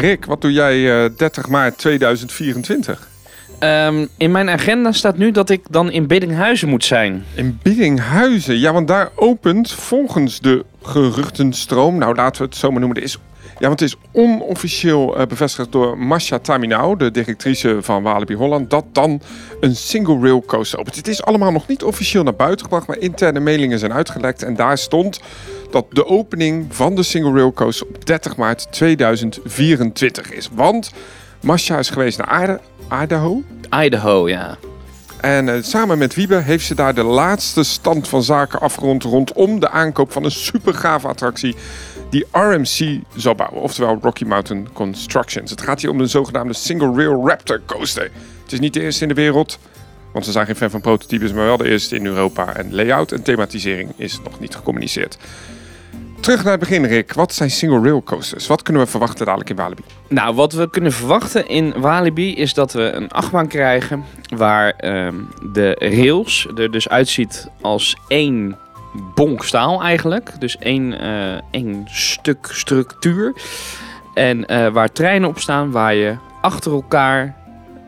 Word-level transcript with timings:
Rick, 0.00 0.24
wat 0.24 0.40
doe 0.40 0.52
jij 0.52 1.04
eh 1.04 1.10
30 1.16 1.48
maart 1.48 1.78
2024? 1.78 3.08
Ehm, 3.58 4.06
in 4.16 4.30
mijn 4.30 4.48
agenda 4.48 4.92
staat 4.92 5.16
nu 5.16 5.30
dat 5.30 5.50
ik 5.50 5.60
dan 5.70 5.90
in 5.90 6.06
Biddinghuizen 6.06 6.68
moet 6.68 6.84
zijn. 6.84 7.24
In 7.34 7.58
Biddinghuizen. 7.62 8.58
Ja, 8.58 8.72
want 8.72 8.88
daar 8.88 9.10
opent 9.14 9.72
volgens 9.72 10.40
de 10.40 10.64
geruchtenstroom... 10.82 11.98
Nou, 11.98 12.14
laten 12.14 12.42
we 12.42 12.48
het 12.48 12.56
zo 12.56 12.70
maar 12.70 12.80
noemen. 12.80 12.98
Er 12.98 13.02
is, 13.02 13.18
ja, 13.60 13.66
want 13.66 13.80
het 13.80 13.88
is 13.88 13.96
onofficieel 14.12 15.16
eh, 15.16 15.26
bevestigd 15.26 15.72
door 15.72 15.98
Masha 15.98 16.38
Taminau... 16.38 16.96
de 16.96 17.10
directrice 17.10 17.78
van 17.80 18.02
Walibi 18.02 18.34
Holland... 18.34 18.70
dat 18.70 18.84
dan 18.92 19.20
een 19.60 19.76
single 19.76 20.18
rail 20.20 20.42
coaster 20.46 20.78
opent. 20.78 20.96
Het 20.96 21.08
is 21.08 21.22
allemaal 21.22 21.52
nog 21.52 21.66
niet 21.66 21.82
officieel 21.82 22.22
naar 22.22 22.34
buiten 22.34 22.64
gebracht... 22.64 22.86
maar 22.86 22.98
interne 22.98 23.40
mailingen 23.40 23.78
zijn 23.78 23.92
uitgelekt. 23.92 24.42
En 24.42 24.56
daar 24.56 24.78
stond 24.78 25.20
dat 25.70 25.86
de 25.90 26.06
opening 26.06 26.66
van 26.68 26.94
de 26.94 27.02
single 27.02 27.32
rail 27.32 27.52
coaster... 27.52 27.86
op 27.86 28.06
30 28.06 28.36
maart 28.36 28.72
2024 28.72 30.32
is. 30.32 30.48
Want 30.52 30.92
Masha 31.40 31.78
is 31.78 31.90
geweest 31.90 32.18
naar 32.18 32.60
Idaho... 33.02 33.42
Idaho, 33.70 34.28
ja. 34.28 34.58
En 35.20 35.48
eh, 35.48 35.62
samen 35.62 35.98
met 35.98 36.14
Wiebe 36.14 36.36
heeft 36.36 36.64
ze 36.66 36.74
daar 36.74 36.94
de 36.94 37.02
laatste 37.02 37.62
stand 37.62 38.08
van 38.08 38.22
zaken 38.22 38.60
afgerond 38.60 39.02
rondom 39.02 39.60
de 39.60 39.70
aankoop 39.70 40.12
van 40.12 40.24
een 40.24 40.30
super 40.30 40.74
gave 40.74 41.08
attractie 41.08 41.56
die 42.10 42.26
RMC 42.32 43.00
zal 43.16 43.34
bouwen, 43.34 43.62
oftewel 43.62 43.98
Rocky 44.02 44.24
Mountain 44.24 44.68
Constructions. 44.72 45.50
Het 45.50 45.60
gaat 45.60 45.80
hier 45.80 45.90
om 45.90 45.98
de 45.98 46.06
zogenaamde 46.06 46.54
Single 46.54 46.94
Rail 46.94 47.28
Raptor 47.28 47.60
Coaster. 47.66 48.10
Het 48.42 48.52
is 48.52 48.60
niet 48.60 48.74
de 48.74 48.80
eerste 48.80 49.02
in 49.02 49.08
de 49.08 49.14
wereld, 49.14 49.58
want 50.12 50.24
ze 50.24 50.32
zijn 50.32 50.46
geen 50.46 50.56
fan 50.56 50.70
van 50.70 50.80
prototypes, 50.80 51.32
maar 51.32 51.44
wel 51.44 51.56
de 51.56 51.68
eerste 51.68 51.96
in 51.96 52.06
Europa. 52.06 52.56
En 52.56 52.74
layout 52.74 53.12
en 53.12 53.22
thematisering 53.22 53.92
is 53.96 54.20
nog 54.24 54.40
niet 54.40 54.54
gecommuniceerd. 54.54 55.18
Terug 56.20 56.42
naar 56.42 56.52
het 56.52 56.60
begin, 56.60 56.84
Rick. 56.84 57.12
Wat 57.12 57.34
zijn 57.34 57.50
single 57.50 57.80
rail 57.80 58.02
coasters? 58.02 58.46
Wat 58.46 58.62
kunnen 58.62 58.82
we 58.82 58.88
verwachten 58.88 59.24
dadelijk 59.24 59.50
in 59.50 59.56
Walibi? 59.56 59.82
Nou, 60.08 60.34
wat 60.34 60.52
we 60.52 60.70
kunnen 60.70 60.92
verwachten 60.92 61.48
in 61.48 61.74
Walibi 61.76 62.34
is 62.36 62.54
dat 62.54 62.72
we 62.72 62.82
een 62.82 63.08
achtbaan 63.08 63.48
krijgen 63.48 64.04
waar 64.36 64.70
ehm, 64.70 65.14
de 65.52 65.76
rails 65.78 66.46
er 66.56 66.70
dus 66.70 66.88
uitziet 66.88 67.48
als 67.60 67.96
één 68.08 68.56
bonk 69.14 69.44
staal 69.44 69.82
eigenlijk. 69.82 70.32
Dus 70.38 70.58
één, 70.58 71.00
eh, 71.00 71.40
één 71.50 71.84
stuk 71.90 72.48
structuur. 72.50 73.34
En 74.14 74.46
eh, 74.46 74.68
waar 74.68 74.92
treinen 74.92 75.28
op 75.28 75.38
staan 75.38 75.70
waar 75.70 75.94
je 75.94 76.16
achter 76.40 76.72
elkaar 76.72 77.36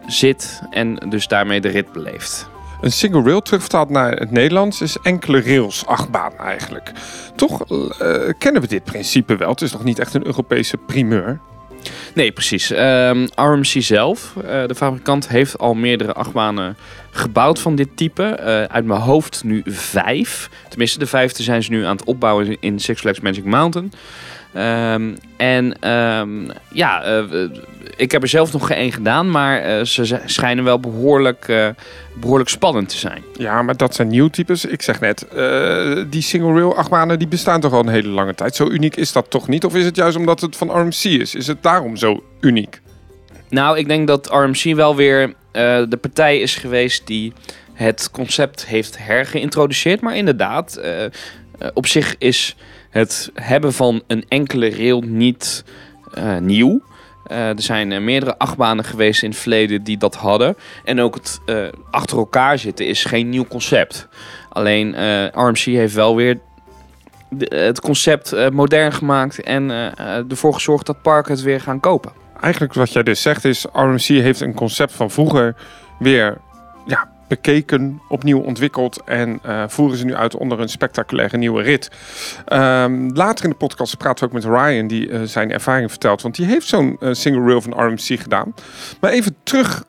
zit 0.06 0.62
en 0.70 0.94
dus 1.08 1.28
daarmee 1.28 1.60
de 1.60 1.68
rit 1.68 1.92
beleeft. 1.92 2.50
Een 2.80 2.92
single 2.92 3.22
rail, 3.22 3.40
terugvertaald 3.40 3.90
naar 3.90 4.12
het 4.12 4.30
Nederlands, 4.30 4.80
is 4.80 4.96
enkele 5.02 5.40
rails 5.40 5.86
achtbaan 5.86 6.32
eigenlijk. 6.38 6.92
Toch 7.34 7.60
eh, 7.60 8.28
kennen 8.38 8.62
we 8.62 8.68
dit 8.68 8.84
principe 8.84 9.36
wel. 9.36 9.50
Het 9.50 9.60
is 9.60 9.72
nog 9.72 9.84
niet 9.84 9.98
echt 9.98 10.14
een 10.14 10.26
Europese 10.26 10.76
primeur. 10.76 11.40
Nee, 12.14 12.32
precies. 12.32 12.70
Ehm, 12.70 13.26
RMC 13.34 13.82
zelf, 13.82 14.34
eh, 14.36 14.66
de 14.66 14.74
fabrikant, 14.74 15.28
heeft 15.28 15.58
al 15.58 15.74
meerdere 15.74 16.12
achtbanen 16.12 16.76
gebouwd 17.10 17.58
van 17.58 17.74
dit 17.74 17.88
type. 17.94 18.22
Eh, 18.22 18.62
uit 18.62 18.84
mijn 18.84 19.00
hoofd 19.00 19.44
nu 19.44 19.62
vijf. 19.66 20.50
Tenminste, 20.68 20.98
de 20.98 21.06
vijfde 21.06 21.42
zijn 21.42 21.62
ze 21.62 21.70
nu 21.70 21.84
aan 21.84 21.96
het 21.96 22.04
opbouwen 22.04 22.56
in 22.60 22.78
Six 22.78 23.00
Flags 23.00 23.20
Magic 23.20 23.44
Mountain. 23.44 23.92
Ehm, 24.52 25.14
en 25.36 25.78
ehm, 25.80 26.50
ja, 26.72 27.02
eh, 27.02 27.22
ik 27.96 28.12
heb 28.12 28.22
er 28.22 28.28
zelf 28.28 28.52
nog 28.52 28.66
geen 28.66 28.76
één 28.76 28.92
gedaan, 28.92 29.30
maar 29.30 29.60
eh, 29.60 29.84
ze 29.84 30.20
schijnen 30.24 30.64
wel 30.64 30.80
behoorlijk, 30.80 31.48
eh, 31.48 31.68
behoorlijk 32.14 32.50
spannend 32.50 32.88
te 32.88 32.96
zijn. 32.96 33.22
Ja, 33.36 33.62
maar 33.62 33.76
dat 33.76 33.94
zijn 33.94 34.08
nieuwtypes. 34.08 34.64
Ik 34.64 34.82
zeg 34.82 35.00
net, 35.00 35.26
die 36.10 36.22
single 36.22 36.52
rail 36.52 36.76
achtbanen 36.76 37.18
die 37.18 37.28
bestaan 37.28 37.60
toch 37.60 37.72
al 37.72 37.80
een 37.80 37.88
hele 37.88 38.08
lange 38.08 38.34
tijd. 38.34 38.56
Zo 38.56 38.68
uniek 38.68 38.96
is 38.96 39.12
dat 39.12 39.30
toch 39.30 39.48
niet? 39.48 39.64
Of 39.64 39.74
is 39.74 39.84
het 39.84 39.96
juist 39.96 40.16
omdat 40.16 40.40
het 40.40 40.56
van 40.56 40.70
RMC 40.70 41.04
is? 41.04 41.34
Is 41.34 41.46
het 41.46 41.62
daarom 41.62 41.96
zo 41.96 42.24
uniek? 42.40 42.80
Nou, 43.48 43.78
ik 43.78 43.88
denk 43.88 44.06
dat 44.06 44.30
RMC 44.30 44.74
wel 44.74 44.96
weer 44.96 45.34
de 45.88 45.98
partij 46.00 46.40
is 46.40 46.54
geweest 46.54 47.06
die 47.06 47.32
het 47.72 48.10
concept 48.10 48.66
heeft 48.66 48.98
hergeïntroduceerd. 48.98 50.00
Maar 50.00 50.16
inderdaad, 50.16 50.80
op 51.74 51.86
zich 51.86 52.14
is 52.18 52.56
het 52.92 53.30
hebben 53.34 53.72
van 53.72 54.02
een 54.06 54.24
enkele 54.28 54.70
rail 54.70 55.00
niet 55.00 55.64
eh, 56.14 56.36
nieuw. 56.36 56.82
Eh, 57.24 57.48
er 57.48 57.62
zijn 57.62 57.92
eh, 57.92 58.00
meerdere 58.00 58.38
achtbanen 58.38 58.84
geweest 58.84 59.22
in 59.22 59.30
het 59.30 59.38
verleden 59.38 59.82
die 59.82 59.98
dat 59.98 60.14
hadden. 60.14 60.56
En 60.84 61.00
ook 61.00 61.14
het 61.14 61.40
achter 61.90 62.18
elkaar 62.18 62.58
zitten 62.58 62.86
is 62.86 63.04
geen 63.04 63.28
nieuw 63.28 63.46
concept. 63.46 64.08
Alleen 64.48 64.94
RMC 65.34 65.56
heeft 65.56 65.94
wel 65.94 66.16
weer 66.16 66.38
het 67.38 67.80
concept 67.80 68.50
modern 68.52 68.92
gemaakt 68.92 69.42
en 69.42 69.70
ervoor 70.28 70.54
gezorgd 70.54 70.86
dat 70.86 71.02
parken 71.02 71.32
het 71.32 71.42
weer 71.42 71.60
gaan 71.60 71.80
kopen. 71.80 72.12
Eigenlijk 72.40 72.74
wat 72.74 72.92
jij 72.92 73.02
dus 73.02 73.22
zegt 73.22 73.44
is, 73.44 73.66
RMC 73.72 74.02
heeft 74.02 74.40
een 74.40 74.54
concept 74.54 74.92
van 74.92 75.10
vroeger 75.10 75.56
weer 75.98 76.38
ja, 76.86 77.11
bekeken, 77.32 78.00
opnieuw 78.08 78.40
ontwikkeld 78.40 79.02
en 79.04 79.38
eh, 79.42 79.64
voeren 79.68 79.96
ze 79.96 80.04
nu 80.04 80.14
uit 80.14 80.36
onder 80.36 80.60
een 80.60 80.68
spectaculaire 80.68 81.36
nieuwe 81.36 81.62
rit. 81.62 81.90
Ehm, 82.44 83.10
later 83.14 83.44
in 83.44 83.50
de 83.50 83.56
podcast 83.56 83.96
praten 83.96 84.28
we 84.28 84.34
ook 84.34 84.42
met 84.42 84.60
Ryan, 84.60 84.86
die 84.86 85.10
eh, 85.10 85.20
zijn 85.22 85.52
ervaring 85.52 85.90
vertelt, 85.90 86.22
want 86.22 86.34
die 86.34 86.46
heeft 86.46 86.66
zo'n 86.66 86.96
eh, 87.00 87.08
single 87.12 87.44
rail 87.44 87.60
van 87.60 87.72
RMC 87.72 88.20
gedaan. 88.20 88.54
Maar 89.00 89.10
even 89.10 89.36
terug, 89.42 89.84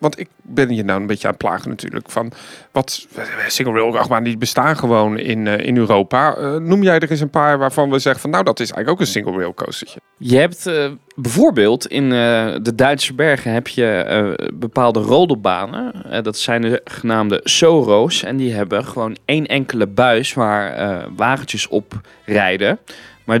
want 0.00 0.18
ik 0.18 0.28
ben 0.42 0.74
je 0.74 0.84
nou 0.84 1.00
een 1.00 1.06
beetje 1.06 1.26
aan 1.26 1.34
het 1.34 1.42
plagen 1.42 1.68
natuurlijk, 1.68 2.10
van 2.10 2.32
wat 2.72 3.06
single 3.46 3.74
rail 3.74 3.98
achtbaan 3.98 4.24
die 4.24 4.38
bestaan 4.38 4.76
gewoon 4.76 5.18
in, 5.18 5.46
in 5.46 5.76
Europa. 5.76 6.36
Noem 6.58 6.82
jij 6.82 6.98
er 6.98 7.10
eens 7.10 7.20
een 7.20 7.30
paar 7.30 7.58
waarvan 7.58 7.90
we 7.90 7.98
zeggen 7.98 8.20
van 8.20 8.30
nou 8.30 8.44
dat 8.44 8.60
is 8.60 8.70
eigenlijk 8.70 8.90
ook 8.90 9.06
een 9.06 9.12
single 9.12 9.38
rail 9.38 9.54
coastertje. 9.54 10.00
Je 10.18 10.36
hebt 10.36 10.70
bijvoorbeeld 11.20 11.86
in 11.86 12.04
eh, 12.04 12.54
de 12.62 12.74
Duitse 12.74 13.14
bergen 13.14 13.52
heb 13.52 13.68
je 13.68 13.86
eh, 13.86 14.48
bepaalde 14.54 15.00
rodelbanen. 15.00 16.04
Eh, 16.04 16.22
dat 16.22 16.38
zijn 16.38 16.62
de 16.62 16.80
genaamde 16.84 17.40
Soro's. 17.44 18.22
En 18.22 18.36
die 18.36 18.52
hebben 18.52 18.84
gewoon 18.84 19.16
één 19.24 19.46
enkele 19.46 19.86
buis 19.86 20.34
waar 20.34 21.04
wagentjes 21.16 21.68
op 21.68 22.00
rijden. 22.24 22.78
Maar 23.24 23.40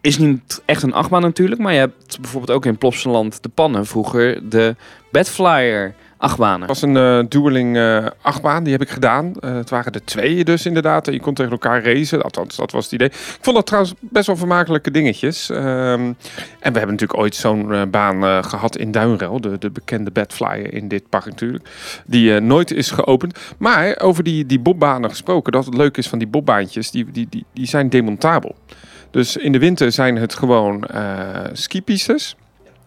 is 0.00 0.18
niet 0.18 0.62
echt 0.64 0.82
een 0.82 0.92
achtbaan 0.92 1.22
natuurlijk. 1.22 1.60
Maar 1.60 1.72
je 1.72 1.78
hebt 1.78 2.20
bijvoorbeeld 2.20 2.56
ook 2.56 2.66
in 2.66 2.78
Plopsaland 2.78 3.42
de 3.42 3.48
Pannen 3.48 3.86
vroeger 3.86 4.48
de 4.48 4.76
Badflyer 5.10 5.94
Het 6.60 6.68
was 6.68 6.82
een 6.82 6.96
eh 6.96 7.24
dueling 7.28 7.76
eh, 7.76 8.06
achtbaan, 8.20 8.62
die 8.62 8.72
heb 8.72 8.82
ik 8.82 8.88
gedaan. 8.88 9.32
Eh, 9.40 9.54
het 9.54 9.70
waren 9.70 9.92
er 9.92 10.04
twee 10.04 10.44
dus 10.44 10.66
inderdaad. 10.66 11.06
En 11.06 11.12
je 11.12 11.20
kon 11.20 11.34
tegen 11.34 11.52
elkaar 11.52 11.84
racen, 11.84 12.22
althans 12.22 12.56
dat 12.56 12.70
was 12.70 12.84
het 12.84 12.92
idee. 12.92 13.08
Ik 13.08 13.38
vond 13.40 13.56
dat 13.56 13.66
trouwens 13.66 13.94
best 14.00 14.26
wel 14.26 14.36
vermakelijke 14.36 14.90
dingetjes. 14.90 15.50
Ehm, 15.50 15.60
en 15.60 16.72
we 16.72 16.78
hebben 16.78 16.90
natuurlijk 16.90 17.18
ooit 17.18 17.34
zo'n 17.34 17.90
baan 17.90 18.24
eh, 18.24 18.42
gehad 18.42 18.76
in 18.76 18.90
Duinrel. 18.90 19.40
De, 19.40 19.58
de 19.58 19.70
bekende 19.70 20.10
Badflyer 20.10 20.74
in 20.74 20.88
dit 20.88 21.08
park 21.08 21.24
natuurlijk. 21.24 21.68
Die 22.06 22.40
nooit 22.40 22.70
is 22.70 22.90
geopend. 22.90 23.38
Maar 23.58 23.98
over 24.00 24.24
die, 24.24 24.46
die 24.46 24.60
bobbanen 24.60 25.10
gesproken. 25.10 25.52
Dat 25.52 25.64
het 25.64 25.76
leuk 25.76 25.96
is 25.96 26.08
van 26.08 26.18
die 26.18 26.28
bobbaantjes, 26.28 26.90
die, 26.90 27.10
die, 27.10 27.26
die, 27.30 27.44
die 27.52 27.66
zijn 27.66 27.88
demontabel. 27.88 28.54
Dus 29.10 29.36
in 29.36 29.52
de 29.52 29.58
winter 29.58 29.92
zijn 29.92 30.16
het 30.16 30.34
gewoon 30.34 30.84
skipistes. 31.52 32.36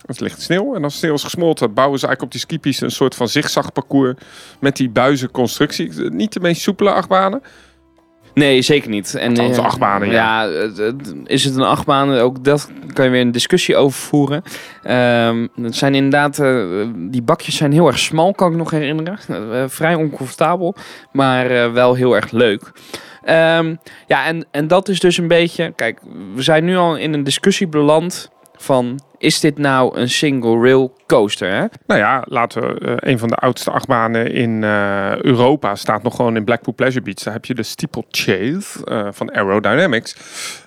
Het 0.08 0.20
ligt 0.20 0.42
sneeuw 0.42 0.76
en 0.76 0.84
als 0.84 0.98
sneeuw 0.98 1.14
is 1.14 1.24
gesmolten, 1.24 1.74
bouwen 1.74 2.00
ze 2.00 2.08
eigenlijk 2.08 2.36
op 2.36 2.42
die 2.42 2.50
skipiste 2.50 2.86
een 2.86 2.92
soort 2.92 3.16
van 3.16 3.28
zigzagparcours 3.28 4.14
met 4.60 4.76
die 4.76 4.90
buizenconstructie. 4.90 5.92
Niet 6.10 6.34
de 6.34 6.40
meest 6.40 6.62
soepele 6.62 6.92
achtbanen. 6.92 7.42
Nee, 8.38 8.62
zeker 8.62 8.90
niet. 8.90 9.16
En, 9.16 9.30
Althans, 9.30 9.58
eh, 9.58 9.64
achtbanen, 9.64 10.10
ja. 10.10 10.44
is 11.26 11.44
het 11.44 11.56
een 11.56 11.62
achtbaan? 11.62 12.14
Ook 12.14 12.44
dat 12.44 12.70
kan 12.94 13.06
je 13.06 13.12
weer 13.12 13.22
een 13.22 13.32
discussie 13.32 13.76
over 13.76 14.00
voeren. 14.00 14.44
Ehm, 14.84 15.48
het 15.62 15.76
zijn 15.76 15.96
inderdaad, 15.96 16.40
eh, 16.40 16.64
die 16.96 17.22
bakjes 17.22 17.56
zijn 17.56 17.72
heel 17.72 17.88
erg 17.88 18.00
smal, 18.00 18.34
kan 18.34 18.52
ik 18.52 18.58
nog 18.58 18.72
herinneren. 18.72 19.18
Eh, 19.28 19.64
vrij 19.68 19.96
oncomfortabel, 19.96 20.76
maar 21.12 21.74
wel 21.74 21.94
heel 21.94 22.16
erg 22.16 22.32
leuk. 22.32 22.72
Ehm, 23.24 23.76
ja, 24.08 24.26
en, 24.26 24.46
en 24.52 24.68
dat 24.68 24.90
is 24.90 25.00
dus 25.00 25.18
een 25.18 25.28
beetje... 25.28 25.74
Kijk, 25.76 26.00
we 26.36 26.42
zijn 26.42 26.66
nu 26.66 26.78
al 26.78 26.98
in 26.98 27.14
een 27.14 27.24
discussie 27.24 27.68
beland 27.68 28.30
van... 28.58 29.00
Is 29.20 29.40
dit 29.40 29.58
nou 29.58 29.98
een 29.98 30.10
single 30.10 30.60
rail 30.60 30.96
coaster? 31.08 31.52
Hè? 31.52 31.66
Nou 31.88 32.00
ja, 32.00 32.24
laten 32.26 32.62
we 32.62 32.80
eh, 32.80 33.12
een 33.12 33.20
van 33.20 33.28
de 33.28 33.36
oudste 33.36 33.72
achtbanen 33.72 34.32
in 34.32 34.64
eh, 34.64 35.22
Europa 35.22 35.76
staat 35.76 36.04
nog 36.04 36.16
gewoon 36.16 36.36
in 36.36 36.44
Blackpool 36.44 36.74
Pleasure 36.74 37.04
Beach. 37.04 37.18
Daar 37.18 37.34
heb 37.34 37.46
je 37.46 37.54
de 37.54 37.64
Steeplechase 37.64 38.86
eh 38.86 39.08
van 39.12 39.32
Aerodynamics. 39.32 40.16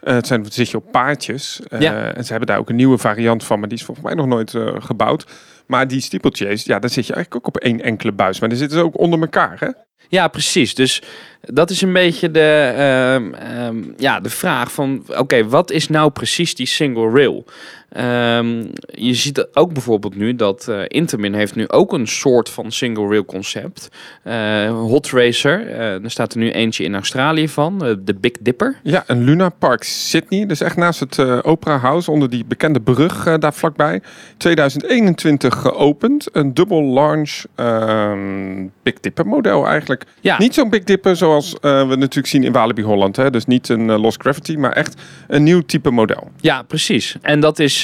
Het 0.04 0.26
zijn 0.26 0.46
zit 0.48 0.70
je 0.70 0.76
op 0.76 0.92
paardjes. 0.92 1.60
Ja. 1.78 2.12
En 2.14 2.24
ze 2.24 2.30
hebben 2.30 2.48
daar 2.48 2.58
ook 2.58 2.68
een 2.68 2.76
nieuwe 2.76 2.98
variant 2.98 3.44
van, 3.44 3.58
maar 3.58 3.68
die 3.68 3.78
is 3.78 3.84
volgens 3.84 4.06
mij 4.06 4.14
nog 4.14 4.26
nooit 4.26 4.54
gebouwd. 4.78 5.26
Maar 5.66 5.88
die 5.88 6.00
Steeplechase, 6.00 6.64
ja, 6.66 6.78
daar 6.78 6.90
zit 6.90 7.06
je 7.06 7.14
eigenlijk 7.14 7.46
ook 7.46 7.54
op 7.54 7.62
één 7.62 7.80
enkele 7.80 8.12
buis. 8.12 8.40
Maar 8.40 8.48
die 8.48 8.58
zitten 8.58 8.78
ze 8.78 8.84
ook 8.84 8.98
onder 8.98 9.20
elkaar, 9.20 9.56
hè? 9.60 9.68
Ja, 10.10 10.28
precies. 10.28 10.74
Dus 10.74 11.02
dat 11.40 11.70
is 11.70 11.82
een 11.82 11.92
beetje 11.92 12.30
de, 12.30 12.72
ehm, 12.76 13.34
ehm, 13.34 13.76
ja, 13.96 14.20
de 14.20 14.30
vraag 14.30 14.72
van... 14.72 15.04
Oké, 15.06 15.48
wat 15.48 15.70
is 15.70 15.88
nou 15.88 16.10
precies 16.10 16.54
die 16.54 16.66
single 16.66 17.10
rail? 17.10 17.44
Ehm, 17.90 18.64
je 18.86 19.14
ziet 19.14 19.48
ook 19.52 19.72
bijvoorbeeld 19.72 20.16
nu 20.16 20.34
dat 20.34 20.66
uh, 20.70 20.82
Intamin 20.86 21.34
heeft 21.34 21.54
nu 21.54 21.68
ook 21.68 21.92
een 21.92 22.06
soort 22.06 22.48
van 22.48 22.72
single 22.72 23.08
rail 23.08 23.24
concept. 23.24 23.88
Uh, 24.24 24.70
Hot 24.70 25.10
Racer, 25.10 25.68
uh, 25.68 26.04
er 26.04 26.10
staat 26.10 26.32
er 26.32 26.38
nu 26.38 26.50
eentje 26.50 26.84
in 26.84 26.94
Australië 26.94 27.48
van, 27.48 27.78
de 27.78 28.14
Big 28.20 28.32
Dipper. 28.40 28.76
Ja, 28.82 29.04
een 29.06 29.24
Luna 29.24 29.48
Park 29.48 29.82
Sydney, 29.82 30.46
dus 30.46 30.60
echt 30.60 30.76
naast 30.76 31.00
het 31.00 31.18
Opera 31.44 31.78
House, 31.78 32.10
onder 32.10 32.30
die 32.30 32.44
bekende 32.44 32.80
brug 32.80 33.38
daar 33.38 33.54
vlakbij. 33.54 34.02
2021 34.36 35.54
geopend, 35.54 36.28
een 36.32 36.54
double 36.54 36.82
launch 36.82 37.44
ehm, 37.54 38.66
Big 38.82 39.00
Dipper 39.00 39.26
model 39.26 39.66
eigenlijk. 39.66 40.04
Ja. 40.20 40.38
Niet 40.38 40.54
zo'n 40.54 40.70
Big 40.70 40.84
Dipper 40.84 41.16
zoals 41.16 41.56
we 41.60 41.94
natuurlijk 41.98 42.26
zien 42.26 42.44
in 42.44 42.52
Walibi 42.52 42.82
Holland, 42.82 43.16
hè? 43.16 43.30
dus 43.30 43.46
niet 43.46 43.68
een 43.68 44.00
Lost 44.00 44.20
Gravity, 44.20 44.54
maar 44.54 44.72
echt 44.72 45.02
een 45.28 45.42
nieuw 45.42 45.60
type 45.60 45.90
model. 45.90 46.30
Ja, 46.40 46.62
precies. 46.62 47.16
En 47.22 47.40
dat 47.40 47.58
is 47.58 47.79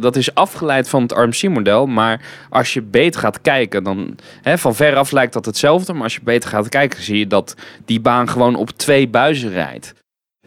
dat 0.00 0.16
is 0.16 0.34
afgeleid 0.34 0.88
van 0.88 1.02
het 1.02 1.12
RMC-model. 1.12 1.86
Maar 1.86 2.20
als 2.50 2.74
je 2.74 2.82
beter 2.82 3.20
gaat 3.20 3.40
kijken, 3.40 3.84
dan 3.84 4.16
hè, 4.42 4.58
van 4.58 4.74
veraf 4.74 5.10
lijkt 5.10 5.32
dat 5.32 5.44
hetzelfde. 5.44 5.92
Maar 5.92 6.02
als 6.02 6.14
je 6.14 6.20
beter 6.22 6.50
gaat 6.50 6.68
kijken, 6.68 7.02
zie 7.02 7.18
je 7.18 7.26
dat 7.26 7.54
die 7.84 8.00
baan 8.00 8.28
gewoon 8.28 8.54
op 8.54 8.70
twee 8.70 9.08
buizen 9.08 9.50
rijdt. 9.50 9.94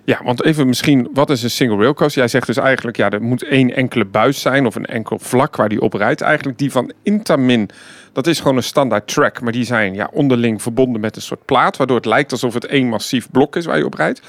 Ja, 0.03 0.19
want 0.23 0.43
even 0.43 0.67
misschien, 0.67 1.09
wat 1.13 1.29
is 1.29 1.43
een 1.43 1.49
single 1.49 1.77
rail 1.77 1.93
coaster? 1.93 2.19
Jij 2.19 2.27
zegt 2.27 2.47
dus 2.47 2.57
eigenlijk, 2.57 2.97
ja, 2.97 3.09
er 3.09 3.21
moet 3.21 3.43
één 3.43 3.75
enkele 3.75 4.05
buis 4.05 4.41
zijn 4.41 4.65
of 4.65 4.75
een 4.75 4.85
enkel 4.85 5.19
vlak 5.19 5.55
waar 5.55 5.69
die 5.69 5.81
op 5.81 5.93
rijdt. 5.93 6.21
Eigenlijk 6.21 6.57
die 6.57 6.71
van 6.71 6.91
Intamin, 7.03 7.69
dat 8.13 8.27
is 8.27 8.39
gewoon 8.39 8.57
een 8.57 8.63
standaard 8.63 9.07
track, 9.07 9.41
maar 9.41 9.51
die 9.51 9.63
zijn 9.63 9.93
ja, 9.93 10.09
onderling 10.13 10.61
verbonden 10.61 11.01
met 11.01 11.15
een 11.15 11.21
soort 11.21 11.45
plaat, 11.45 11.77
waardoor 11.77 11.95
het 11.95 12.05
lijkt 12.05 12.31
alsof 12.31 12.53
het 12.53 12.65
één 12.65 12.87
massief 12.87 13.31
blok 13.31 13.55
is 13.55 13.65
waar 13.65 13.77
je 13.77 13.85
op 13.85 13.93
rijdt. 13.93 14.21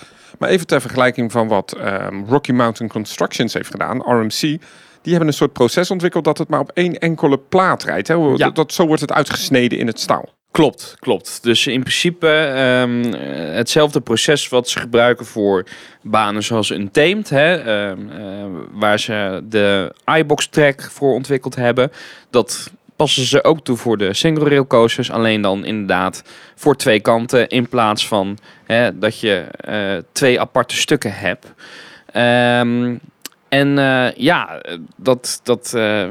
Maar 0.42 0.50
even 0.50 0.66
ter 0.66 0.80
vergelijking 0.80 1.32
van 1.32 1.48
wat 1.48 1.76
um, 1.78 2.24
Rocky 2.28 2.52
Mountain 2.52 2.90
Constructions 2.90 3.54
heeft 3.54 3.70
gedaan, 3.70 4.00
RMC. 4.00 4.40
Die 5.02 5.10
hebben 5.10 5.26
een 5.26 5.32
soort 5.34 5.52
proces 5.52 5.90
ontwikkeld 5.90 6.24
dat 6.24 6.38
het 6.38 6.48
maar 6.48 6.60
op 6.60 6.70
één 6.74 6.98
enkele 6.98 7.38
plaat 7.38 7.82
rijdt. 7.82 8.08
Hè? 8.08 8.14
Ja. 8.14 8.50
Dat, 8.50 8.72
zo 8.72 8.86
wordt 8.86 9.00
het 9.00 9.12
uitgesneden 9.12 9.78
in 9.78 9.86
het 9.86 10.00
staal. 10.00 10.28
Klopt, 10.50 10.94
klopt. 10.98 11.42
Dus 11.42 11.66
in 11.66 11.80
principe 11.80 12.26
um, 12.82 13.02
hetzelfde 13.54 14.00
proces 14.00 14.48
wat 14.48 14.68
ze 14.68 14.78
gebruiken 14.78 15.26
voor 15.26 15.66
banen 16.02 16.42
zoals 16.42 16.70
een 16.70 16.90
hè, 17.28 17.88
um, 17.90 18.10
uh, 18.10 18.44
waar 18.72 18.98
ze 18.98 19.40
de 19.44 19.94
iBox 20.18 20.48
track 20.48 20.82
voor 20.82 21.14
ontwikkeld 21.14 21.54
hebben. 21.54 21.92
Dat 22.30 22.70
passen 22.96 23.24
ze 23.24 23.44
ook 23.44 23.64
toe 23.64 23.76
voor 23.76 23.98
de 23.98 24.14
single 24.14 24.48
rail 24.48 24.66
coasters. 24.66 25.10
Alleen 25.10 25.40
dan 25.40 25.64
inderdaad 25.64 26.22
voor 26.54 26.76
twee 26.76 27.00
kanten 27.00 27.48
in 27.48 27.68
plaats 27.68 28.08
van 28.08 28.38
hè, 28.64 28.98
dat 28.98 29.20
je 29.20 29.44
uh, 29.68 30.02
twee 30.12 30.40
aparte 30.40 30.76
stukken 30.76 31.14
hebt. 31.14 31.52
Um, 32.16 33.00
en 33.52 33.78
uh, 33.78 34.12
ja, 34.12 34.62
dat, 34.96 35.40
dat 35.42 35.72
uh, 35.76 36.04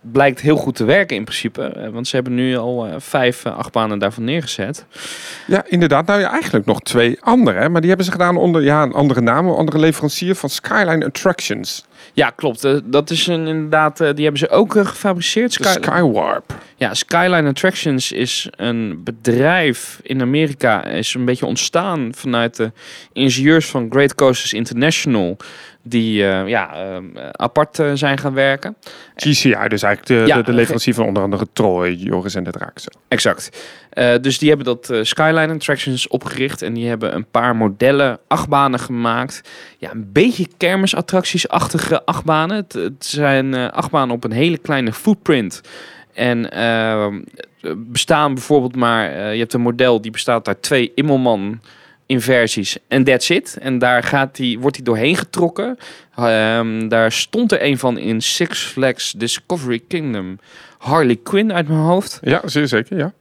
blijkt 0.00 0.40
heel 0.40 0.56
goed 0.56 0.74
te 0.74 0.84
werken 0.84 1.16
in 1.16 1.24
principe. 1.24 1.90
want 1.92 2.08
ze 2.08 2.14
hebben 2.14 2.34
nu 2.34 2.56
al 2.56 2.88
vijf 2.98 3.46
achtbanen 3.46 3.98
daarvan 3.98 4.24
neergezet. 4.24 4.86
Ja, 5.46 5.64
inderdaad. 5.66 6.06
Nou 6.06 6.20
ja, 6.20 6.30
eigenlijk 6.30 6.66
nog 6.66 6.80
twee 6.80 7.18
andere. 7.20 7.68
Maar 7.68 7.80
die 7.80 7.88
hebben 7.88 8.06
ze 8.06 8.12
gedaan 8.12 8.36
onder 8.36 8.62
ja, 8.62 8.82
een 8.82 8.92
andere 8.92 9.20
naam, 9.20 9.48
een 9.48 9.54
andere 9.54 9.78
leverancier 9.78 10.34
van 10.34 10.48
Skyline 10.48 11.04
Attractions. 11.04 11.84
Ja, 12.12 12.30
klopt. 12.30 12.64
Uh, 12.64 12.78
dat 12.84 13.10
is 13.10 13.26
een, 13.26 13.46
inderdaad, 13.46 14.00
uh, 14.00 14.08
die 14.14 14.22
hebben 14.22 14.38
ze 14.38 14.48
ook 14.48 14.74
uh, 14.74 14.86
gefabriceerd. 14.86 15.52
Sky 15.52 15.68
Skywarp. 15.68 16.54
Ja, 16.76 16.94
Skyline 16.94 17.48
Attractions 17.48 18.12
is 18.12 18.48
een 18.56 19.00
bedrijf 19.04 20.00
in 20.02 20.20
Amerika. 20.20 20.84
Is 20.84 21.14
een 21.14 21.24
beetje 21.24 21.46
ontstaan 21.46 22.12
vanuit 22.14 22.56
de 22.56 22.72
ingenieurs 23.12 23.66
van 23.66 23.86
Great 23.90 24.14
Coasters 24.14 24.52
International 24.52 25.36
die 25.88 26.22
uh, 26.22 26.48
ja, 26.48 26.70
uh, 26.74 27.28
apart 27.32 27.78
uh, 27.78 27.90
zijn 27.94 28.18
gaan 28.18 28.34
werken. 28.34 28.76
GCI, 29.14 29.68
dus 29.68 29.82
eigenlijk 29.82 30.06
de, 30.06 30.22
ja, 30.26 30.36
de, 30.36 30.42
de 30.42 30.52
leverancier 30.52 30.94
van 30.94 31.06
onder 31.06 31.22
andere 31.22 31.46
Troy, 31.52 31.88
Joris 31.90 32.34
en 32.34 32.44
de 32.44 32.50
Draakse. 32.50 32.90
Exact. 33.08 33.50
dus 34.20 34.38
die 34.38 34.48
hebben 34.48 34.66
dat 34.66 35.06
Skyline 35.06 35.52
Attractions 35.52 36.08
opgericht 36.08 36.62
en 36.62 36.74
die 36.74 36.88
hebben 36.88 37.14
een 37.14 37.26
paar 37.30 37.56
modellen, 37.56 38.18
achtbanen 38.26 38.80
gemaakt. 38.80 39.42
Ja, 39.78 39.90
een 39.90 40.12
beetje 40.12 40.46
kermisattracties-achtige 40.56 42.04
achtbanen. 42.04 42.56
Het, 42.56 42.72
het 42.72 43.06
zijn 43.06 43.54
achtbanen 43.54 44.14
op 44.14 44.24
een 44.24 44.32
hele 44.32 44.58
kleine 44.58 44.92
footprint. 44.92 45.60
En 46.14 46.50
ehm, 46.50 47.20
bestaan 47.76 48.34
bijvoorbeeld 48.34 48.76
maar, 48.76 49.32
je 49.32 49.38
hebt 49.38 49.52
een 49.52 49.60
model 49.60 50.00
die 50.00 50.10
bestaat 50.10 50.48
uit 50.48 50.62
twee 50.62 50.92
Immelman 50.94 51.60
inversies 52.08 52.76
en 52.88 53.04
that's 53.04 53.30
it. 53.30 53.56
En 53.60 53.78
daar 53.78 54.02
gaat 54.02 54.36
die, 54.36 54.58
wordt 54.58 54.76
hij 54.76 54.84
doorheen 54.84 55.16
getrokken. 55.16 55.78
Um, 56.18 56.88
daar 56.88 57.12
stond 57.12 57.52
er 57.52 57.62
een 57.62 57.78
van 57.78 57.98
in 57.98 58.20
Six 58.20 58.62
Flags 58.62 59.12
Discovery 59.12 59.82
Kingdom. 59.88 60.38
Harley 60.78 61.16
Quinn 61.22 61.52
uit 61.52 61.68
mijn 61.68 61.80
hoofd. 61.80 62.18
Ja, 62.22 62.40
zeer 62.44 62.68
zeker, 62.68 62.96
ja. 62.96 63.12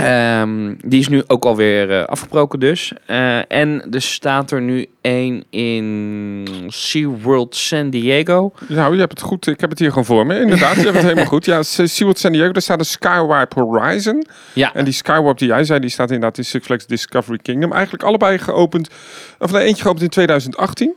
Um, 0.00 0.76
die 0.84 1.00
is 1.00 1.08
nu 1.08 1.22
ook 1.26 1.44
alweer 1.44 1.90
uh, 1.90 2.04
afgebroken 2.04 2.60
dus. 2.60 2.92
Uh, 3.06 3.52
en 3.52 3.86
er 3.90 4.02
staat 4.02 4.50
er 4.50 4.60
nu 4.60 4.86
één 5.00 5.44
in 5.50 6.48
SeaWorld 6.68 7.56
San 7.56 7.90
Diego. 7.90 8.52
Nou, 8.68 8.94
je 8.94 8.98
hebt 8.98 9.12
het 9.12 9.20
goed. 9.20 9.46
Ik 9.46 9.60
heb 9.60 9.70
het 9.70 9.78
hier 9.78 9.88
gewoon 9.88 10.04
voor 10.04 10.26
me. 10.26 10.40
Inderdaad, 10.40 10.76
je 10.76 10.82
hebt 10.82 10.94
het 10.94 11.02
helemaal 11.10 11.24
goed. 11.24 11.44
Ja, 11.44 11.62
SeaWorld 11.62 12.18
San 12.18 12.32
Diego, 12.32 12.52
daar 12.52 12.62
staat 12.62 12.78
de 12.78 12.84
Skywarp 12.84 13.54
Horizon. 13.54 14.26
Ja. 14.52 14.74
En 14.74 14.84
die 14.84 14.94
Skywarp 14.94 15.38
die 15.38 15.48
jij 15.48 15.64
zei, 15.64 15.80
die 15.80 15.90
staat 15.90 16.10
inderdaad 16.10 16.38
in 16.38 16.44
Six 16.44 16.66
Flags 16.66 16.86
Discovery 16.86 17.38
Kingdom. 17.42 17.72
Eigenlijk 17.72 18.02
allebei 18.02 18.38
geopend. 18.38 18.90
Of 19.38 19.52
nee, 19.52 19.64
eentje 19.64 19.82
geopend 19.82 20.02
in 20.02 20.08
2018. 20.08 20.94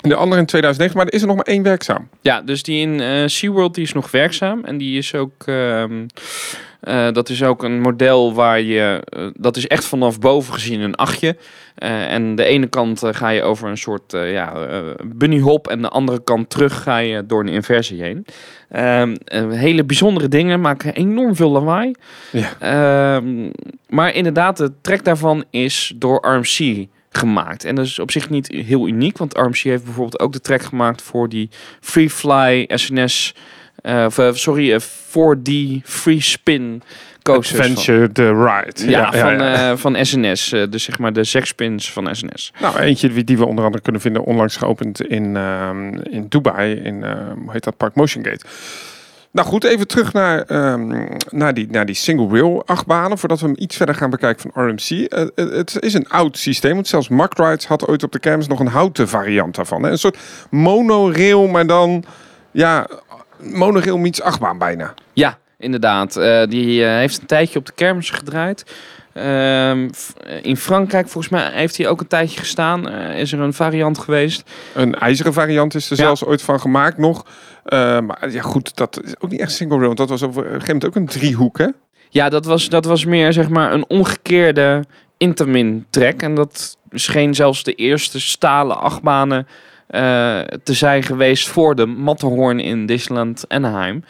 En 0.00 0.08
de 0.08 0.16
andere 0.16 0.40
in 0.40 0.46
2009, 0.46 0.96
maar 0.96 1.06
er 1.06 1.12
is 1.12 1.20
er 1.20 1.26
nog 1.26 1.36
maar 1.36 1.46
één 1.46 1.62
werkzaam. 1.62 2.08
Ja, 2.20 2.42
dus 2.42 2.62
die 2.62 2.80
in 2.80 3.00
uh, 3.00 3.26
SeaWorld 3.26 3.74
die 3.74 3.84
is 3.84 3.92
nog 3.92 4.10
werkzaam. 4.10 4.64
En 4.64 4.78
die 4.78 4.98
is 4.98 5.14
ook... 5.14 5.46
Um, 5.46 6.06
uh, 6.88 7.12
dat 7.12 7.28
is 7.28 7.42
ook 7.42 7.62
een 7.62 7.80
model 7.80 8.34
waar 8.34 8.60
je... 8.60 9.02
Uh, 9.16 9.26
dat 9.36 9.56
is 9.56 9.66
echt 9.66 9.84
vanaf 9.84 10.18
boven 10.18 10.54
gezien 10.54 10.80
een 10.80 10.94
achtje. 10.94 11.36
Uh, 11.78 12.12
en 12.12 12.34
de 12.34 12.44
ene 12.44 12.66
kant 12.66 13.02
ga 13.10 13.28
je 13.28 13.42
over 13.42 13.68
een 13.68 13.78
soort 13.78 14.12
ja, 14.12 14.52
bunny 15.04 15.38
hop. 15.38 15.68
En 15.68 15.82
de 15.82 15.88
andere 15.88 16.24
kant 16.24 16.50
terug 16.50 16.82
ga 16.82 16.98
je 16.98 17.26
door 17.26 17.40
een 17.40 17.48
inversie 17.48 18.02
heen. 18.02 18.26
Ehm, 18.68 19.14
hele 19.50 19.84
bijzondere 19.84 20.28
dingen, 20.28 20.60
maken 20.60 20.94
enorm 20.94 21.36
veel 21.36 21.50
lawaai. 21.50 21.94
Ja. 22.32 22.52
Ehm, 22.58 23.50
maar 23.88 24.14
inderdaad, 24.14 24.56
de 24.56 24.72
trek 24.80 25.04
daarvan 25.04 25.44
is 25.50 25.92
door 25.96 26.26
RMC 26.28 26.86
gemaakt. 27.16 27.64
En 27.64 27.74
dat 27.74 27.84
is 27.84 27.98
op 27.98 28.10
zich 28.10 28.30
niet 28.30 28.48
heel 28.48 28.86
uniek, 28.88 29.18
want 29.18 29.36
RMC 29.36 29.56
heeft 29.56 29.84
bijvoorbeeld 29.84 30.20
ook 30.20 30.32
de 30.32 30.40
track 30.40 30.62
gemaakt 30.62 31.02
voor 31.02 31.28
die 31.28 31.50
Free 31.80 32.10
Fly 32.10 32.64
SNS, 32.74 33.34
of, 33.84 34.18
uh, 34.18 34.32
sorry, 34.32 34.72
uh, 34.72 34.80
4D 34.80 35.82
Free 35.84 36.20
Spin 36.20 36.82
coasters. 37.22 37.60
Adventure 37.60 38.12
the 38.12 38.32
Ride. 38.32 38.90
Ja, 38.90 39.00
ja, 39.00 39.12
van, 39.12 39.38
ja, 39.38 39.52
ja. 39.52 39.76
van 39.76 39.96
SNS, 40.06 40.48
dus 40.70 40.84
zeg 40.84 40.98
maar 40.98 41.12
de 41.12 41.24
six 41.24 41.48
spins 41.48 41.92
van 41.92 42.16
SNS. 42.16 42.52
Nou, 42.60 42.78
eentje 42.78 43.24
die 43.24 43.38
we 43.38 43.46
onder 43.46 43.64
andere 43.64 43.82
kunnen 43.82 44.00
vinden, 44.00 44.24
onlangs 44.24 44.56
geopend 44.56 45.02
in, 45.02 45.36
in 46.10 46.26
Dubai, 46.28 46.74
in, 46.74 47.04
hoe 47.42 47.52
heet 47.52 47.64
dat 47.64 47.76
park, 47.76 47.94
Motion 47.94 48.24
Gate. 48.24 48.44
Nou 49.34 49.48
goed, 49.48 49.64
even 49.64 49.86
terug 49.86 50.12
naar, 50.12 50.72
um, 50.72 51.08
naar, 51.30 51.54
die, 51.54 51.66
naar 51.70 51.86
die 51.86 51.94
single 51.94 52.28
rail 52.28 52.62
achtbanen. 52.66 53.18
Voordat 53.18 53.40
we 53.40 53.46
hem 53.46 53.54
iets 53.58 53.76
verder 53.76 53.94
gaan 53.94 54.10
bekijken 54.10 54.50
van 54.50 54.68
RMC. 54.68 54.90
Uh, 54.90 55.26
het 55.34 55.76
is 55.80 55.94
een 55.94 56.08
oud 56.08 56.38
systeem. 56.38 56.74
Want 56.74 56.88
zelfs 56.88 57.08
Mack 57.08 57.38
Rides 57.38 57.66
had 57.66 57.88
ooit 57.88 58.02
op 58.02 58.12
de 58.12 58.18
kermis 58.18 58.46
nog 58.46 58.60
een 58.60 58.66
houten 58.66 59.08
variant 59.08 59.54
daarvan. 59.54 59.82
Hè? 59.82 59.90
Een 59.90 59.98
soort 59.98 60.18
monorail, 60.50 61.46
maar 61.46 61.66
dan 61.66 62.04
ja, 62.50 62.86
monorail 63.38 63.98
meets 63.98 64.22
achtbaan 64.22 64.58
bijna. 64.58 64.94
Ja, 65.12 65.38
inderdaad. 65.58 66.16
Uh, 66.16 66.44
die 66.46 66.80
uh, 66.80 66.88
heeft 66.88 67.20
een 67.20 67.26
tijdje 67.26 67.58
op 67.58 67.66
de 67.66 67.72
kermis 67.72 68.10
gedraaid. 68.10 68.74
Um, 69.16 69.90
in 70.42 70.56
Frankrijk, 70.56 71.08
volgens 71.08 71.32
mij, 71.32 71.50
heeft 71.52 71.76
hij 71.76 71.88
ook 71.88 72.00
een 72.00 72.06
tijdje 72.06 72.38
gestaan. 72.38 72.88
Is 72.90 73.32
er 73.32 73.40
een 73.40 73.52
variant 73.52 73.98
geweest. 73.98 74.50
Een 74.74 74.94
ijzeren 74.94 75.32
variant 75.32 75.74
is 75.74 75.90
er 75.90 75.96
ja. 75.96 76.02
zelfs 76.02 76.24
ooit 76.24 76.42
van 76.42 76.60
gemaakt 76.60 76.98
nog. 76.98 77.26
Maar 77.70 78.30
ja, 78.30 78.42
goed, 78.42 78.76
dat 78.76 79.00
is 79.04 79.14
ook 79.18 79.30
niet 79.30 79.40
echt 79.40 79.52
single 79.52 79.78
rail. 79.78 79.94
Dat 79.94 80.08
was 80.08 80.22
op 80.22 80.36
een 80.36 80.42
gegeven 80.42 80.66
moment 80.66 80.84
ook 80.84 80.94
een 80.94 81.06
driehoek, 81.06 81.58
hè? 81.58 81.66
Ja, 82.08 82.28
dat 82.28 82.44
was, 82.44 82.68
dat 82.68 82.84
was 82.84 83.04
meer, 83.04 83.32
zeg 83.32 83.48
maar, 83.48 83.72
een 83.72 83.88
omgekeerde 83.88 84.84
Intamin-trek. 85.16 86.22
En 86.22 86.34
dat 86.34 86.76
scheen 86.90 87.34
zelfs 87.34 87.62
de 87.62 87.74
eerste 87.74 88.20
stalen 88.20 88.80
achtbanen 88.80 89.46
te 90.62 90.72
zijn 90.72 91.02
geweest 91.02 91.48
voor 91.48 91.74
de 91.74 91.86
Matterhorn 91.86 92.60
in 92.60 92.86
Disneyland 92.86 93.44
Anaheim. 93.48 94.04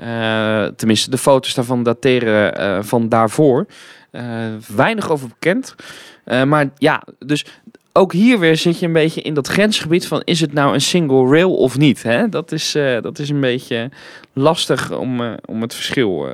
Uh, 0.00 0.64
tenminste, 0.64 1.10
de 1.10 1.18
foto's 1.18 1.54
daarvan 1.54 1.82
dateren 1.82 2.60
uh, 2.60 2.82
van 2.82 3.08
daarvoor. 3.08 3.66
weinig 4.74 5.10
over 5.10 5.28
bekend. 5.28 5.74
maar 6.24 6.70
ja, 6.78 7.02
dus 7.18 7.44
ook 7.92 8.12
hier 8.12 8.38
weer 8.38 8.56
zit 8.56 8.78
je 8.78 8.86
een 8.86 8.92
beetje 8.92 9.22
in 9.22 9.34
dat 9.34 9.48
grensgebied 9.48 10.06
van 10.06 10.22
is 10.24 10.40
het 10.40 10.52
nou 10.52 10.74
een 10.74 10.80
single 10.80 11.28
rail 11.28 11.54
of 11.54 11.78
niet? 11.78 12.02
Hè? 12.02 12.28
Dat, 12.28 12.52
is, 12.52 12.72
dat 13.00 13.18
is 13.18 13.28
een 13.28 13.40
beetje 13.40 13.90
lastig 14.32 14.92
om, 14.92 15.36
om 15.44 15.62
het 15.62 15.74
verschil 15.74 16.28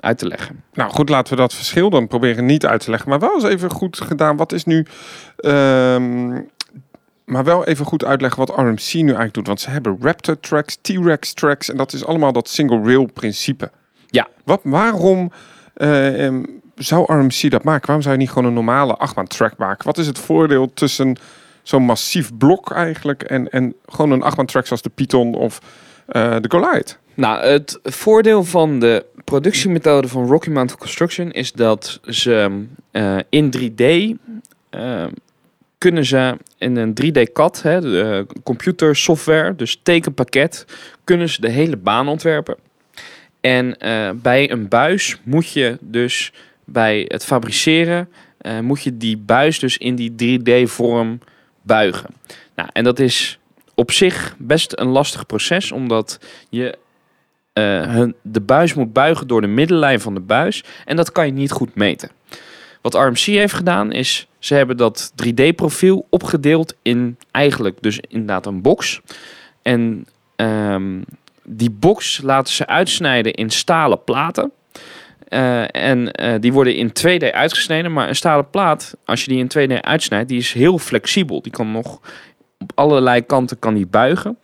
uit 0.00 0.18
te 0.18 0.26
leggen. 0.26 0.62
Nou 0.74 0.90
goed, 0.90 1.08
laten 1.08 1.34
we 1.34 1.40
dat 1.40 1.54
verschil 1.54 1.90
dan 1.90 2.08
proberen 2.08 2.46
niet 2.46 2.66
uit 2.66 2.80
te 2.84 2.90
leggen. 2.90 3.08
Maar 3.08 3.18
wel 3.18 3.34
eens 3.34 3.44
even 3.44 3.70
goed 3.70 4.00
gedaan. 4.00 4.36
Wat 4.36 4.52
is 4.52 4.64
nu... 4.64 4.86
Um, 5.36 6.48
Maar 7.24 7.44
wel 7.44 7.64
even 7.64 7.86
goed 7.86 8.04
uitleggen 8.04 8.46
wat 8.46 8.56
RMC 8.56 8.92
nu 8.92 9.02
eigenlijk 9.02 9.34
doet. 9.34 9.46
Want 9.46 9.60
ze 9.60 9.70
hebben 9.70 9.98
Raptor 10.00 10.40
tracks, 10.40 10.78
T-Rex 10.80 11.32
tracks. 11.32 11.70
En 11.70 11.76
dat 11.76 11.92
is 11.92 12.04
allemaal 12.04 12.32
dat 12.32 12.48
single 12.48 12.82
rail 12.82 13.06
principe. 13.12 13.70
Ja. 14.06 14.28
Wat, 14.44 14.60
waarom 14.62 15.32
eh, 15.74 16.26
ehm, 16.26 16.44
zou 16.74 17.12
RMC 17.12 17.50
dat 17.50 17.64
maken? 17.64 17.86
Waarom 17.86 18.02
zou 18.02 18.14
je 18.14 18.20
niet 18.20 18.30
gewoon 18.30 18.44
een 18.44 18.54
normale 18.54 18.94
achtbaan 18.96 19.26
track 19.26 19.56
maken? 19.56 19.86
Wat 19.86 19.98
is 19.98 20.06
het 20.06 20.18
voordeel 20.18 20.72
tussen 20.74 21.16
zo'n 21.62 21.82
massief 21.82 22.36
blok 22.36 22.72
eigenlijk 22.72 23.22
en, 23.22 23.50
en 23.50 23.74
gewoon 23.86 24.10
een 24.10 24.22
achtbaan 24.22 24.46
track 24.46 24.66
zoals 24.66 24.82
de 24.82 24.90
Python 24.94 25.34
of 25.34 25.60
eh, 26.06 26.36
de 26.40 26.50
Goliath? 26.50 26.98
Nou, 27.14 27.44
het 27.44 27.78
voordeel 27.82 28.44
van 28.44 28.78
de 28.78 29.04
productiemethode 29.24 30.08
van 30.08 30.26
Rocky 30.26 30.50
Mountain 30.50 30.80
Construction 30.80 31.32
is 31.32 31.52
dat 31.52 32.00
ze 32.04 32.64
eh, 32.90 33.16
in 33.28 33.54
3D 33.56 33.84
eh, 34.70 35.04
kunnen 35.84 36.04
ze 36.04 36.36
in 36.58 36.76
een 36.76 36.94
3D-CAD, 37.02 37.62
hè, 37.62 37.80
de 37.80 38.26
uh, 38.28 38.36
computersoftware, 38.42 39.54
dus 39.54 39.80
tekenpakket, 39.82 40.66
kunnen 41.04 41.28
ze 41.28 41.40
de 41.40 41.50
hele 41.50 41.76
baan 41.76 42.08
ontwerpen. 42.08 42.56
En 43.40 43.78
eh, 43.78 44.10
bij 44.14 44.50
een 44.50 44.68
buis 44.68 45.16
moet 45.22 45.52
je 45.52 45.78
dus 45.80 46.32
bij 46.64 47.04
het 47.08 47.24
fabriceren, 47.24 48.08
eh, 48.38 48.60
moet 48.60 48.82
je 48.82 48.96
die 48.96 49.16
buis 49.16 49.58
dus 49.58 49.78
in 49.78 49.94
die 49.94 50.40
3D-vorm 50.40 51.18
buigen. 51.62 52.10
Nou, 52.54 52.68
en 52.72 52.84
dat 52.84 52.98
is 52.98 53.38
op 53.74 53.90
zich 53.90 54.34
best 54.38 54.78
een 54.78 54.88
lastig 54.88 55.26
proces, 55.26 55.72
omdat 55.72 56.18
je 56.50 56.78
eh, 57.52 57.82
hun, 57.82 58.14
de 58.22 58.40
buis 58.40 58.74
moet 58.74 58.92
buigen 58.92 59.26
door 59.26 59.40
de 59.40 59.46
middellijn 59.46 60.00
van 60.00 60.14
de 60.14 60.20
buis. 60.20 60.64
En 60.84 60.96
dat 60.96 61.12
kan 61.12 61.26
je 61.26 61.32
niet 61.32 61.52
goed 61.52 61.74
meten. 61.74 62.10
Wat 62.84 62.94
RMC 62.94 63.18
heeft 63.18 63.54
gedaan 63.54 63.92
is, 63.92 64.26
ze 64.38 64.54
hebben 64.54 64.76
dat 64.76 65.12
3D-profiel 65.12 66.06
opgedeeld 66.10 66.74
in 66.82 67.18
eigenlijk 67.30 67.76
dus 67.80 68.00
inderdaad 68.08 68.46
een 68.46 68.62
box. 68.62 69.00
En 69.62 70.06
ehm, 70.36 71.00
die 71.44 71.70
box 71.70 72.20
laten 72.22 72.54
ze 72.54 72.66
uitsnijden 72.66 73.32
in 73.32 73.50
stalen 73.50 74.04
platen. 74.04 74.52
Uh, 75.28 75.74
en 75.74 76.22
uh, 76.22 76.34
die 76.40 76.52
worden 76.52 76.74
in 76.74 76.88
2D 76.88 77.30
uitgesneden. 77.32 77.92
Maar 77.92 78.08
een 78.08 78.16
stalen 78.16 78.50
plaat, 78.50 78.96
als 79.04 79.24
je 79.24 79.30
die 79.30 79.46
in 79.48 79.78
2D 79.78 79.80
uitsnijdt, 79.80 80.28
die 80.28 80.38
is 80.38 80.52
heel 80.52 80.78
flexibel. 80.78 81.42
Die 81.42 81.52
kan 81.52 81.72
nog 81.72 82.00
op 82.58 82.72
allerlei 82.74 83.26
kanten 83.26 83.58
kan 83.58 83.74
die 83.74 83.86
buigen. 83.86 84.38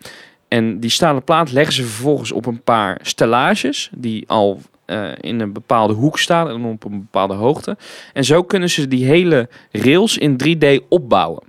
En 0.49 0.81
die 0.81 0.91
stalen 0.91 1.25
plaat 1.25 1.53
leggen 1.53 1.75
ze 1.75 1.83
vervolgens 1.83 2.33
op 2.33 2.47
een 2.47 2.63
paar 2.63 2.99
stellages 3.03 3.91
die 3.93 4.25
al 4.29 4.61
uh, 4.91 5.09
in 5.21 5.41
een 5.41 5.53
bepaalde 5.53 5.95
hoek 5.95 6.19
staan 6.19 6.49
en 6.49 6.65
op 6.65 6.85
een 6.85 7.01
bepaalde 7.01 7.35
hoogte. 7.35 7.77
En 8.13 8.25
zo 8.25 8.43
kunnen 8.43 8.71
ze 8.71 8.89
die 8.89 9.05
hele 9.05 9.49
rails 9.73 10.19
in 10.19 10.41
3D 10.45 10.89
opbouwen. 10.89 11.43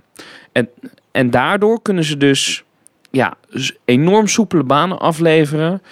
En, 0.52 0.68
en 1.12 1.30
daardoor 1.30 1.82
kunnen 1.82 2.04
ze 2.04 2.16
dus 2.16 2.64
ja, 3.10 3.34
enorm 3.84 4.26
soepele 4.26 4.64
banen 4.64 4.98
afleveren. 4.98 5.82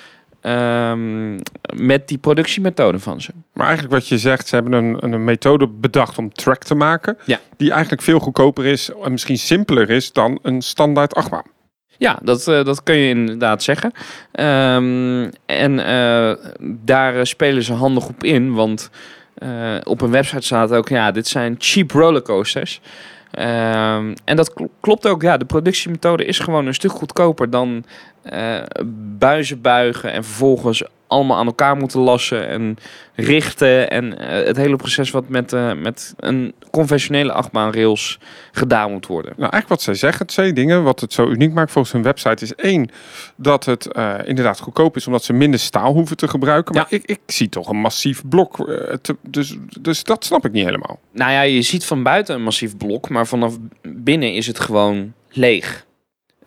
Um, 0.42 1.38
met 1.74 2.08
die 2.08 2.18
productiemethode 2.18 2.98
van 2.98 3.20
ze. 3.20 3.30
Maar 3.52 3.66
eigenlijk 3.66 3.94
wat 3.94 4.08
je 4.08 4.18
zegt, 4.18 4.48
ze 4.48 4.54
hebben 4.54 4.72
een, 4.72 5.04
een 5.04 5.24
methode 5.24 5.66
bedacht 5.66 6.18
om 6.18 6.32
track 6.32 6.64
te 6.64 6.74
maken. 6.74 7.18
Ja. 7.24 7.40
Die 7.56 7.70
eigenlijk 7.70 8.02
veel 8.02 8.18
goedkoper 8.18 8.66
is 8.66 8.90
en 9.04 9.10
misschien 9.10 9.38
simpeler 9.38 9.90
is 9.90 10.12
dan 10.12 10.38
een 10.42 10.62
standaard 10.62 11.14
achtbaan. 11.14 11.44
Ja, 12.00 12.18
dat, 12.22 12.46
uh, 12.46 12.64
dat 12.64 12.82
kun 12.82 12.96
je 12.96 13.08
inderdaad 13.08 13.62
zeggen. 13.62 13.92
Um, 14.32 15.30
en 15.46 15.72
uh, 15.78 16.32
daar 16.60 17.26
spelen 17.26 17.62
ze 17.62 17.72
handig 17.72 18.08
op 18.08 18.24
in, 18.24 18.54
want 18.54 18.90
op 19.82 20.00
een 20.00 20.10
website 20.10 20.42
staat 20.42 20.72
ook, 20.72 20.88
ja, 20.88 21.10
dit 21.10 21.26
zijn 21.26 21.54
cheap 21.58 21.90
rollercoasters. 21.90 22.80
Um, 23.38 24.14
en 24.24 24.36
dat 24.36 24.52
klopt 24.80 25.06
ook, 25.06 25.22
ja, 25.22 25.36
de 25.36 25.44
productiemethode 25.44 26.24
is 26.24 26.38
gewoon 26.38 26.66
een 26.66 26.74
stuk 26.74 26.90
goedkoper 26.90 27.50
dan 27.50 27.84
buizen 29.18 29.60
buigen 29.60 30.12
en 30.12 30.24
vervolgens 30.24 30.84
allemaal 31.10 31.36
aan 31.36 31.46
elkaar 31.46 31.76
moeten 31.76 32.00
lassen 32.00 32.48
en 32.48 32.76
richten. 33.14 33.90
En 33.90 34.04
uh, 34.04 34.28
het 34.28 34.56
hele 34.56 34.76
proces 34.76 35.10
wat 35.10 35.28
met, 35.28 35.52
uh, 35.52 35.72
met 35.74 36.14
een 36.16 36.54
conventionele 36.70 37.32
achtbaanrails 37.32 38.18
gedaan 38.52 38.90
moet 38.90 39.06
worden. 39.06 39.30
Nou, 39.30 39.40
eigenlijk 39.50 39.68
wat 39.68 39.82
zij 39.82 39.94
zeggen, 39.94 40.26
twee 40.26 40.52
dingen. 40.52 40.82
Wat 40.82 41.00
het 41.00 41.12
zo 41.12 41.28
uniek 41.28 41.52
maakt 41.52 41.72
volgens 41.72 41.92
hun 41.94 42.02
website 42.02 42.44
is 42.44 42.54
één, 42.54 42.90
dat 43.36 43.64
het 43.64 43.88
uh, 43.96 44.14
inderdaad 44.24 44.60
goedkoop 44.60 44.96
is 44.96 45.06
omdat 45.06 45.24
ze 45.24 45.32
minder 45.32 45.60
staal 45.60 45.92
hoeven 45.92 46.16
te 46.16 46.28
gebruiken. 46.28 46.74
Maar 46.74 46.86
Ja. 46.90 46.96
ik, 46.96 47.04
ik 47.04 47.20
zie 47.26 47.48
toch 47.48 47.68
een 47.68 47.80
massief 47.80 48.22
blok. 48.28 48.56
te, 49.02 49.16
dus, 49.22 49.56
dus 49.80 50.04
dat 50.04 50.24
snap 50.24 50.44
ik 50.44 50.52
niet 50.52 50.64
helemaal. 50.64 50.98
Nou 51.12 51.32
ja, 51.32 51.42
je 51.42 51.62
ziet 51.62 51.84
van 51.84 52.02
buiten 52.02 52.34
een 52.34 52.42
massief 52.42 52.76
blok, 52.76 53.08
maar 53.08 53.26
vanaf 53.26 53.56
binnen 53.82 54.34
is 54.34 54.46
het 54.46 54.60
gewoon 54.60 55.12
leeg. 55.28 55.86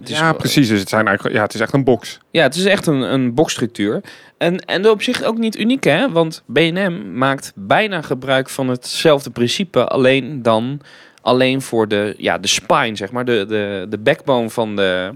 Het 0.03 0.11
is 0.11 0.19
ja, 0.19 0.33
precies. 0.33 0.67
Dus 0.67 0.79
het, 0.79 0.89
zijn 0.89 1.07
eigenlijk, 1.07 1.35
ja, 1.35 1.43
het 1.43 1.53
is 1.53 1.59
echt 1.59 1.73
een 1.73 1.83
box. 1.83 2.19
Ja, 2.31 2.43
het 2.43 2.55
is 2.55 2.65
echt 2.65 2.87
een, 2.87 3.01
een 3.01 3.33
boxstructuur. 3.33 4.01
En, 4.37 4.59
en 4.59 4.89
op 4.89 5.01
zich 5.01 5.23
ook 5.23 5.37
niet 5.37 5.57
uniek, 5.57 5.83
hè? 5.83 6.11
Want 6.11 6.43
BNM 6.45 7.17
maakt 7.17 7.51
bijna 7.55 8.01
gebruik 8.01 8.49
van 8.49 8.67
hetzelfde 8.67 9.29
principe, 9.29 9.87
alleen 9.87 10.41
dan 10.41 10.81
alleen 11.21 11.61
voor 11.61 11.87
de, 11.87 12.13
ja, 12.17 12.37
de 12.37 12.47
spine, 12.47 12.95
zeg 12.95 13.11
maar, 13.11 13.25
de, 13.25 13.45
de, 13.47 13.85
de 13.89 13.97
backbone 13.97 14.49
van 14.49 14.75
de, 14.75 15.15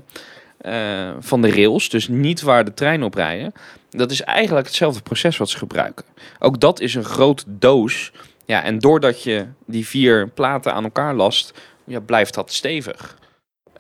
eh, 0.58 1.10
van 1.20 1.42
de 1.42 1.52
rails. 1.52 1.90
Dus 1.90 2.08
niet 2.08 2.42
waar 2.42 2.66
de 2.66 2.74
treinen 2.74 3.06
op 3.06 3.14
rijden. 3.14 3.54
Dat 3.90 4.12
is 4.12 4.22
eigenlijk 4.22 4.68
hetzelfde 4.68 5.02
proces 5.02 5.38
wat 5.38 5.50
ze 5.50 5.58
gebruiken. 5.58 6.06
Ook 6.40 6.60
dat 6.60 6.80
is 6.80 6.96
een 6.96 7.04
grote 7.04 7.44
doos. 7.48 8.12
Ja, 8.46 8.64
en 8.64 8.80
doordat 8.80 9.24
je 9.24 9.46
die 9.66 9.88
vier 9.88 10.28
platen 10.28 10.74
aan 10.74 10.84
elkaar 10.84 11.16
last, 11.16 11.54
ja, 11.84 12.00
blijft 12.00 12.34
dat 12.34 12.54
stevig. 12.54 13.18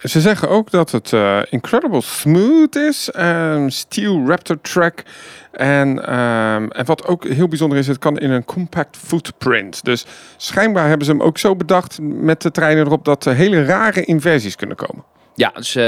Ze 0.04 0.22
zeggen 0.22 0.50
ook 0.50 0.72
dat 0.72 0.92
het 0.92 1.14
eh, 1.14 1.40
incredible 1.50 2.02
smooth 2.02 2.76
is. 2.76 3.12
ehm, 3.12 3.70
steel 3.70 4.26
Raptor 4.28 4.62
track. 4.62 5.04
En, 5.52 6.06
ehm, 6.06 6.68
en 6.68 6.86
wat 6.86 7.06
ook 7.06 7.28
heel 7.28 7.48
bijzonder 7.48 7.78
is, 7.78 7.88
het 7.88 7.98
kan 8.00 8.18
in 8.18 8.32
een 8.32 8.46
compact 8.46 8.98
footprint. 8.98 9.84
Dus 9.84 10.06
schijnbaar 10.38 10.88
hebben 10.88 11.06
ze 11.06 11.12
hem 11.12 11.22
ook 11.22 11.38
zo 11.38 11.56
bedacht 11.56 12.00
met 12.02 12.42
de 12.42 12.52
treinen 12.52 12.86
erop 12.86 13.06
dat 13.06 13.26
er 13.26 13.36
hele 13.36 13.66
rare 13.66 14.04
inversies 14.06 14.56
kunnen 14.56 14.76
komen. 14.76 15.04
Ja, 15.36 15.62
ze 15.62 15.80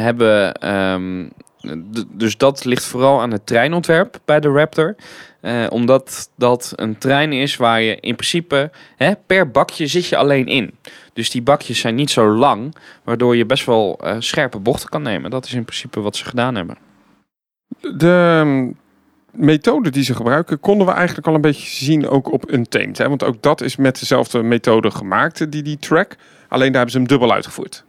hebben. 0.00 0.52
ehm, 0.54 1.26
dus 2.08 2.36
dat 2.36 2.64
ligt 2.64 2.84
vooral 2.84 3.20
aan 3.20 3.32
het 3.32 3.46
treinontwerp 3.46 4.18
bij 4.24 4.40
de 4.40 4.48
Raptor. 4.48 4.94
Eh, 5.40 5.66
omdat 5.68 6.30
dat 6.36 6.72
een 6.76 6.98
trein 6.98 7.32
is 7.32 7.56
waar 7.56 7.80
je 7.80 7.96
in 8.00 8.14
principe 8.14 8.70
hè, 8.96 9.12
per 9.26 9.50
bakje 9.50 9.86
zit 9.86 10.06
je 10.06 10.16
alleen 10.16 10.46
in. 10.46 10.78
Dus 11.18 11.30
die 11.30 11.42
bakjes 11.42 11.80
zijn 11.80 11.94
niet 11.94 12.10
zo 12.10 12.28
lang, 12.28 12.74
waardoor 13.04 13.36
je 13.36 13.46
best 13.46 13.64
wel 13.64 13.98
eh, 14.02 14.16
scherpe 14.18 14.58
bochten 14.58 14.88
kan 14.88 15.02
nemen. 15.02 15.30
Dat 15.30 15.44
is 15.44 15.52
in 15.52 15.64
principe 15.64 16.00
wat 16.00 16.16
ze 16.16 16.24
gedaan 16.24 16.54
hebben. 16.54 16.76
De 17.96 18.38
ehm, 18.40 18.70
methode 19.44 19.90
die 19.90 20.02
ze 20.02 20.14
gebruiken, 20.14 20.60
konden 20.60 20.86
we 20.86 20.92
eigenlijk 20.92 21.26
al 21.26 21.34
een 21.34 21.40
beetje 21.40 21.84
zien 21.84 22.08
ook 22.08 22.32
op 22.32 22.52
Untamed. 22.52 22.98
Hè? 22.98 23.08
Want 23.08 23.24
ook 23.24 23.42
dat 23.42 23.60
is 23.60 23.76
met 23.76 23.98
dezelfde 24.00 24.42
methode 24.42 24.90
gemaakt, 24.90 25.52
die, 25.52 25.62
die 25.62 25.78
track. 25.78 26.16
Alleen 26.48 26.72
daar 26.72 26.82
hebben 26.82 26.90
ze 26.90 26.98
hem 26.98 27.06
dubbel 27.06 27.32
uitgevoerd. 27.32 27.84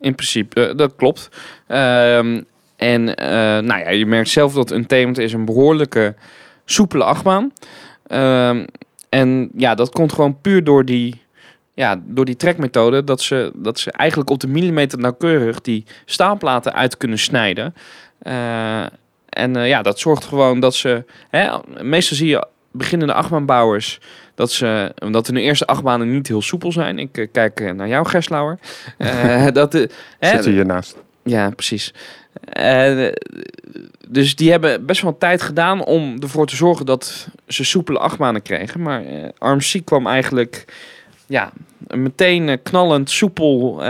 In 0.00 0.14
principe, 0.14 0.66
eh, 0.66 0.76
dat 0.76 0.96
klopt. 0.96 1.28
Ehm, 1.66 2.42
en 2.76 3.14
eh, 3.14 3.28
nou 3.62 3.80
ja, 3.80 3.90
je 3.90 4.06
merkt 4.06 4.28
zelf 4.28 4.52
dat 4.52 4.72
Untamed 4.72 5.18
is 5.18 5.32
een 5.32 5.44
behoorlijke 5.44 6.14
soepele 6.64 7.04
achtbaan. 7.04 7.52
Ehm, 8.06 8.66
en 9.08 9.50
ja, 9.54 9.74
dat 9.74 9.90
komt 9.90 10.12
gewoon 10.12 10.40
puur 10.40 10.64
door 10.64 10.84
die, 10.84 11.25
ja, 11.76 12.00
door 12.04 12.24
die 12.24 12.36
trekmethode. 12.36 13.04
Dat 13.04 13.20
ze, 13.20 13.52
dat 13.54 13.78
ze 13.78 13.90
eigenlijk 13.92 14.30
op 14.30 14.40
de 14.40 14.48
millimeter 14.48 14.98
nauwkeurig 14.98 15.60
die 15.60 15.84
staalplaten 16.04 16.74
uit 16.74 16.96
kunnen 16.96 17.18
snijden. 17.18 17.74
Eh, 18.18 18.82
en 19.28 19.56
eh, 19.56 19.68
ja, 19.68 19.82
dat 19.82 19.98
zorgt 19.98 20.24
gewoon 20.24 20.60
dat 20.60 20.74
ze... 20.74 21.04
Hè, 21.28 21.58
meestal 21.82 22.16
zie 22.16 22.28
je 22.28 22.46
beginnende 22.72 23.14
achtbaanbouwers... 23.14 24.00
Dat, 24.34 24.52
ze, 24.52 24.94
dat 25.10 25.26
hun 25.26 25.36
eerste 25.36 25.66
achtbanen 25.66 26.12
niet 26.12 26.28
heel 26.28 26.42
soepel 26.42 26.72
zijn. 26.72 26.98
Ik 26.98 27.18
eh, 27.18 27.26
kijk 27.32 27.74
naar 27.74 27.88
jou, 27.88 28.06
Gerslauer. 28.06 28.58
Dat, 29.52 29.72
Zit 30.20 30.44
hiernaast. 30.44 30.96
ja, 31.22 31.50
precies. 31.50 31.94
Dus 34.08 34.36
die 34.36 34.50
hebben 34.50 34.86
best 34.86 35.02
wel 35.02 35.18
tijd 35.18 35.42
gedaan 35.42 35.84
om 35.84 36.16
ervoor 36.22 36.46
te 36.46 36.56
zorgen 36.56 36.86
dat 36.86 37.28
ze 37.48 37.64
soepele 37.64 37.98
achtbanen 37.98 38.42
kregen. 38.42 38.82
Maar 38.82 39.02
RMC 39.38 39.80
kwam 39.84 40.06
eigenlijk 40.06 40.64
ja, 41.26 41.52
meteen 41.94 42.48
eh, 42.48 42.56
knallend 42.62 43.10
soepel 43.10 43.82
eh, 43.82 43.88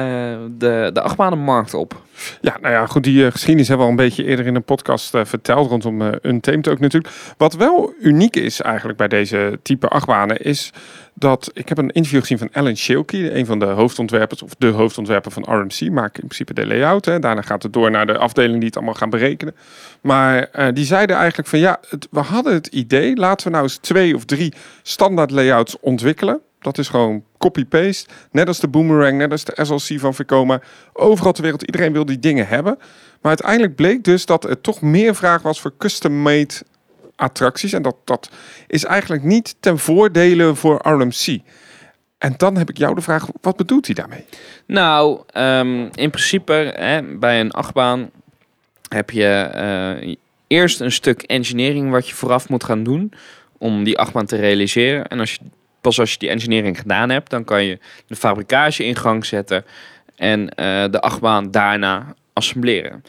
de, 0.58 0.90
de 0.92 1.00
achtbanenmarkt 1.00 1.74
op. 1.74 2.04
Ja, 2.40 2.56
nou 2.60 2.74
ja, 2.74 2.86
goed, 2.86 3.04
die 3.04 3.26
eh, 3.26 3.32
geschiedenis 3.32 3.68
hebben 3.68 3.86
we 3.86 3.92
al 3.92 3.98
een 3.98 4.08
beetje 4.08 4.24
eerder 4.24 4.46
in 4.46 4.54
een 4.54 4.64
podcast 4.64 5.10
verteld, 5.10 5.68
rondom 5.70 6.02
eh 6.02 6.12
Untamed 6.22 6.68
ook 6.68 6.78
natuurlijk. 6.78 7.14
Wat 7.36 7.54
wel 7.54 7.92
uniek 8.00 8.36
is 8.36 8.60
eigenlijk 8.60 8.98
bij 8.98 9.08
deze 9.08 9.58
type 9.62 9.88
achtbanen, 9.88 10.36
is 10.36 10.72
dat, 11.14 11.50
ik 11.54 11.68
heb 11.68 11.78
een 11.78 11.90
interview 11.90 12.20
gezien 12.20 12.38
van 12.38 12.48
Alan 12.52 12.76
Schilke, 12.76 13.34
een 13.34 13.46
van 13.46 13.58
de 13.58 13.64
hoofdontwerpers, 13.64 14.42
of 14.42 14.54
de 14.58 14.66
hoofdontwerper 14.66 15.30
van 15.30 15.42
RMC, 15.42 15.90
maakt 15.90 16.18
in 16.18 16.26
principe 16.26 16.54
de 16.54 16.66
layout. 16.66 17.04
Hè. 17.04 17.18
Daarna 17.18 17.42
gaat 17.42 17.62
het 17.62 17.72
door 17.72 17.90
naar 17.90 18.06
de 18.06 18.18
afdeling 18.18 18.56
die 18.56 18.66
het 18.66 18.76
allemaal 18.76 18.94
gaan 18.94 19.10
berekenen. 19.10 19.54
Maar 20.00 20.50
die 20.74 20.84
zeiden 20.84 21.16
eigenlijk 21.16 21.48
van, 21.48 21.58
ja, 21.58 21.80
we 22.10 22.20
hadden 22.20 22.52
het 22.52 22.66
idee, 22.66 23.16
laten 23.16 23.46
we 23.46 23.52
nou 23.52 23.64
eens 23.64 23.76
twee 23.76 24.14
of 24.14 24.24
drie 24.24 24.54
standaard 24.82 25.30
layouts 25.30 25.80
ontwikkelen. 25.80 26.40
Dat 26.60 26.78
is 26.78 26.88
gewoon 26.88 27.24
copy-paste. 27.38 28.08
Net 28.30 28.48
als 28.48 28.60
de 28.60 28.68
Boomerang, 28.68 29.18
net 29.18 29.30
als 29.30 29.44
de 29.44 29.64
SLC 29.64 30.00
van 30.00 30.14
Vekoma. 30.14 30.60
Overal 30.92 31.32
ter 31.32 31.42
wereld, 31.42 31.62
iedereen 31.62 31.92
wil 31.92 32.04
die 32.04 32.18
dingen 32.18 32.48
hebben. 32.48 32.78
Maar 33.20 33.36
uiteindelijk 33.36 33.74
bleek 33.74 34.04
dus 34.04 34.26
dat 34.26 34.44
er 34.44 34.60
toch 34.60 34.80
meer 34.80 35.14
vraag 35.14 35.42
was 35.42 35.60
voor 35.60 35.72
custom-made 35.78 36.54
attracties. 37.16 37.72
En 37.72 37.82
dat, 37.82 37.96
dat 38.04 38.30
is 38.66 38.84
eigenlijk 38.84 39.22
niet 39.22 39.56
ten 39.60 39.78
voordele 39.78 40.54
voor 40.54 40.80
RMC. 40.82 41.38
En 42.18 42.34
dan 42.36 42.56
heb 42.56 42.70
ik 42.70 42.78
jou 42.78 42.94
de 42.94 43.00
vraag, 43.00 43.26
wat 43.40 43.56
bedoelt 43.56 43.86
hij 43.86 43.94
daarmee? 43.94 44.24
Nou, 44.66 45.20
ehm, 45.26 45.80
in 45.80 46.10
principe 46.10 46.72
hè, 46.76 47.02
bij 47.02 47.40
een 47.40 47.50
achtbaan 47.50 48.10
heb 48.88 49.10
je 49.10 49.26
eh, 49.26 50.14
eerst 50.46 50.80
een 50.80 50.92
stuk 50.92 51.22
engineering 51.22 51.90
wat 51.90 52.08
je 52.08 52.14
vooraf 52.14 52.48
moet 52.48 52.64
gaan 52.64 52.82
doen 52.82 53.12
om 53.58 53.84
die 53.84 53.98
achtbaan 53.98 54.26
te 54.26 54.36
realiseren. 54.36 55.06
En 55.06 55.20
als 55.20 55.32
je, 55.34 55.38
pas 55.86 56.00
als 56.00 56.12
je 56.12 56.18
die 56.18 56.28
engineering 56.28 56.78
gedaan 56.78 57.10
hebt, 57.10 57.30
dan 57.30 57.44
kan 57.44 57.64
je 57.64 57.78
de 58.06 58.16
fabrikage 58.16 58.84
in 58.84 58.96
gang 58.96 59.26
zetten 59.26 59.64
en 60.16 60.48
eh, 60.48 60.84
de 60.90 61.00
achtbaan 61.00 61.50
daarna 61.50 62.14
assembleren. 62.32 63.04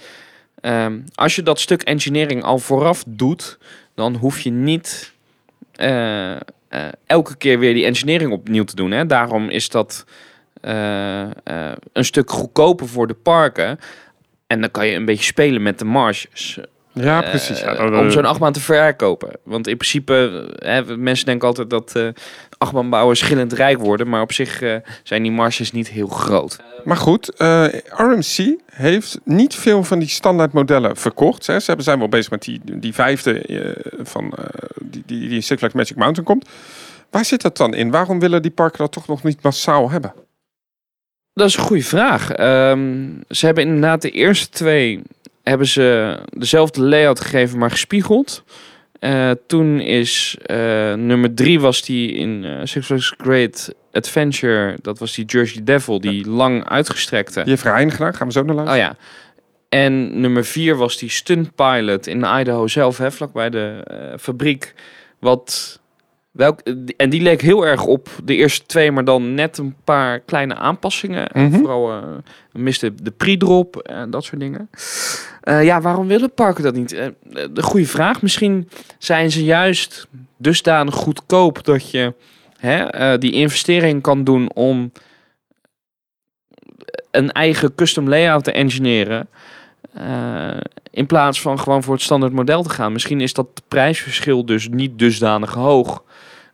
Ehm, 0.61 0.99
als 1.15 1.35
je 1.35 1.43
dat 1.43 1.59
stuk 1.59 1.81
engineering 1.81 2.43
al 2.43 2.59
vooraf 2.59 3.03
doet, 3.07 3.57
dan 3.95 4.15
hoef 4.15 4.39
je 4.39 4.49
niet 4.49 5.13
eh, 5.71 6.31
eh, 6.35 6.39
elke 7.05 7.37
keer 7.37 7.59
weer 7.59 7.73
die 7.73 7.85
engineering 7.85 8.31
opnieuw 8.31 8.63
te 8.63 8.75
doen. 8.75 8.91
Hè. 8.91 9.05
Daarom 9.05 9.49
is 9.49 9.69
dat 9.69 10.05
een 11.93 12.05
stuk 12.05 12.31
goedkoper 12.31 12.87
voor 12.87 13.07
de 13.07 13.13
parken. 13.13 13.79
En 14.47 14.61
dan 14.61 14.71
kan 14.71 14.87
je 14.87 14.95
een 14.95 15.05
beetje 15.05 15.23
spelen 15.23 15.61
met 15.61 15.79
de 15.79 15.85
marges. 15.85 16.59
Ja, 17.03 17.23
Eh, 17.23 17.29
precies. 17.29 17.59
Ja, 17.59 17.73
dat- 17.89 17.99
om 18.01 18.11
zo'n 18.11 18.25
achtbaan 18.25 18.53
te 18.53 18.59
verkopen. 18.59 19.29
Want 19.43 19.67
in 19.67 19.77
principe, 19.77 20.47
eh, 20.59 20.69
hè, 20.85 20.97
mensen 20.97 21.25
denken 21.25 21.47
altijd 21.47 21.69
dat 21.69 21.95
eh 21.95 22.07
achtbaanbouwers 22.57 23.19
schillend 23.19 23.53
rijk 23.53 23.77
worden. 23.77 24.09
Maar 24.09 24.21
op 24.21 24.31
zich 24.31 24.61
eh, 24.61 24.75
zijn 25.03 25.21
die 25.23 25.31
marges 25.31 25.71
niet 25.71 25.87
heel 25.89 26.07
groot. 26.07 26.57
Maar 26.83 26.97
goed, 26.97 27.29
eh, 27.35 27.65
RMC 27.87 28.55
heeft 28.71 29.19
niet 29.23 29.55
veel 29.55 29.83
van 29.83 29.99
die 29.99 30.07
standaard 30.07 30.53
modellen 30.53 30.95
verkocht. 30.97 31.47
Hè. 31.47 31.59
Ze 31.59 31.65
hebben- 31.65 31.85
zijn 31.85 31.99
wel 31.99 32.09
bezig 32.09 32.31
met 32.31 32.41
die, 32.41 32.61
die 32.63 32.93
vijfde 32.93 33.41
eh, 33.41 33.91
van, 34.05 34.33
eh, 34.37 34.43
die, 34.83 35.03
die, 35.05 35.19
die 35.19 35.29
in 35.35 35.43
Six 35.43 35.59
Flags 35.59 35.73
Magic 35.75 35.95
Mountain 35.95 36.25
komt. 36.25 36.49
Waar 37.09 37.25
zit 37.25 37.41
dat 37.41 37.57
dan 37.57 37.73
in? 37.73 37.91
Waarom 37.91 38.19
willen 38.19 38.41
die 38.41 38.51
parken 38.51 38.77
dat 38.79 38.91
toch 38.91 39.07
nog 39.07 39.23
niet 39.23 39.41
massaal 39.41 39.89
hebben? 39.89 40.13
Dat 41.33 41.47
is 41.47 41.55
een 41.57 41.63
goede 41.63 41.83
vraag. 41.83 42.31
Ehm, 42.31 43.05
ze 43.29 43.45
hebben 43.45 43.63
inderdaad 43.63 44.01
de 44.01 44.11
eerste 44.11 44.49
twee 44.49 45.01
hebben 45.47 45.67
ze 45.67 46.17
dezelfde 46.29 46.81
layout 46.81 47.19
gegeven, 47.19 47.57
maar 47.57 47.71
gespiegeld. 47.71 48.43
Eh, 48.99 49.31
toen 49.47 49.79
is 49.79 50.37
eh, 50.45 50.57
nummer 50.93 51.33
drie 51.33 51.59
was 51.59 51.81
die 51.81 52.11
in 52.11 52.43
eh, 52.45 52.59
Six 52.63 52.85
Flags 52.85 53.13
Great 53.17 53.73
Adventure. 53.91 54.77
Dat 54.81 54.99
was 54.99 55.15
die 55.15 55.25
Jersey 55.25 55.63
Devil, 55.63 55.99
die 55.99 56.29
lang 56.29 56.69
uitgestrekte. 56.69 57.39
Die 57.39 57.49
heeft 57.49 57.61
gedaan, 57.61 57.91
gaan 57.91 58.27
we 58.27 58.33
zo 58.33 58.43
naar 58.43 58.55
Oh 58.55 58.63
luisteren. 58.63 58.97
ja. 58.99 59.05
En 59.69 60.19
nummer 60.19 60.45
vier 60.45 60.75
was 60.75 60.97
die 60.97 61.09
stunt 61.09 61.55
pilot 61.55 62.07
in 62.07 62.17
Idaho 62.17 62.67
zelf, 62.67 62.97
hè, 62.97 63.11
vlakbij 63.11 63.49
de 63.49 63.83
fabriek. 64.19 64.73
Wat, 65.19 65.79
welk, 66.37 66.59
en 66.97 67.09
die 67.09 67.21
leek 67.21 67.41
heel 67.41 67.65
erg 67.65 67.85
op 67.85 68.09
de 68.23 68.35
eerste 68.35 68.65
twee, 68.65 68.91
maar 68.91 69.05
dan 69.05 69.33
net 69.33 69.57
een 69.57 69.75
paar 69.83 70.19
kleine 70.19 70.55
aanpassingen. 70.55 71.31
En 71.31 71.47
Mhm. 71.47 71.57
Vooral 71.57 71.91
eh 71.91 72.03
miste 72.51 72.93
de 73.03 73.11
pre-drop 73.11 73.75
en 73.77 74.09
dat 74.09 74.23
soort 74.23 74.41
dingen. 74.41 74.69
Eh, 75.41 75.63
ja, 75.63 75.81
waarom 75.81 76.07
willen 76.07 76.33
parken 76.33 76.63
dat 76.63 76.75
niet? 76.75 76.93
Eh, 76.93 77.07
de 77.51 77.63
goede 77.63 77.85
vraag. 77.85 78.21
Misschien 78.21 78.69
zijn 78.97 79.31
ze 79.31 79.43
juist 79.43 80.07
dusdanig 80.37 80.95
goedkoop 80.95 81.63
dat 81.63 81.91
je 81.91 82.13
hè, 82.57 82.83
eh, 82.83 83.19
die 83.19 83.31
investering 83.31 84.01
kan 84.01 84.23
doen 84.23 84.53
om 84.53 84.91
een 87.11 87.31
eigen 87.31 87.75
custom 87.75 88.09
layout 88.09 88.43
te 88.43 88.51
engineeren. 88.51 89.27
eh, 89.93 90.57
in 90.91 91.05
plaats 91.05 91.41
van 91.41 91.59
gewoon 91.59 91.83
voor 91.83 91.93
het 91.93 92.03
standaard 92.03 92.33
model 92.33 92.63
te 92.63 92.69
gaan. 92.69 92.91
Misschien 92.91 93.21
is 93.21 93.33
dat 93.33 93.47
prijsverschil 93.67 94.45
dus 94.45 94.67
niet 94.69 94.99
dusdanig 94.99 95.53
hoog 95.53 96.03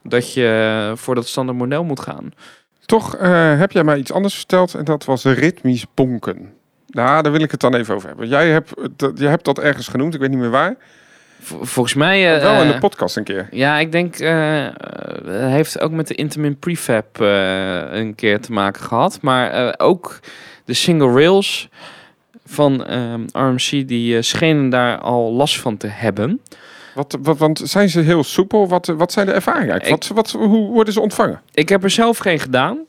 dat 0.04 0.34
je 0.34 0.92
voor 0.96 1.16
dat 1.16 1.28
standaard 1.28 1.58
model 1.58 1.84
moet 1.84 2.00
gaan. 2.00 2.32
Toch 2.86 3.16
eh, 3.16 3.58
heb 3.60 3.72
jij 3.72 3.84
mij 3.84 3.98
iets 3.98 4.12
anders 4.12 4.36
verteld 4.36 4.74
en 4.74 4.84
dat 4.84 5.06
was 5.06 5.24
ritmisch 5.24 5.86
bonken. 5.94 6.54
Nou, 6.88 7.24
daar 7.24 7.32
wil 7.32 7.42
ik 7.42 7.52
het 7.52 7.60
dan 7.60 7.76
even 7.76 7.96
over 7.96 8.08
hebben. 8.08 8.28
Jij 8.28 8.50
hebt, 8.50 8.74
dat, 8.96 9.20
jij 9.20 9.30
hebt 9.30 9.46
dat 9.46 9.60
ergens 9.60 9.88
genoemd, 9.88 10.14
ik 10.14 10.20
weet 10.20 10.30
niet 10.30 10.40
meer 10.40 10.50
waar. 10.50 10.76
Vol- 11.42 11.64
volgens 11.66 11.96
mij. 11.96 12.36
eh, 12.36 12.42
Wel 12.42 12.62
in 12.62 12.68
de 12.68 12.74
eh, 12.74 12.80
podcast 12.80 13.18
een 13.18 13.24
keer. 13.24 13.48
Ja, 13.52 13.78
ik 13.78 13.92
denk. 13.92 14.16
eh, 14.20 14.68
heeft 15.28 15.80
ook 15.80 15.92
met 15.92 16.08
de 16.08 16.16
Intamin 16.16 16.58
Prefab 16.60 17.20
een 17.20 18.16
keer 18.16 18.40
te 18.42 18.52
maken 18.52 18.82
gehad. 18.84 19.18
Maar 19.22 19.74
ook 19.80 20.20
de 20.66 20.74
single 20.74 21.12
rails 21.14 21.70
van 22.46 22.86
ehm, 22.86 23.22
RMC, 23.32 23.88
die 23.88 24.22
schenen 24.22 24.70
daar 24.70 24.98
al 25.00 25.32
last 25.34 25.60
van 25.60 25.78
te 25.78 25.88
hebben. 25.88 26.42
Wat, 26.94 27.18
wat, 27.22 27.38
want 27.38 27.62
zijn 27.64 27.90
ze 27.90 28.00
heel 28.00 28.24
soepel? 28.24 28.68
Wat, 28.68 28.86
wat 28.86 29.12
zijn 29.12 29.26
de 29.26 29.32
ervaringen? 29.32 29.90
Wat, 29.90 30.08
wat, 30.08 30.32
hoe 30.32 30.72
worden 30.72 30.94
ze 30.94 31.02
ontvangen? 31.02 31.42
Ik 31.54 31.70
heb 31.70 31.84
er 31.84 31.90
zelf 31.90 32.18
geen 32.18 32.40
gedaan. 32.40 32.80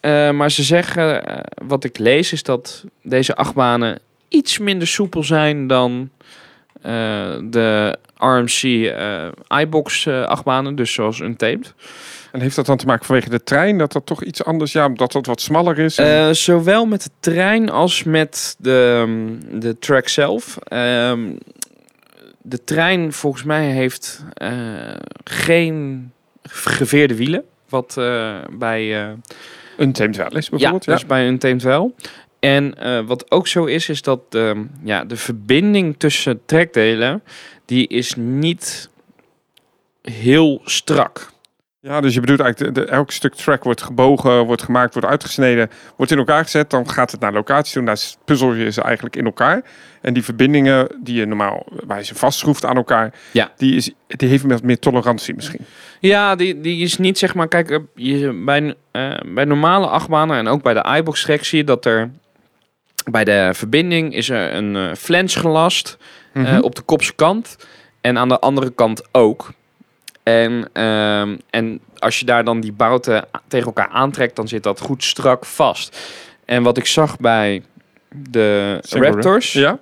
Eh, 0.00 0.30
maar 0.30 0.50
ze 0.50 0.62
zeggen, 0.62 1.26
eh, 1.26 1.38
wat 1.66 1.84
ik 1.84 1.98
lees, 1.98 2.32
is 2.32 2.42
dat 2.42 2.84
deze 3.02 3.36
achtbanen 3.36 3.98
iets 4.28 4.58
minder 4.58 4.88
soepel 4.88 5.24
zijn 5.24 5.66
dan 5.66 6.10
eh, 6.82 6.92
de 7.42 7.98
RMC 8.18 8.92
iBox 9.60 10.08
achtbanen, 10.08 10.74
dus 10.74 10.92
zoals 10.92 11.20
Untamed. 11.20 11.74
En 12.32 12.40
heeft 12.40 12.56
dat 12.56 12.66
dan 12.66 12.76
te 12.76 12.86
maken 12.86 13.06
vanwege 13.06 13.30
de 13.30 13.42
trein? 13.42 13.78
Dat 13.78 13.92
dat 13.92 14.06
toch 14.06 14.22
iets 14.22 14.44
anders, 14.44 14.72
ja, 14.72 14.88
dat 14.88 15.12
dat 15.12 15.26
wat 15.26 15.40
smaller 15.40 15.78
is? 15.78 15.98
En- 15.98 16.36
zowel 16.36 16.86
met 16.86 17.02
de 17.02 17.10
trein 17.20 17.70
als 17.70 18.02
met 18.02 18.56
de, 18.58 19.38
de 19.50 19.78
track 19.78 20.08
zelf. 20.08 20.58
Ehm, 20.58 21.20
de 22.48 22.64
trein 22.64 23.12
volgens 23.12 23.42
mij 23.42 23.70
heeft 23.70 24.24
eh, 24.34 24.50
geen 25.24 26.10
geveerde 26.42 27.14
wielen. 27.14 27.44
Wat 27.68 27.96
eh, 27.98 28.38
bij 28.50 29.06
uh, 29.06 29.12
een 29.76 29.92
Thames 29.92 30.16
wel 30.16 30.36
is 30.36 30.48
bijvoorbeeld. 30.48 30.84
Ja, 30.84 30.94
is 30.94 31.06
bij 31.06 31.28
een 31.28 31.58
wel. 31.58 31.94
En 32.38 32.78
eh, 32.78 33.00
wat 33.06 33.30
ook 33.30 33.46
zo 33.46 33.64
is, 33.64 33.88
is 33.88 34.02
dat 34.02 34.20
ehm, 34.30 34.64
ja, 34.82 35.04
de 35.04 35.16
verbinding 35.16 35.94
tussen 35.98 36.40
trekdelen, 36.46 37.22
die 37.64 37.86
is 37.86 38.14
niet 38.16 38.90
heel 40.02 40.60
strak. 40.64 41.32
Ja, 41.86 42.00
dus 42.00 42.14
je 42.14 42.20
bedoelt 42.20 42.40
eigenlijk, 42.40 42.74
de, 42.74 42.80
de- 42.80 42.86
elk 42.90 43.10
stuk 43.10 43.34
track 43.34 43.64
wordt 43.64 43.82
gebogen, 43.82 44.44
wordt 44.46 44.62
gemaakt, 44.62 44.92
wordt 44.94 45.08
uitgesneden, 45.08 45.70
wordt 45.96 46.12
in 46.12 46.18
elkaar 46.18 46.42
gezet. 46.44 46.70
Dan 46.70 46.90
gaat 46.90 47.10
het 47.10 47.20
naar 47.20 47.32
locatie 47.32 47.72
toe. 47.74 47.84
Daar 47.84 47.98
puzzel 48.24 48.52
je 48.54 48.70
ze 48.72 48.82
eigenlijk 48.82 49.16
in 49.16 49.24
elkaar. 49.24 49.62
En 50.00 50.14
die 50.14 50.22
verbindingen 50.24 50.88
die 51.02 51.14
je 51.14 51.26
normaal, 51.26 51.66
waar 51.86 51.98
je 51.98 52.04
ze 52.04 52.14
vastschroeft 52.14 52.64
aan 52.64 52.76
elkaar, 52.76 53.12
Ja. 53.32 53.50
die, 53.56 53.74
is, 53.76 53.90
die 54.06 54.28
heeft 54.28 54.42
wat 54.44 54.62
meer 54.62 54.78
tolerantie 54.78 55.34
misschien. 55.34 55.60
Ja, 56.00 56.36
die, 56.36 56.60
die 56.60 56.82
is 56.82 56.98
niet 56.98 57.18
zeg 57.18 57.34
maar. 57.34 57.48
Kijk, 57.48 57.70
eh, 57.70 57.78
je, 57.94 58.42
bij, 58.44 58.74
eh, 58.90 59.10
bij 59.26 59.44
normale 59.44 59.86
achtbanen 59.86 60.36
en 60.36 60.48
ook 60.48 60.62
bij 60.62 60.74
de 60.74 60.94
iBox 60.96 61.22
track 61.22 61.44
zie 61.44 61.58
je 61.58 61.64
dat 61.64 61.84
er 61.84 62.10
bij 63.10 63.24
de 63.24 63.50
verbinding 63.54 64.14
is 64.14 64.28
er 64.30 64.54
een 64.54 64.76
eh 64.76 64.94
flens 64.94 65.34
gelast 65.36 65.96
Mhm. 66.32 66.60
op 66.60 66.74
de 66.74 66.82
kopse 66.82 67.14
kant 67.14 67.56
en 68.00 68.18
aan 68.18 68.28
de 68.28 68.38
andere 68.38 68.70
kant 68.70 69.02
ook. 69.12 69.52
En, 70.26 70.68
ehm, 70.72 71.36
en 71.50 71.80
als 71.98 72.18
je 72.18 72.24
daar 72.24 72.44
dan 72.44 72.60
die 72.60 72.72
bouten 72.72 73.24
tegen 73.48 73.66
elkaar 73.66 73.88
aantrekt, 73.88 74.36
dan 74.36 74.48
zit 74.48 74.62
dat 74.62 74.80
goed 74.80 75.04
strak 75.04 75.44
vast. 75.44 75.98
En 76.44 76.62
wat 76.62 76.76
ik 76.78 76.86
zag 76.86 77.16
bij 77.18 77.62
de 78.08 78.78
Single 78.82 79.10
Raptors, 79.10 79.52
Ja? 79.52 79.78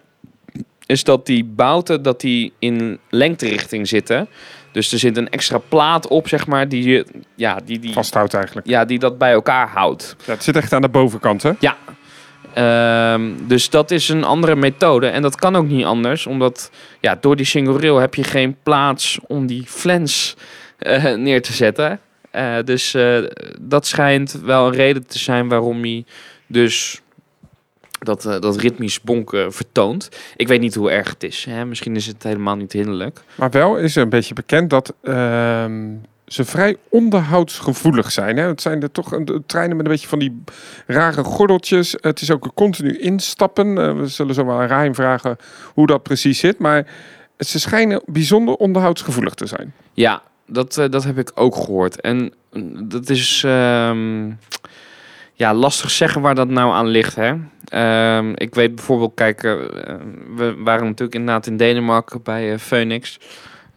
is 0.87 1.04
dat 1.04 1.26
die 1.26 1.44
bouten 1.44 2.02
dat 2.02 2.20
die 2.20 2.52
in 2.59 2.98
lengterichting 3.11 3.88
zitten. 3.88 4.28
Dus 4.72 4.92
er 4.92 4.98
zit 4.98 5.16
een 5.16 5.28
extra 5.30 5.59
plaat 5.59 6.09
op, 6.09 6.28
zeg 6.28 6.46
maar, 6.46 6.68
die, 6.68 6.83
je- 6.88 7.07
ja, 7.35 7.59
die, 7.64 7.78
die, 7.78 7.92
Vasthoudt 7.92 8.35
eigenlijk. 8.35 8.66
ja, 8.66 8.85
die 8.85 8.98
dat 8.98 9.18
bij 9.18 9.33
elkaar 9.33 9.68
houdt. 9.68 10.16
Ja, 10.26 10.33
het 10.33 10.42
zit 10.44 10.57
echt 10.57 10.72
aan 10.72 10.83
de 10.83 10.88
bovenkant, 10.88 11.42
hè? 11.42 11.52
Ehm, 12.55 13.33
dus 13.47 13.71
dat 13.71 13.90
is 13.90 14.09
een 14.09 14.25
andere 14.25 14.57
methode. 14.57 15.07
En 15.07 15.23
dat 15.23 15.37
kan 15.37 15.57
ook 15.57 15.67
niet 15.67 15.85
anders, 15.85 16.27
omdat 16.27 16.71
ja, 17.01 17.19
door 17.21 17.37
die 17.37 17.47
single 17.47 17.81
rail 17.81 17.97
heb 17.97 18.14
je 18.14 18.25
geen 18.25 18.57
plaats 18.62 19.19
om 19.27 19.47
die 19.47 19.64
flens 19.67 20.37
eh, 20.79 21.14
neer 21.27 21.43
te 21.43 21.53
zetten. 21.53 22.01
Eh, 22.31 22.57
dus 22.64 22.95
eh, 22.95 23.25
dat 23.61 23.87
schijnt 23.87 24.33
wel 24.33 24.67
een 24.67 24.73
reden 24.73 25.07
te 25.07 25.19
zijn 25.19 25.49
waarom 25.49 25.81
hij 25.81 26.05
dus 26.47 27.01
dat, 27.99 28.23
dat 28.23 28.57
ritmisch 28.57 29.01
bonken 29.01 29.53
vertoont. 29.53 30.09
Ik 30.37 30.49
weet 30.49 30.61
niet 30.61 30.75
hoe 30.75 30.90
erg 30.90 31.09
het 31.11 31.23
is. 31.23 31.45
Hè? 31.45 31.64
Misschien 31.64 31.97
is 31.97 32.07
het 32.07 32.23
helemaal 32.23 32.57
niet 32.57 32.73
hinderlijk. 32.73 33.21
Maar 33.35 33.51
wel 33.51 33.77
is 33.77 33.97
er 33.97 34.03
een 34.03 34.09
beetje 34.09 34.35
bekend 34.35 34.71
dat 34.71 34.95
ehm, 35.03 35.93
ze 36.26 36.44
vrij 36.44 36.76
onderhoudsgevoelig 36.88 38.12
zijn. 38.12 38.37
Hè? 38.37 38.46
Het 38.46 38.60
zijn 38.60 38.82
er 38.82 38.90
toch 38.90 39.12
een, 39.12 39.44
treinen 39.46 39.76
met 39.76 39.87
een 39.87 39.92
beetje 39.92 40.08
van 40.08 40.18
die 40.18 40.42
rare 40.87 41.24
gordeltjes. 41.24 41.96
Het 42.00 42.20
is 42.20 42.30
ook 42.30 42.44
een 42.44 42.54
continu 42.54 42.98
instappen. 42.98 43.78
Eh, 43.78 43.96
we 43.96 44.06
zullen 44.06 44.34
zo 44.34 44.46
wel 44.46 44.60
aan 44.60 44.66
Rijn 44.66 44.94
vragen 44.94 45.37
hoe 45.74 45.87
dat 45.87 46.02
precies 46.02 46.38
zit. 46.38 46.58
Maar 46.58 46.87
ze 47.38 47.60
schijnen 47.60 48.02
bijzonder 48.06 48.54
onderhoudsgevoelig 48.54 49.34
te 49.34 49.46
zijn. 49.46 49.74
Ja, 49.92 50.22
dat, 50.46 50.78
eh, 50.78 50.90
dat 50.90 51.04
heb 51.04 51.18
ik 51.18 51.30
ook 51.34 51.56
gehoord. 51.56 52.00
En 52.00 52.32
mm, 52.52 52.88
dat 52.88 53.10
is 53.10 53.42
ehm, 53.44 54.30
ja, 55.32 55.54
lastig 55.54 55.90
zeggen 55.90 56.20
waar 56.20 56.34
dat 56.34 56.48
nou 56.48 56.72
aan 56.72 56.87
ligt. 56.87 57.14
Hè? 57.14 57.34
Ehm, 57.64 58.32
ik 58.34 58.54
weet 58.54 58.74
bijvoorbeeld, 58.74 59.14
kijk, 59.14 59.42
eh, 59.42 59.52
we 60.37 60.54
waren 60.58 60.84
natuurlijk 60.84 61.14
inderdaad 61.14 61.46
in 61.46 61.56
Denemarken 61.56 62.22
bij 62.22 62.58
Phoenix. 62.58 63.18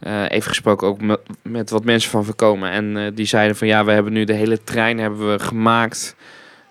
Eh, 0.00 0.22
even 0.28 0.48
gesproken 0.48 0.86
ook 0.86 1.00
met, 1.00 1.20
met 1.42 1.70
wat 1.70 1.84
mensen 1.84 2.10
van 2.10 2.24
voorkomen. 2.24 2.70
En 2.70 2.96
eh, 2.96 3.04
die 3.14 3.26
zeiden 3.26 3.56
van 3.56 3.66
ja, 3.66 3.84
we 3.84 3.92
hebben 3.92 4.12
nu 4.12 4.24
de 4.24 4.32
hele 4.32 4.64
trein 4.64 4.98
hebben 4.98 5.32
we 5.32 5.38
gemaakt. 5.38 6.16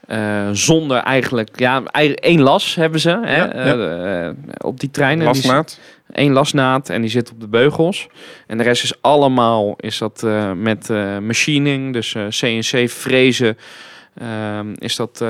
eh, 0.08 0.50
zonder 0.52 0.98
eigenlijk, 0.98 1.60
ja, 1.60 1.84
één 2.16 2.42
las 2.42 2.76
hebben 2.76 3.00
ze 3.00 3.10
hè, 3.10 3.36
Ja, 3.46 3.66
ja. 3.66 4.34
op 4.58 4.80
die 4.80 4.92
trein. 4.92 5.24
Lasmaat. 5.24 5.80
één 6.12 6.32
lasnaad 6.34 6.90
en 6.90 7.02
die 7.02 7.10
zit 7.10 7.32
op 7.32 7.40
de 7.40 7.48
beugels. 7.48 8.08
En 8.48 8.58
de 8.58 8.64
rest 8.64 8.84
is 8.84 9.02
allemaal 9.02 9.74
is 9.78 9.98
dat 9.98 10.28
met 10.56 10.90
machining, 11.22 11.94
dus 11.94 12.16
CNC 12.30 12.90
frezen. 12.90 13.58
ehm, 14.18 14.74
is 14.78 14.96
dat 14.96 15.22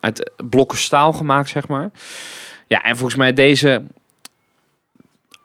uit 0.00 0.30
blokken 0.50 0.78
staal 0.78 1.12
gemaakt, 1.12 1.48
zeg 1.48 1.68
maar. 1.68 1.90
Ja, 2.66 2.82
en 2.82 2.96
volgens 2.96 3.18
mij 3.18 3.32
deze 3.32 3.82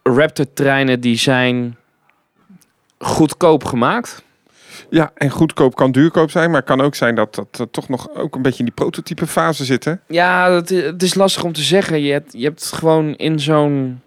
Raptor 0.03 0.53
treinen 0.53 0.99
die 0.99 1.17
zijn 1.17 1.77
goedkoop 2.99 3.63
gemaakt. 3.63 4.23
Ja, 4.89 5.11
en 5.15 5.29
goedkoop 5.29 5.75
kan 5.75 5.91
duurkoop 5.91 6.31
zijn, 6.31 6.49
maar 6.49 6.59
het 6.59 6.69
kan 6.69 6.81
ook 6.81 6.95
zijn 6.95 7.15
dat 7.15 7.35
dat 7.51 7.67
toch 7.71 7.89
nog 7.89 8.09
ook 8.15 8.35
een 8.35 8.41
beetje 8.41 8.59
in 8.59 8.65
die 8.65 8.73
prototype 8.73 9.27
fase 9.27 9.65
zit. 9.65 9.85
Hè? 9.85 9.93
Ja, 10.07 10.49
dat 10.49 10.69
het 10.69 11.03
is 11.03 11.13
lastig 11.13 11.43
om 11.43 11.53
te 11.53 11.61
zeggen. 11.61 12.01
Je 12.01 12.11
hebt, 12.11 12.33
je 12.33 12.43
hebt 12.43 12.71
gewoon 12.73 13.15
in 13.15 13.39
zo'n 13.39 14.01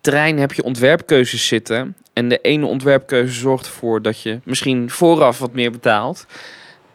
trein 0.00 0.38
heb 0.38 0.52
je 0.52 0.62
ontwerpkeuzes 0.62 1.46
zitten. 1.46 1.96
En 2.12 2.28
de 2.28 2.40
ene 2.40 2.66
ontwerpkeuze 2.66 3.34
zorgt 3.40 3.66
ervoor 3.66 4.02
dat 4.02 4.22
je 4.22 4.40
misschien 4.44 4.90
vooraf 4.90 5.38
wat 5.38 5.52
meer 5.52 5.70
betaalt. 5.70 6.26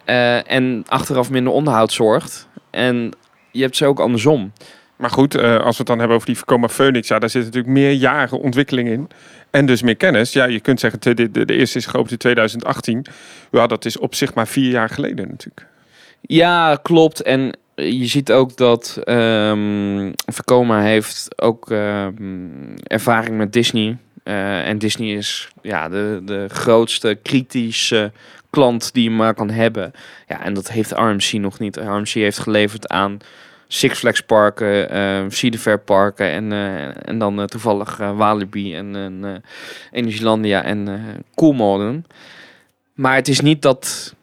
eh, 0.06 0.52
en 0.52 0.84
achteraf 0.88 1.30
minder 1.30 1.54
onderhoud 1.54 1.92
zorgt. 1.92 2.48
En 2.70 3.12
je 3.52 3.62
hebt 3.62 3.76
ze 3.76 3.86
ook 3.86 4.00
andersom. 4.00 4.52
Maar 5.02 5.10
goed, 5.10 5.36
eh, 5.36 5.56
als 5.56 5.72
we 5.72 5.78
het 5.78 5.88
dan 5.88 5.98
hebben 6.00 6.16
over 6.16 6.28
die 6.28 6.38
Vekoma 6.38 6.68
Phoenix, 6.68 7.08
ja, 7.08 7.20
daar 7.20 7.30
zit 7.30 7.44
natuurlijk 7.44 7.74
meer 7.74 7.92
jaren 7.92 8.40
ontwikkeling 8.40 8.90
in. 8.90 9.10
En 9.50 9.66
dus 9.66 9.82
meer 9.82 9.96
kennis. 9.96 10.34
Ja, 10.34 10.46
je 10.46 10.60
kunt 10.60 10.80
zeggen, 10.80 11.00
de, 11.00 11.32
de, 11.32 11.46
de 11.46 11.56
eerste 11.56 11.78
is 11.78 11.86
geopend 11.86 12.12
in 12.12 12.18
2018. 12.18 13.06
Ja, 13.52 13.68
dat 13.68 13.86
is 13.86 13.98
op 13.98 14.16
zich 14.16 14.34
maar 14.34 14.48
vier 14.48 14.72
jaar 14.72 14.90
geleden 14.90 15.28
natuurlijk. 15.30 15.68
Ja, 16.22 16.80
klopt. 16.82 17.22
En 17.22 17.58
je 17.76 18.06
ziet 18.06 18.32
ook 18.32 18.58
dat 18.58 19.00
Vekoma 20.26 20.82
heeft 20.82 21.42
ook 21.42 21.72
ehm, 21.72 22.76
ervaring 22.84 23.38
met 23.38 23.54
Disney. 23.54 23.98
Eh, 24.24 24.68
en 24.68 24.78
Disney 24.78 25.16
is 25.16 25.50
ja, 25.62 25.90
de, 25.90 26.22
de 26.26 26.46
grootste 26.48 27.20
kritische 27.24 28.12
klant 28.50 28.94
die 28.94 29.04
je 29.04 29.10
maar 29.10 29.34
kan 29.34 29.50
hebben. 29.50 29.92
Ja, 30.28 30.44
en 30.44 30.54
dat 30.54 30.72
heeft 30.72 30.92
RMC 30.92 31.32
nog 31.32 31.60
niet. 31.60 31.78
RMC 31.78 32.08
heeft 32.08 32.40
geleverd 32.40 32.88
aan 32.88 33.18
Six 33.74 34.00
Flags 34.00 34.22
parken, 34.22 34.90
eh 34.90 35.24
Cedar 35.30 35.60
Fair 35.60 35.80
parken 35.80 36.30
en, 36.30 36.52
eh, 36.52 37.08
en 37.10 37.18
dan 37.18 37.40
eh, 37.40 37.46
toevallig 37.46 38.00
eh, 38.00 38.18
Walibi 38.18 38.76
en 38.76 38.96
eh 39.24 39.30
Energylandia 39.92 40.64
en 40.64 41.02
Coolmodern. 41.36 42.06
Maar 42.94 43.16
het 43.16 43.28
is 43.28 43.40
niet 43.40 43.62
dat 43.62 44.14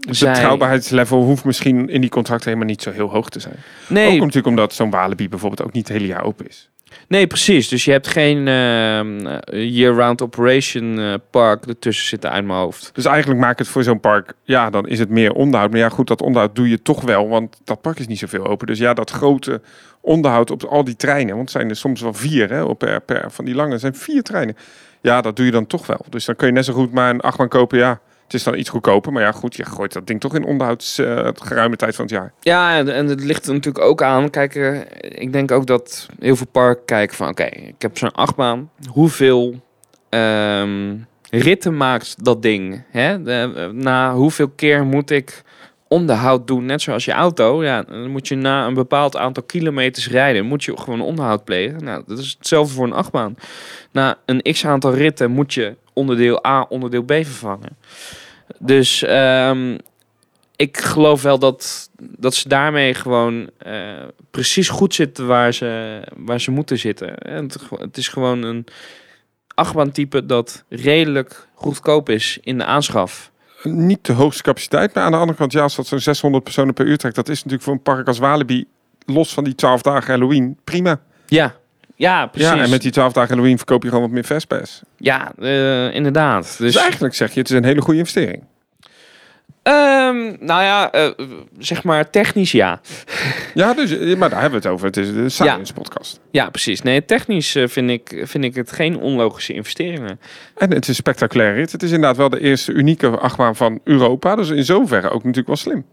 Het 0.00 0.16
zij- 0.16 0.32
betrouwbaarheidslevel 0.32 1.22
hoeft 1.22 1.44
misschien 1.44 1.88
in 1.88 2.00
die 2.00 2.10
contracten 2.10 2.46
helemaal 2.46 2.68
niet 2.70 2.82
zo 2.82 2.90
heel 2.90 3.08
hoog 3.10 3.28
te 3.28 3.40
zijn. 3.40 3.54
Nee, 3.88 4.06
Ook 4.14 4.18
natuurlijk 4.20 4.46
omdat 4.46 4.72
zo'n 4.74 4.90
Walibi 4.90 5.28
bijvoorbeeld 5.28 5.62
ook 5.62 5.72
niet 5.72 5.88
het 5.88 5.96
hele 5.96 6.08
jaar 6.08 6.24
open 6.24 6.48
is. 6.48 6.68
Nee, 7.08 7.26
precies. 7.26 7.68
Dus 7.68 7.84
je 7.84 7.90
hebt 7.90 8.06
geen 8.06 8.48
eh, 8.48 9.74
year-round 9.76 10.22
operation 10.22 10.98
eh, 10.98 11.14
park 11.30 11.66
ertussen 11.66 12.06
zitten 12.06 12.30
uit 12.30 12.44
mijn 12.44 12.58
hoofd. 12.58 12.90
Dus 12.92 13.04
eigenlijk 13.04 13.40
maakt 13.40 13.58
het 13.58 13.68
voor 13.68 13.82
zo'n 13.82 14.00
park, 14.00 14.32
ja, 14.42 14.70
dan 14.70 14.88
is 14.88 14.98
het 14.98 15.08
meer 15.08 15.32
onderhoud. 15.32 15.70
Maar 15.70 15.80
ja, 15.80 15.88
goed, 15.88 16.06
dat 16.06 16.22
onderhoud 16.22 16.54
doe 16.54 16.68
je 16.68 16.82
toch 16.82 17.00
wel, 17.00 17.28
want 17.28 17.60
dat 17.64 17.80
park 17.80 17.98
is 17.98 18.06
niet 18.06 18.18
zoveel 18.18 18.46
open. 18.46 18.66
Dus 18.66 18.78
ja, 18.78 18.94
dat 18.94 19.10
grote 19.10 19.60
onderhoud 20.00 20.50
op 20.50 20.64
al 20.64 20.84
die 20.84 20.96
treinen, 20.96 21.34
want 21.34 21.40
het 21.40 21.50
zijn 21.50 21.68
er 21.68 21.76
soms 21.76 22.00
wel 22.00 22.14
vier, 22.14 22.50
hè, 22.50 22.62
op 22.62 22.78
per, 22.78 23.00
per 23.00 23.30
van 23.30 23.44
die 23.44 23.54
lange, 23.54 23.78
zijn 23.78 23.94
vier 23.94 24.22
treinen. 24.22 24.56
Ja, 25.00 25.20
dat 25.20 25.36
doe 25.36 25.46
je 25.46 25.52
dan 25.52 25.66
toch 25.66 25.86
wel. 25.86 26.04
Dus 26.08 26.24
dan 26.24 26.36
kun 26.36 26.46
je 26.46 26.52
net 26.52 26.64
zo 26.64 26.72
goed 26.72 26.92
maar 26.92 27.10
een 27.10 27.20
achtbaan 27.20 27.48
kopen, 27.48 27.78
ja. 27.78 28.00
Het 28.28 28.36
is 28.36 28.42
dan 28.42 28.58
iets 28.58 28.68
goedkoper, 28.68 29.12
maar 29.12 29.22
ja, 29.22 29.32
goed, 29.32 29.56
je 29.56 29.64
gooit 29.64 29.92
dat 29.92 30.06
ding 30.06 30.20
toch 30.20 30.34
in 30.34 30.44
onderhouds 30.44 30.98
eh, 30.98 31.28
geruime 31.34 31.76
tijd 31.76 31.94
van 31.94 32.04
het 32.04 32.14
jaar. 32.14 32.32
Ja, 32.40 32.78
en, 32.78 33.06
het 33.06 33.24
ligt 33.24 33.46
er 33.46 33.52
natuurlijk 33.52 33.84
ook 33.84 34.02
aan. 34.02 34.30
Kijk, 34.30 34.54
eh, 34.54 34.80
ik 35.00 35.32
denk 35.32 35.50
ook 35.50 35.66
dat 35.66 36.08
heel 36.20 36.36
veel 36.36 36.46
parken 36.46 36.84
kijken 36.84 37.16
van... 37.16 37.28
Oké, 37.28 37.44
ik 37.44 37.82
heb 37.82 37.98
zo'n 37.98 38.12
achtbaan. 38.12 38.70
Hoeveel 38.92 39.60
ehm, 40.08 40.96
ritten 41.30 41.76
maakt 41.76 42.24
dat 42.24 42.42
ding? 42.42 42.84
Hè? 42.90 43.22
De- 43.22 43.70
na 43.72 44.14
hoeveel 44.14 44.48
keer 44.48 44.84
moet 44.84 45.10
ik 45.10 45.42
onderhoud 45.88 46.46
doen? 46.46 46.64
Net 46.64 46.82
zoals 46.82 47.04
je 47.04 47.12
auto. 47.12 47.64
Ja, 47.64 47.82
dan 47.82 48.10
moet 48.10 48.28
je 48.28 48.34
na 48.34 48.66
een 48.66 48.74
bepaald 48.74 49.16
aantal 49.16 49.42
kilometers 49.42 50.08
rijden... 50.08 50.46
moet 50.46 50.64
je 50.64 50.78
gewoon 50.78 51.00
onderhoud 51.00 51.44
plegen. 51.44 51.84
Nou, 51.84 52.02
dat 52.06 52.18
is 52.18 52.34
hetzelfde 52.38 52.74
voor 52.74 52.86
een 52.86 52.92
achtbaan. 52.92 53.36
Na 53.90 54.18
een 54.24 54.42
x-aantal 54.42 54.94
ritten 54.94 55.30
moet 55.30 55.54
je 55.54 55.76
onderdeel 55.92 56.46
A, 56.46 56.66
onderdeel 56.68 57.02
B 57.02 57.12
vervangen. 57.12 57.76
Dus... 58.58 59.02
ehm, 59.02 59.76
ik 60.58 60.76
geloof 60.76 61.22
wel 61.22 61.38
dat, 61.38 61.90
dat 61.98 62.34
ze 62.34 62.48
daarmee 62.48 62.94
gewoon 62.94 63.50
eh, 63.58 64.02
precies 64.30 64.68
goed 64.68 64.94
zitten 64.94 65.26
waar 65.26 65.54
ze, 65.54 66.00
waar 66.16 66.40
ze 66.40 66.50
moeten 66.50 66.78
zitten. 66.78 67.18
En 67.18 67.42
het, 67.42 67.58
het 67.78 67.96
is 67.96 68.08
gewoon 68.08 68.42
een 68.42 68.66
achtbaantype 69.54 70.26
dat 70.26 70.64
redelijk 70.68 71.48
goedkoop 71.54 72.08
is 72.08 72.38
in 72.42 72.58
de 72.58 72.64
aanschaf. 72.64 73.30
Niet 73.62 74.04
de 74.06 74.12
hoogste 74.12 74.42
capaciteit, 74.42 74.94
maar 74.94 75.04
aan 75.04 75.12
de 75.12 75.18
andere 75.18 75.38
kant, 75.38 75.52
ja, 75.52 75.62
als 75.62 75.76
dat 75.76 75.86
zo'n 75.86 76.00
600 76.00 76.44
personen 76.44 76.74
per 76.74 76.86
uur 76.86 76.96
trekt, 76.96 77.14
dat 77.14 77.28
is 77.28 77.36
natuurlijk 77.36 77.62
voor 77.62 77.72
een 77.72 77.82
park 77.82 78.06
als 78.06 78.18
Walibi, 78.18 78.64
los 79.06 79.34
van 79.34 79.44
die 79.44 79.54
12 79.54 79.82
dagen 79.82 80.10
Halloween, 80.12 80.58
prima. 80.64 81.00
Ja, 81.26 81.54
ja 81.96 82.26
precies. 82.26 82.50
Ja, 82.50 82.62
en 82.62 82.70
met 82.70 82.82
die 82.82 82.90
12 82.90 83.12
dagen 83.12 83.30
Halloween 83.30 83.56
verkoop 83.56 83.82
je 83.82 83.88
gewoon 83.88 84.04
wat 84.04 84.12
meer 84.12 84.24
fastpass. 84.24 84.82
Ja, 84.96 85.32
eh, 85.38 85.94
inderdaad. 85.94 86.42
Dus, 86.42 86.56
Dus 86.56 86.76
eigenlijk 86.82 87.14
zeg 87.14 87.32
je, 87.32 87.40
het 87.40 87.50
is 87.50 87.56
een 87.56 87.64
hele 87.64 87.80
goede 87.80 87.98
investering. 87.98 88.42
Ehm, 89.68 90.46
nou 90.46 90.62
ja, 90.62 90.92
eh, 90.92 91.10
zeg 91.58 91.84
maar 91.84 92.10
technisch 92.10 92.52
ja. 92.52 92.80
Ja, 93.54 93.74
dus, 93.74 93.98
eh, 93.98 94.16
maar 94.16 94.30
daar 94.30 94.40
hebben 94.40 94.60
we 94.60 94.68
het 94.68 94.74
over. 94.74 94.86
Het 94.86 94.96
is 94.96 95.12
de 95.12 95.28
Science 95.28 95.72
podcast. 95.72 96.20
Ja, 96.30 96.50
precies. 96.50 96.82
Nee, 96.82 97.04
technisch 97.04 97.54
eh, 97.54 97.68
vind, 97.68 97.90
ik, 97.90 98.22
vind 98.24 98.44
ik 98.44 98.54
het 98.54 98.72
geen 98.72 99.00
onlogische 99.00 99.52
investeringen. 99.52 100.20
En 100.56 100.72
het 100.72 100.82
is 100.82 100.88
een 100.88 100.94
spectaculair 100.94 101.54
rit. 101.54 101.72
Het 101.72 101.82
is 101.82 101.90
inderdaad 101.90 102.16
wel 102.16 102.28
de 102.28 102.40
eerste 102.40 102.72
unieke 102.72 103.08
achtbaan 103.08 103.56
van 103.56 103.80
Europa. 103.84 104.36
Dus 104.36 104.48
in 104.48 104.64
zoverre 104.64 105.08
ook 105.08 105.24
natuurlijk 105.24 105.46
wel 105.46 105.56
slim. 105.56 105.84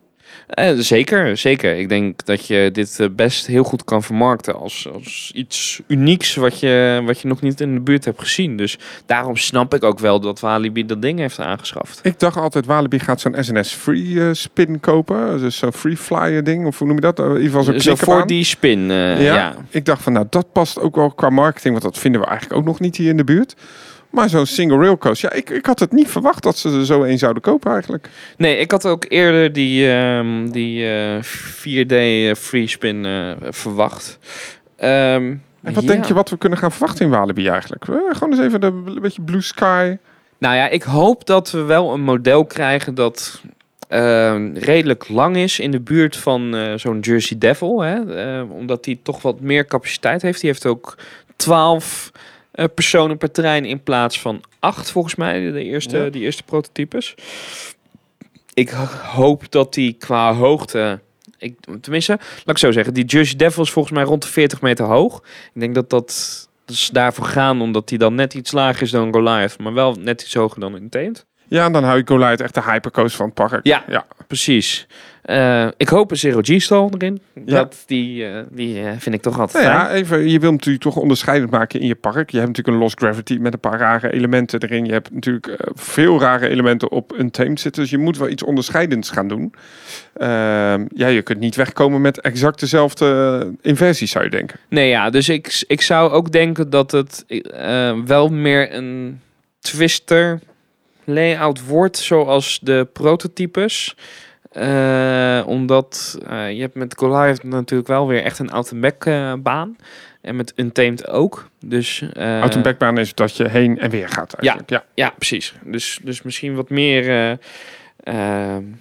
Eh, 0.47 0.71
zeker, 0.77 1.37
zeker. 1.37 1.77
Ik 1.77 1.89
denk 1.89 2.25
dat 2.25 2.47
je 2.47 2.69
dit 2.71 2.99
eh, 2.99 3.07
best 3.11 3.47
heel 3.47 3.63
goed 3.63 3.83
kan 3.83 4.03
vermarkten 4.03 4.55
als, 4.55 4.87
als 4.93 5.31
iets 5.35 5.81
unieks 5.87 6.35
wat 6.35 6.59
je, 6.59 7.01
wat 7.05 7.21
je 7.21 7.27
nog 7.27 7.41
niet 7.41 7.61
in 7.61 7.73
de 7.73 7.79
buurt 7.79 8.05
hebt 8.05 8.19
gezien. 8.19 8.57
Dus 8.57 8.77
daarom 9.05 9.35
snap 9.37 9.73
ik 9.73 9.83
ook 9.83 9.99
wel 9.99 10.19
dat 10.19 10.39
Walibi 10.39 10.85
dat 10.85 11.01
ding 11.01 11.19
heeft 11.19 11.39
aangeschaft. 11.39 11.99
Ik 12.03 12.19
dacht 12.19 12.37
altijd, 12.37 12.65
Walibi 12.65 12.99
gaat 12.99 13.21
zo'n 13.21 13.35
SNS 13.39 13.73
Free 13.73 14.21
eh, 14.21 14.29
Spin 14.31 14.79
kopen. 14.79 15.39
Dus 15.39 15.57
zo'n 15.57 15.73
Free 15.73 15.97
Flyer 15.97 16.43
ding. 16.43 16.65
Of 16.65 16.77
hoe 16.77 16.87
noem 16.87 16.95
je 16.95 17.01
dat? 17.01 17.19
In 17.19 17.25
ieder 17.25 17.41
geval 17.43 17.63
zo'n 17.63 17.79
Zo 17.79 17.95
voor 17.95 18.27
die 18.27 18.43
spin, 18.43 18.85
Ja. 18.89 19.17
ja. 19.17 19.55
Ik 19.69 19.85
dacht 19.85 20.03
van, 20.03 20.13
nou, 20.13 20.25
dat 20.29 20.51
past 20.51 20.79
ook 20.79 20.95
wel 20.95 21.11
qua 21.11 21.29
marketing. 21.29 21.71
Want 21.71 21.93
dat 21.93 22.01
vinden 22.01 22.21
we 22.21 22.27
eigenlijk 22.27 22.59
ook 22.59 22.65
nog 22.65 22.79
niet 22.79 22.95
hier 22.95 23.09
in 23.09 23.17
de 23.17 23.23
buurt. 23.23 23.55
Maar 24.15 24.29
zo'n 24.29 24.45
single 24.45 24.77
rail. 24.77 24.97
Ja, 25.13 25.31
ik, 25.31 25.49
ik 25.49 25.65
had 25.65 25.79
het 25.79 25.91
niet 25.91 26.07
verwacht 26.07 26.43
dat 26.43 26.57
ze 26.57 26.69
er 26.69 26.85
zo 26.85 27.03
een 27.03 27.17
zouden 27.17 27.41
kopen 27.41 27.71
eigenlijk. 27.71 28.09
Nee, 28.37 28.57
ik 28.57 28.71
had 28.71 28.85
ook 28.85 29.05
eerder 29.07 29.53
die, 29.53 29.91
ehm, 29.91 30.47
die 30.49 30.89
eh, 30.89 31.23
4D 31.23 31.91
eh, 31.91 32.33
free 32.35 32.67
spin 32.67 33.05
eh, 33.05 33.31
verwacht. 33.49 34.19
Ehm, 34.77 35.33
En 35.63 35.73
wat 35.73 35.83
ja. 35.83 35.89
denk 35.89 36.05
je 36.05 36.13
wat 36.13 36.29
we 36.29 36.37
kunnen 36.37 36.59
gaan 36.59 36.71
verwachten 36.71 37.05
in 37.05 37.11
Walibi 37.11 37.47
eigenlijk? 37.47 37.87
Eh, 37.87 37.95
gewoon 38.09 38.31
eens 38.31 38.39
even 38.39 38.61
de, 38.61 38.67
een 38.67 39.01
beetje 39.01 39.21
blue 39.21 39.41
sky. 39.41 39.97
Nou 40.37 40.55
ja, 40.55 40.69
ik 40.69 40.83
hoop 40.83 41.25
dat 41.25 41.51
we 41.51 41.61
wel 41.61 41.93
een 41.93 42.03
model 42.03 42.45
krijgen 42.45 42.95
dat 42.95 43.41
ehm, 43.87 44.53
redelijk 44.53 45.09
lang 45.09 45.35
is 45.35 45.59
in 45.59 45.71
de 45.71 45.81
buurt 45.81 46.17
van 46.17 46.55
zo'n 46.75 46.99
Jersey 46.99 47.37
Devil. 47.37 47.81
Hè? 47.81 48.41
Omdat 48.41 48.83
die 48.83 48.99
toch 49.03 49.21
wat 49.21 49.39
meer 49.39 49.65
capaciteit 49.65 50.21
heeft. 50.21 50.41
Die 50.41 50.49
heeft 50.49 50.65
ook 50.65 50.97
12 51.35 52.11
eh, 52.55 52.65
personen 52.75 53.17
per 53.17 53.31
trein 53.31 53.65
in 53.65 53.83
plaats 53.83 54.19
van 54.19 54.41
8 54.59 54.91
volgens 54.91 55.15
mij. 55.15 55.51
De 55.51 55.63
eerste, 55.63 55.97
Ja. 55.97 56.09
die 56.09 56.21
eerste 56.21 56.43
prototypes. 56.43 57.15
Ik 58.53 58.69
hoop 59.03 59.51
dat 59.51 59.73
die 59.73 59.93
qua 59.93 60.33
hoogte... 60.33 60.99
Ik, 61.37 61.55
tenminste, 61.81 62.11
laat 62.35 62.47
ik 62.55 62.57
zo 62.57 62.71
zeggen. 62.71 62.93
Die 62.93 63.05
Jersey 63.05 63.35
Devil 63.37 63.63
is 63.63 63.69
volgens 63.71 63.93
mij 63.95 64.03
rond 64.03 64.21
de 64.21 64.27
40 64.27 64.61
meter 64.61 64.85
hoog. 64.85 65.17
Ik 65.53 65.59
denk 65.61 65.75
dat 65.75 65.89
dat... 65.89 66.43
Ze 66.65 66.93
daarvoor 66.93 67.25
gaan, 67.25 67.61
omdat 67.61 67.87
die 67.87 67.97
dan 67.97 68.15
net 68.15 68.33
iets 68.33 68.51
lager 68.51 68.81
is 68.81 68.91
dan 68.91 69.13
Goliath, 69.13 69.59
maar 69.59 69.73
wel 69.73 69.93
net 69.93 70.21
iets 70.21 70.33
hoger 70.33 70.59
dan 70.59 70.75
Intent. 70.77 71.25
Ja, 71.47 71.65
en 71.65 71.71
dan 71.71 71.83
hou 71.83 71.97
je 71.97 72.07
Goliath 72.07 72.41
echt 72.41 72.53
de 72.53 72.63
hypercoast 72.63 73.15
van 73.15 73.25
het 73.25 73.35
park. 73.35 73.59
Ja. 73.63 73.83
ja. 73.87 74.05
Precies. 74.27 74.87
Eh, 75.25 75.67
ik 75.77 75.89
hoop 75.89 76.11
een 76.11 76.17
Zero 76.17 76.39
G-stall 76.41 76.89
erin. 76.97 77.21
Ja. 77.33 77.55
Dat, 77.55 77.83
die 77.85 78.27
eh, 78.27 78.43
die 78.49 78.81
eh, 78.81 78.91
vind 78.97 79.15
ik 79.15 79.21
toch 79.21 79.39
altijd 79.39 79.63
Nou 79.63 79.75
fijn. 79.75 79.89
ja, 79.89 80.01
even, 80.01 80.29
je 80.29 80.39
wilt 80.39 80.53
natuurlijk 80.53 80.83
toch 80.83 80.95
onderscheidend 80.95 81.51
maken 81.51 81.79
in 81.79 81.87
je 81.87 81.95
park. 81.95 82.29
Je 82.29 82.37
hebt 82.37 82.47
natuurlijk 82.47 82.77
een 82.77 82.83
Lost 82.83 82.99
Gravity 82.99 83.37
met 83.37 83.53
een 83.53 83.59
paar 83.59 83.79
rare 83.79 84.13
elementen 84.13 84.61
erin. 84.61 84.85
Je 84.85 84.91
hebt 84.91 85.13
natuurlijk 85.13 85.57
veel 85.73 86.19
rare 86.19 86.47
elementen 86.47 86.91
op 86.91 87.11
een 87.11 87.19
Untamed 87.19 87.59
zitten. 87.59 87.81
Dus 87.81 87.91
je 87.91 87.97
moet 87.97 88.17
wel 88.17 88.29
iets 88.29 88.43
onderscheidends 88.43 89.09
gaan 89.09 89.27
doen. 89.27 89.53
Ehm, 90.13 90.85
ja, 90.95 91.07
je 91.07 91.21
kunt 91.21 91.39
niet 91.39 91.55
wegkomen 91.55 92.01
met 92.01 92.21
exact 92.21 92.59
dezelfde 92.59 93.51
inversies, 93.61 94.11
zou 94.11 94.23
je 94.23 94.29
denken. 94.29 94.59
Nee, 94.69 94.89
ja, 94.89 95.09
dus 95.09 95.29
ik, 95.29 95.63
ik 95.67 95.81
zou 95.81 96.11
ook 96.11 96.31
denken 96.31 96.69
dat 96.69 96.91
het 96.91 97.25
wel 98.05 98.29
meer 98.29 98.73
een 98.73 99.19
twister 99.59 100.39
layout 101.03 101.65
wordt, 101.65 101.97
zoals 101.97 102.59
de 102.61 102.87
prototypes. 102.93 103.95
Eh, 104.55 105.43
omdat 105.47 106.17
eh, 106.27 106.51
je 106.51 106.61
hebt 106.61 106.75
met 106.75 106.95
Goliath 106.97 107.43
natuurlijk 107.43 107.89
wel 107.89 108.07
weer 108.07 108.23
echt 108.23 108.39
een 108.39 108.51
out-and-back 108.51 109.05
eh, 109.05 109.33
baan. 109.39 109.75
En 110.21 110.35
met 110.35 110.53
Untamed 110.55 111.07
ook. 111.07 111.49
Dus, 111.59 112.03
Out- 112.19 112.55
en 112.55 112.61
backbaan 112.61 112.97
is 112.97 113.13
dat 113.13 113.37
je 113.37 113.47
heen 113.47 113.79
en 113.79 113.89
weer 113.89 114.09
gaat 114.09 114.33
eigenlijk. 114.33 114.69
Ja. 114.69 114.83
Ja, 114.93 115.09
precies. 115.17 115.55
Dus, 115.63 115.99
dus 116.03 116.21
misschien 116.21 116.55
wat 116.55 116.69
meer, 116.69 117.37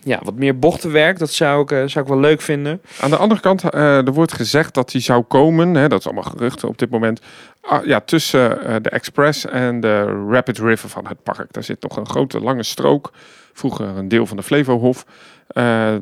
ja, 0.03 0.21
wat 0.23 0.35
meer 0.35 0.59
bochtenwerk. 0.59 1.19
Dat 1.19 1.31
zou 1.31 1.63
ik, 1.63 1.89
zou 1.91 2.05
ik 2.05 2.11
wel 2.11 2.21
leuk 2.21 2.41
vinden. 2.41 2.83
Aan 3.01 3.11
de 3.11 3.17
andere 3.17 3.41
kant, 3.41 3.63
er 3.75 4.13
wordt 4.13 4.33
gezegd 4.33 4.75
dat 4.75 4.91
die 4.91 5.01
zou 5.01 5.23
komen. 5.23 5.75
Hè, 5.75 5.89
dat 5.89 5.99
is 5.99 6.05
allemaal 6.07 6.23
geruchten 6.23 6.69
op 6.69 6.79
dit 6.79 6.91
moment. 6.91 7.21
ah, 7.61 7.87
ja, 7.87 8.01
tussen 8.01 8.83
de 8.83 8.89
Express 8.91 9.47
en 9.47 9.81
de 9.81 10.25
Rapid 10.31 10.59
River 10.59 10.89
van 10.89 11.07
het 11.07 11.23
park. 11.23 11.53
Daar 11.53 11.65
zit 11.65 11.83
nog 11.83 11.97
een 11.97 12.09
grote 12.09 12.41
lange 12.41 12.63
strook. 12.63 13.13
Vroeger 13.53 13.87
een 13.87 14.09
deel 14.09 14.27
van 14.27 14.37
de 14.37 14.43
Flevohof. 14.43 15.05
Eh, 15.47 15.95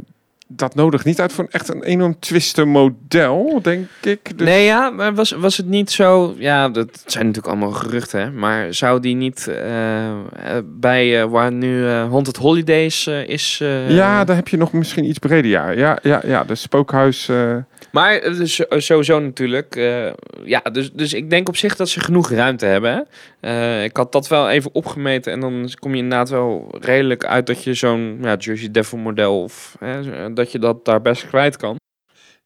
dat 0.48 0.74
nodigt 0.74 1.04
niet 1.04 1.20
uit 1.20 1.32
voor 1.32 1.44
een 1.44 1.50
echt 1.50 1.68
een 1.68 1.82
enorm 1.82 2.18
twiste 2.18 2.64
model, 2.64 3.60
denk 3.62 3.88
ik. 4.00 4.38
Dus 4.38 4.46
Nee, 4.46 4.64
ja, 4.64 4.90
maar 4.90 5.14
was, 5.14 5.30
was 5.30 5.56
het 5.56 5.66
niet 5.66 5.90
zo... 5.90 6.34
Ja, 6.38 6.68
dat 6.68 7.02
zijn 7.06 7.26
natuurlijk 7.26 7.54
allemaal 7.54 7.78
geruchten, 7.78 8.20
hè. 8.20 8.30
Maar 8.30 8.74
zou 8.74 9.00
die 9.00 9.14
niet 9.14 9.48
eh, 9.48 10.10
eh, 10.10 10.16
bij 10.64 11.26
waar 11.26 11.52
nu 11.52 11.86
eh 11.86 12.08
Haunted 12.10 12.36
Holidays 12.36 13.06
is... 13.06 13.58
Ja, 13.88 14.24
daar 14.24 14.36
heb 14.36 14.48
je 14.48 14.56
nog 14.56 14.72
misschien 14.72 15.04
iets 15.04 15.18
breder. 15.18 15.50
Ja, 15.50 15.70
ja, 15.70 15.98
ja, 16.02 16.22
ja 16.26 16.44
de 16.44 16.54
spookhuis. 16.54 17.30
Maar 17.92 18.20
dus, 18.20 18.62
sowieso 18.68 19.20
natuurlijk. 19.20 19.76
eh, 19.76 20.12
ja, 20.44 20.60
dus, 20.60 20.92
dus 20.92 21.12
ik 21.12 21.30
denk 21.30 21.48
op 21.48 21.56
zich 21.56 21.76
dat 21.76 21.88
ze 21.88 22.00
genoeg 22.00 22.30
ruimte 22.30 22.66
hebben. 22.66 23.08
Eh, 23.40 23.84
ik 23.84 23.96
had 23.96 24.12
dat 24.12 24.28
wel 24.28 24.50
even 24.50 24.74
opgemeten. 24.74 25.32
En 25.32 25.40
dan 25.40 25.70
kom 25.78 25.94
je 25.94 26.02
inderdaad 26.02 26.28
wel 26.28 26.74
redelijk 26.80 27.24
uit 27.24 27.46
dat 27.46 27.64
je 27.64 27.74
zo'n 27.74 28.18
ja, 28.22 28.36
Jersey 28.36 28.70
Devil 28.70 28.98
model... 28.98 29.42
Of, 29.42 29.76
hè, 29.78 30.32
dat 30.32 30.52
je 30.52 30.58
dat 30.58 30.84
daar 30.84 31.02
best 31.02 31.28
kwijt 31.28 31.56
kan. 31.56 31.76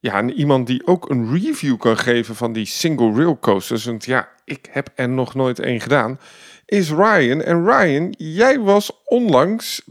ja, 0.00 0.14
en 0.18 0.32
iemand 0.32 0.66
die 0.66 0.86
ook 0.86 1.10
een 1.10 1.32
review 1.32 1.78
kan 1.78 1.96
geven 1.98 2.34
van 2.34 2.52
die 2.52 2.66
single 2.66 3.12
rail 3.12 3.38
coasters. 3.38 3.84
Want 3.84 4.04
ja, 4.04 4.28
ik 4.44 4.68
heb 4.70 4.90
er 4.94 5.08
nog 5.08 5.34
nooit 5.34 5.58
één 5.58 5.80
gedaan. 5.80 6.18
Is 6.64 6.90
Ryan. 6.90 7.42
En 7.42 7.64
Ryan, 7.64 8.14
jij 8.18 8.58
was 8.58 9.02
onlangs 9.04 9.82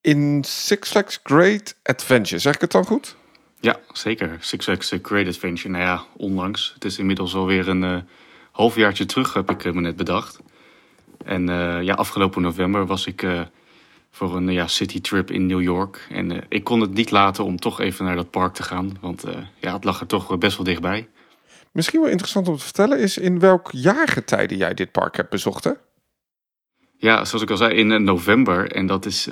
in 0.00 0.44
Six 0.46 0.90
Flags 0.90 1.20
Great 1.22 1.74
Adventure. 1.82 2.40
Zeg 2.40 2.54
ik 2.54 2.60
het 2.60 2.72
dan 2.72 2.84
goed? 2.84 3.16
Ja, 3.60 3.80
zeker. 3.92 4.36
Six 4.40 4.64
Flags 4.64 4.94
Great 5.02 5.26
Adventure. 5.26 5.68
Nou 5.68 5.84
ja, 5.84 6.04
onlangs. 6.16 6.70
Het 6.74 6.84
is 6.84 6.98
inmiddels 6.98 7.34
alweer 7.34 7.68
een 7.68 7.84
eh 7.84 7.98
halfjaartje 8.50 9.06
terug, 9.06 9.32
heb 9.32 9.50
ik 9.50 9.64
eh, 9.64 9.72
me 9.72 9.80
net 9.80 9.96
bedacht. 9.96 10.40
En 11.24 11.48
eh, 11.48 11.82
ja, 11.82 11.94
afgelopen 11.94 12.42
november 12.42 12.86
was 12.86 13.06
ik 13.06 13.26
voor 14.10 14.36
een 14.36 14.52
ja, 14.52 14.66
citytrip 14.66 15.30
in 15.30 15.46
New 15.46 15.62
York. 15.62 16.06
En 16.10 16.44
ik 16.48 16.64
kon 16.64 16.80
het 16.80 16.92
niet 16.92 17.10
laten 17.10 17.44
om 17.44 17.56
toch 17.56 17.80
even 17.80 18.04
naar 18.04 18.16
dat 18.16 18.30
park 18.30 18.54
te 18.54 18.62
gaan. 18.62 18.96
Want 19.00 19.24
ja, 19.60 19.72
het 19.74 19.84
lag 19.84 20.00
er 20.00 20.06
toch 20.06 20.38
best 20.38 20.56
wel 20.56 20.66
dichtbij. 20.66 21.08
Misschien 21.72 22.00
wel 22.00 22.10
interessant 22.10 22.48
om 22.48 22.56
te 22.56 22.64
vertellen 22.64 22.98
is 22.98 23.18
in 23.18 23.38
welk 23.38 23.68
jaargetijde 23.72 24.56
jij 24.56 24.74
dit 24.74 24.92
park 24.92 25.16
hebt 25.16 25.30
bezocht. 25.30 25.64
Hè? 25.64 25.70
Ja, 26.96 27.24
zoals 27.24 27.42
ik 27.42 27.50
al 27.50 27.56
zei, 27.56 27.74
in 27.74 28.04
november. 28.04 28.72
En 28.72 28.86
dat 28.86 29.06
is 29.06 29.28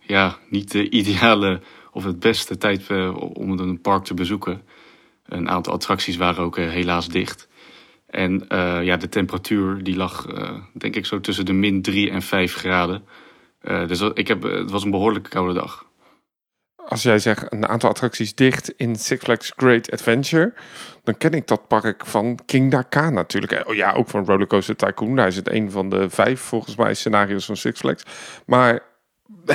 ja, 0.00 0.38
niet 0.48 0.70
de 0.70 0.90
ideale 1.00 1.60
of 1.98 2.04
het 2.04 2.20
beste 2.20 2.58
tijd 2.58 2.90
eh, 2.90 3.16
om 3.32 3.58
een 3.58 3.80
park 3.80 4.04
te 4.04 4.14
bezoeken. 4.14 4.62
Een 5.24 5.48
aantal 5.48 5.72
attracties 5.72 6.16
waren 6.16 6.44
ook 6.44 6.56
eh, 6.56 6.68
helaas 6.68 7.08
dicht. 7.08 7.48
En 8.06 8.48
eh, 8.48 8.84
ja, 8.84 8.96
de 8.96 9.08
temperatuur 9.08 9.82
die 9.82 9.96
lag 9.96 10.26
denk 10.72 10.96
ik 10.96 11.06
zo 11.06 11.20
tussen 11.20 11.46
de 11.46 11.52
min 11.52 11.82
3 11.82 12.10
en 12.10 12.22
5 12.22 12.54
graden. 12.54 13.04
Dus 13.60 14.00
ik 14.00 14.28
heb, 14.28 14.42
het 14.42 14.70
was 14.70 14.84
een 14.84 14.90
behoorlijk 14.90 15.28
koude 15.30 15.54
dag. 15.54 15.86
Als 16.88 17.02
jij 17.02 17.18
zegt 17.18 17.52
een 17.52 17.68
aantal 17.68 17.90
attracties 17.90 18.34
dicht 18.34 18.72
in 18.76 18.96
Six 18.96 19.24
Flags 19.24 19.52
Great 19.56 19.90
Adventure, 19.90 20.54
dan 21.04 21.16
ken 21.16 21.32
ik 21.32 21.46
dat 21.46 21.68
park 21.68 22.06
van 22.06 22.38
King 22.46 22.70
Daka 22.70 23.10
natuurlijk. 23.10 23.68
Oh 23.68 23.74
ja, 23.74 23.92
ook 23.92 24.08
van 24.08 24.24
Rollercoaster 24.24 24.76
Tycoon. 24.76 25.16
Daar 25.16 25.26
is 25.26 25.36
het 25.36 25.50
een 25.50 25.70
van 25.70 25.88
de 25.88 26.10
vijf 26.10 26.40
volgens 26.40 26.76
mij 26.76 26.94
scenario's 26.94 27.44
van 27.44 27.56
Six 27.56 27.80
Flags. 27.80 28.02
Maar 28.46 28.87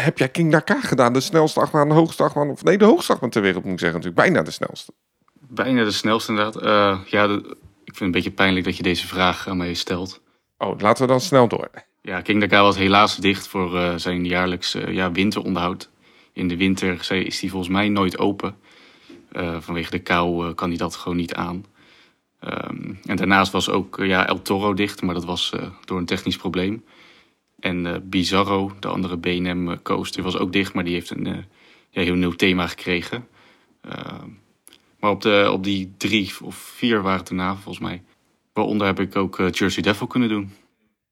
heb 0.02 0.18
jij 0.18 0.30
King 0.30 0.52
Daka 0.52 0.82
gedaan? 0.82 1.14
De 1.14 1.20
snelste 1.20 1.60
achtbaan, 1.60 1.88
de 1.88 1.94
hoogste 1.94 2.24
achtbaan? 2.24 2.50
Of 2.50 2.64
nee, 2.64 2.78
de 2.78 2.86
hoogste 2.86 3.12
achtbaan 3.12 3.30
ter 3.30 3.42
wereld 3.42 3.64
moet 3.64 3.74
ik 3.74 3.80
zeggen. 3.80 4.00
Natuurlijk 4.00 4.26
bijna 4.26 4.44
de 4.46 4.52
snelste. 4.52 4.94
Bijna 5.40 5.84
de 5.84 5.92
snelste 5.92 6.32
inderdaad. 6.32 6.62
Eh, 6.62 7.00
ja, 7.06 7.28
de- 7.28 7.34
ik 7.84 7.96
vind 7.96 8.00
het 8.00 8.02
een 8.02 8.12
beetje 8.12 8.32
pijnlijk 8.32 8.66
dat 8.66 8.78
je 8.78 8.84
deze 8.84 9.08
vraag 9.08 9.48
aan 9.48 9.58
mij 9.58 9.74
stelt. 9.74 10.22
Oh, 10.58 10.80
laten 10.80 11.06
we 11.06 11.12
dan 11.12 11.22
snel 11.22 11.48
door. 11.48 11.70
Ja, 12.02 12.22
King 12.22 12.40
Dakar 12.42 12.62
was 12.62 12.78
helaas 12.78 13.18
dicht 13.18 13.48
voor 13.48 13.78
eh, 13.78 13.94
zijn 13.96 14.26
jaarlijks 14.26 14.76
eh, 14.76 14.94
ja, 14.94 15.12
winteronderhoud. 15.12 15.90
In 16.34 16.48
de 16.48 16.58
winter 16.58 17.12
is 17.26 17.40
die 17.40 17.50
volgens 17.50 17.72
mij 17.72 17.90
nooit 17.90 18.18
open. 18.20 18.56
Vanwege 19.60 19.92
de 19.92 20.00
kou 20.00 20.54
kan 20.54 20.70
hij 20.70 20.78
dat 20.78 20.96
gewoon 20.96 21.18
niet 21.18 21.34
aan. 21.34 21.66
Ehm, 22.40 22.94
en 23.06 23.16
daarnaast 23.16 23.52
was 23.52 23.70
ook 23.70 23.98
ja, 24.02 24.28
El 24.28 24.42
Toro 24.42 24.74
dicht, 24.74 25.02
maar 25.02 25.14
dat 25.14 25.26
was 25.26 25.54
door 25.86 25.98
een 25.98 26.06
technisch 26.06 26.38
probleem. 26.38 26.84
En 27.64 27.86
eh, 27.86 27.96
Bizarro, 28.04 28.72
de 28.80 28.88
andere 28.88 29.20
B&M 29.20 29.70
eh, 29.70 29.78
coaster, 29.84 30.24
was 30.24 30.38
ook 30.38 30.54
dicht, 30.54 30.74
maar 30.74 30.84
die 30.84 30.94
heeft 30.94 31.10
een 31.10 31.28
eh, 31.28 31.38
ja, 31.90 32.02
heel 32.02 32.16
nieuw 32.16 32.32
thema 32.32 32.68
gekregen. 32.68 33.28
Ehm, 33.82 34.28
maar 35.00 35.12
op, 35.12 35.22
de, 35.22 35.50
op 35.52 35.64
die 35.64 35.94
drie 35.98 36.32
of 36.44 36.56
vier 36.56 37.02
waren 37.02 37.20
het 37.20 37.28
daarna, 37.28 37.54
volgens 37.54 37.80
mij. 37.80 38.04
Waaronder 38.54 38.88
heb 38.88 39.00
ik 39.00 39.16
ook 39.16 39.38
Jersey 39.52 39.84
Devil 39.84 40.08
kunnen 40.08 40.30
doen. 40.30 40.52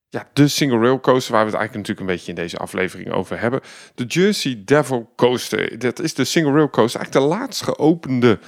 Ja, 0.10 0.30
de 0.34 0.48
single 0.48 0.80
rail 0.80 1.00
coaster 1.00 1.32
waar 1.32 1.46
we 1.46 1.52
het 1.52 1.60
eigenlijk 1.60 1.88
natuurlijk 1.88 2.00
een 2.00 2.16
beetje 2.16 2.32
in 2.32 2.44
deze 2.44 2.58
aflevering 2.58 3.12
over 3.12 3.40
hebben. 3.40 3.62
De 3.96 4.06
Jersey 4.06 4.62
Devil 4.66 5.14
Coaster. 5.16 5.80
Dat 5.80 6.00
is 6.00 6.14
de 6.14 6.24
single 6.24 6.54
rail 6.54 6.70
coaster. 6.70 7.00
Eigenlijk 7.00 7.30
de 7.30 7.36
laatst 7.36 7.64
geopende 7.64 8.40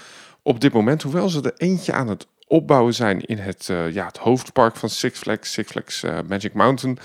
op 0.42 0.60
dit 0.60 0.74
moment. 0.74 1.02
Hoewel 1.02 1.30
ze 1.30 1.42
er 1.42 1.54
eentje 1.58 1.94
aan 1.94 2.08
het 2.08 2.28
opbouwen 2.54 2.94
zijn 2.94 3.22
in 3.22 3.38
het, 3.38 3.70
eh, 3.70 3.92
ja, 3.92 4.06
het 4.06 4.18
hoofdpark 4.18 4.76
van 4.76 4.90
Six 4.90 5.20
Flags, 5.20 5.52
Six 5.52 5.72
Flags 5.72 6.04
eh, 6.04 6.18
Magic 6.28 6.54
Mountain. 6.54 6.98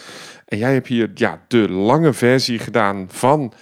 En 0.44 0.58
jij 0.58 0.72
hebt 0.72 0.86
hier 0.86 1.10
ja, 1.14 1.44
de 1.48 1.70
lange 1.70 2.12
versie 2.12 2.58
gedaan 2.58 3.06
van 3.10 3.52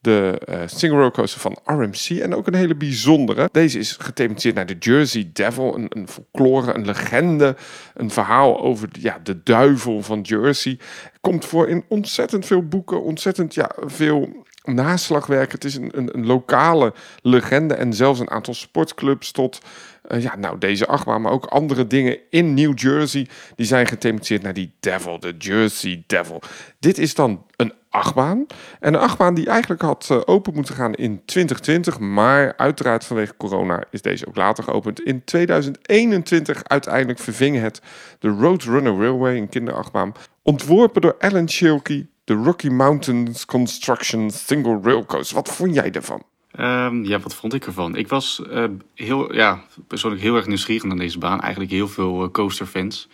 de 0.00 0.40
eh, 0.44 0.60
single 0.66 0.98
rail 0.98 1.10
coaster 1.10 1.40
van 1.40 1.58
RMC. 1.64 2.20
En 2.20 2.34
ook 2.34 2.46
een 2.46 2.54
hele 2.54 2.76
bijzondere. 2.76 3.48
Deze 3.52 3.78
is 3.78 3.96
gethematiseerd 3.98 4.54
naar 4.54 4.66
de 4.66 4.76
Jersey 4.78 5.30
Devil. 5.32 5.74
Een, 5.74 5.86
een 5.88 6.08
folklore, 6.08 6.74
een 6.74 6.86
legende. 6.86 7.56
Een 7.94 8.10
verhaal 8.10 8.60
over 8.60 8.88
ja, 8.92 9.18
de 9.22 9.42
duivel 9.42 10.02
van 10.02 10.20
Jersey. 10.20 10.78
Komt 11.20 11.44
voor 11.44 11.68
in 11.68 11.84
ontzettend 11.88 12.46
veel 12.46 12.68
boeken. 12.68 13.02
Ontzettend 13.02 13.54
ja, 13.54 13.70
veel 13.80 14.46
naslagwerk. 14.74 15.52
Het 15.52 15.64
is 15.64 15.74
een, 15.74 15.90
een, 15.94 16.14
een 16.14 16.26
lokale 16.26 16.92
legende. 17.22 17.74
En 17.74 17.92
zelfs 17.92 18.20
een 18.20 18.30
aantal 18.30 18.54
sportclubs 18.54 19.30
tot... 19.30 19.58
eh, 20.02 20.22
ja, 20.22 20.36
nou, 20.36 20.58
deze 20.58 20.86
achtbaan, 20.86 21.22
maar 21.22 21.32
ook 21.32 21.44
andere 21.44 21.86
dingen 21.86 22.18
in 22.30 22.54
New 22.54 22.78
Jersey. 22.78 23.28
Die 23.56 23.66
zijn 23.66 23.86
gethematiseerd 23.86 24.42
naar 24.42 24.54
die 24.54 24.72
Devil, 24.80 25.20
de 25.20 25.34
Jersey 25.38 26.04
Devil. 26.06 26.42
Dit 26.78 26.98
is 26.98 27.14
dan 27.14 27.44
een 27.56 27.72
achtbaan. 27.90 28.46
En 28.80 28.94
een 28.94 29.00
achtbaan 29.00 29.34
die 29.34 29.46
eigenlijk 29.46 29.82
had 29.82 30.06
eh, 30.10 30.20
open 30.24 30.54
moeten 30.54 30.74
gaan 30.74 30.94
in 30.94 31.22
2020. 31.24 31.98
Maar 31.98 32.56
uiteraard 32.56 33.04
vanwege 33.04 33.36
corona 33.36 33.82
is 33.90 34.02
deze 34.02 34.26
ook 34.26 34.36
later 34.36 34.64
geopend. 34.64 35.00
In 35.00 35.24
2021 35.24 36.64
uiteindelijk 36.64 37.18
verving 37.18 37.60
het 37.60 37.80
de 38.18 38.28
Roadrunner 38.28 38.98
Railway, 38.98 39.36
een 39.36 39.48
kinderachtbaan. 39.48 40.12
Ontworpen 40.42 41.00
door 41.00 41.16
Alan 41.18 41.50
Shilkey, 41.50 42.06
de 42.28 42.34
Rocky 42.34 42.68
Mountains 42.68 43.44
Construction 43.44 44.30
Single 44.30 44.78
Rail 44.82 45.04
Coaster. 45.04 45.36
Wat 45.36 45.54
vond 45.54 45.74
jij 45.74 45.90
ervan? 45.90 46.22
Ehm, 46.50 47.04
ja, 47.04 47.18
wat 47.18 47.34
vond 47.34 47.54
ik 47.54 47.66
ervan? 47.66 47.96
Ik 47.96 48.08
was 48.08 48.42
eh, 48.50 48.64
heel, 48.94 49.34
ja, 49.34 49.64
persoonlijk 49.86 50.22
heel 50.22 50.36
erg 50.36 50.46
nieuwsgierig 50.46 50.82
naar 50.82 50.96
deze 50.96 51.18
baan. 51.18 51.40
Eigenlijk 51.40 51.72
heel 51.72 51.88
veel 51.88 52.22
eh, 52.22 52.30
coasterfans. 52.30 53.08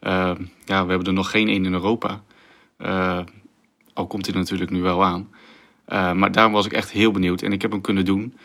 Ehm, 0.00 0.44
ja, 0.64 0.82
we 0.82 0.88
hebben 0.88 1.06
er 1.06 1.12
nog 1.12 1.30
geen 1.30 1.48
één 1.48 1.64
in 1.64 1.72
Europa. 1.72 2.22
Eh, 2.76 3.18
al 3.92 4.06
komt 4.06 4.26
hij 4.26 4.34
natuurlijk 4.34 4.70
nu 4.70 4.82
wel 4.82 5.04
aan. 5.04 5.28
Maar 6.16 6.32
daarom 6.32 6.52
was 6.52 6.66
ik 6.66 6.72
echt 6.72 6.90
heel 6.90 7.10
benieuwd 7.10 7.42
en 7.42 7.52
ik 7.52 7.62
heb 7.62 7.70
hem 7.70 7.80
kunnen 7.80 8.04
doen. 8.04 8.36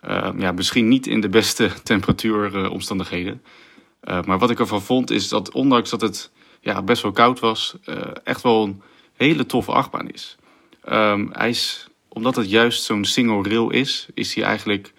Ehm, 0.00 0.40
ja, 0.40 0.52
misschien 0.52 0.88
niet 0.88 1.06
in 1.06 1.20
de 1.20 1.28
beste 1.28 1.70
temperatuuromstandigheden. 1.82 3.42
Maar 4.26 4.38
wat 4.38 4.50
ik 4.50 4.60
ervan 4.60 4.82
vond 4.82 5.10
is 5.10 5.28
dat 5.28 5.52
ondanks 5.52 5.90
dat 5.90 6.00
het 6.00 6.30
ja, 6.60 6.82
best 6.82 7.02
wel 7.02 7.12
koud 7.12 7.40
was, 7.40 7.76
echt 8.24 8.42
wel 8.42 8.62
een 8.62 8.82
hele 9.22 9.46
toffe 9.46 9.72
achtbaan 9.72 10.08
is. 10.08 10.36
Ehm, 10.84 11.26
hij 11.30 11.48
is, 11.48 11.88
omdat 12.08 12.36
het 12.36 12.50
juist 12.50 12.82
zo'n 12.82 13.04
single 13.04 13.42
rail 13.48 13.70
is, 13.70 14.08
is 14.14 14.34
hij 14.34 14.44
eigenlijk 14.44 14.92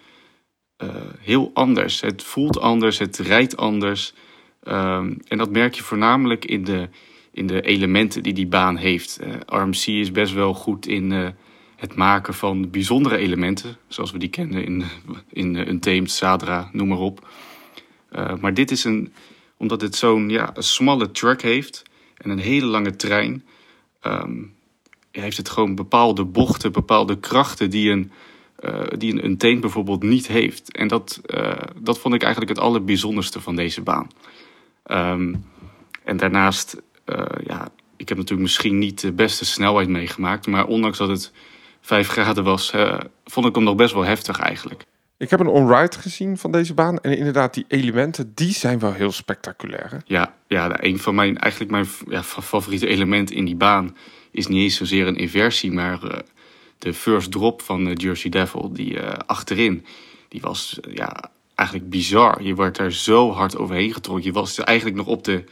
eh, 0.78 0.90
heel 1.20 1.52
anders. 1.54 2.02
Het 2.02 2.24
voelt 2.24 2.60
anders, 2.60 2.98
het 2.98 3.18
rijdt 3.18 3.58
anders. 3.58 4.14
Ehm, 4.64 5.14
en 5.28 5.38
dat 5.38 5.52
merk 5.52 5.76
je 5.76 5.84
voornamelijk 5.84 6.46
in 6.46 6.64
de, 6.64 6.90
in 7.32 7.48
de 7.48 7.62
elementen 7.62 8.24
die 8.24 8.34
die 8.34 8.48
baan 8.48 8.78
heeft. 8.78 9.20
Uh, 9.22 9.34
RMC 9.46 9.86
is 9.86 10.12
best 10.12 10.34
wel 10.34 10.54
goed 10.54 10.88
in 10.88 11.12
uh, 11.12 11.28
het 11.76 11.96
maken 11.96 12.34
van 12.34 12.70
bijzondere 12.70 13.18
elementen, 13.18 13.78
zoals 13.88 14.12
we 14.12 14.18
die 14.18 14.30
kennen 14.30 14.64
in, 14.64 14.84
in 15.32 15.56
Untamed, 15.70 16.12
Sadra, 16.12 16.70
noem 16.72 16.88
maar 16.88 16.98
op. 16.98 17.28
maar 18.40 18.54
dit 18.54 18.72
is 18.72 18.84
een, 18.84 19.14
omdat 19.58 19.82
het 19.82 19.96
zo'n 19.96 20.30
ja, 20.30 20.52
een 20.54 20.64
smalle 20.64 21.12
track 21.12 21.42
heeft 21.42 21.84
en 22.18 22.30
een 22.30 22.40
hele 22.40 22.66
lange 22.66 22.96
trein, 22.96 23.44
um, 24.06 24.54
heeft 25.12 25.38
het 25.38 25.50
gewoon 25.50 25.76
bepaalde 25.76 26.26
bochten, 26.26 26.72
bepaalde 26.72 27.20
krachten 27.20 27.70
die 27.70 27.92
een, 27.92 28.12
uh, 28.60 28.82
die 28.98 29.24
een, 29.24 29.40
een 29.40 29.60
bijvoorbeeld 29.60 30.04
niet 30.04 30.28
heeft. 30.28 30.72
En 30.72 30.88
dat, 30.88 31.22
uh, 31.26 31.54
dat 31.80 32.00
vond 32.00 32.14
ik 32.14 32.22
eigenlijk 32.22 32.52
het 32.52 32.66
allerbijzonderste 32.66 33.42
van 33.42 33.56
deze 33.56 33.82
baan. 33.82 34.08
Um, 34.88 35.46
en 36.04 36.18
daarnaast, 36.18 36.82
uh, 37.06 37.26
ja, 37.46 37.68
ik 37.98 38.10
heb 38.10 38.18
natuurlijk 38.18 38.48
misschien 38.48 38.78
niet 38.78 39.02
de 39.02 39.12
beste 39.12 39.46
snelheid 39.46 39.88
meegemaakt, 39.88 40.48
maar 40.48 40.66
ondanks 40.66 40.98
dat 40.98 41.10
het 41.10 41.32
5 41.82 42.08
graden 42.08 42.44
was, 42.44 42.74
vond 43.26 43.46
ik 43.46 43.56
hem 43.56 43.64
nog 43.64 43.76
best 43.76 43.94
wel 43.94 44.06
heftig 44.06 44.40
eigenlijk. 44.40 44.86
Ik 45.24 45.30
heb 45.30 45.40
een 45.40 45.48
on-ride 45.48 46.00
gezien 46.00 46.38
van 46.38 46.52
deze 46.52 46.74
baan. 46.74 47.00
En 47.00 47.18
inderdaad, 47.18 47.54
die 47.54 47.66
elementen, 47.68 48.32
die 48.36 48.54
zijn 48.54 48.80
wel 48.80 48.94
heel 48.94 49.12
spectaculair. 49.12 49.92
Hè? 49.92 49.98
Ja, 50.06 50.34
ja, 50.48 50.84
een 50.84 51.00
van 51.00 51.16
mijn, 51.16 51.38
eigenlijk 51.38 51.72
mijn 51.72 51.88
ja, 52.08 52.24
favoriete 52.24 52.88
elementen 52.88 53.36
in 53.36 53.46
die 53.46 53.56
baan 53.56 53.96
is 54.32 54.48
niet 54.48 54.64
eens 54.64 54.76
zozeer 54.76 55.08
een 55.08 55.16
inversie, 55.16 55.72
maar 55.72 56.04
uh, 56.04 56.12
de 56.78 56.94
first 56.94 57.32
drop 57.32 57.62
van 57.62 57.88
uh, 57.88 57.96
Jersey 57.96 58.30
Devil, 58.30 58.74
die 58.74 58.94
uh, 58.94 59.12
achterin, 59.26 59.86
die 60.28 60.42
was 60.42 60.80
ja, 60.92 61.32
eigenlijk 61.56 61.90
bizar. 61.90 62.44
Je 62.44 62.56
werd 62.56 62.76
daar 62.76 62.92
zo 62.92 63.32
hard 63.32 63.58
overheen 63.58 63.94
getrokken. 63.94 64.26
Je 64.26 64.32
was 64.32 64.60
eigenlijk 64.60 64.98
nog 64.98 65.08
op 65.08 65.24
de 65.24 65.44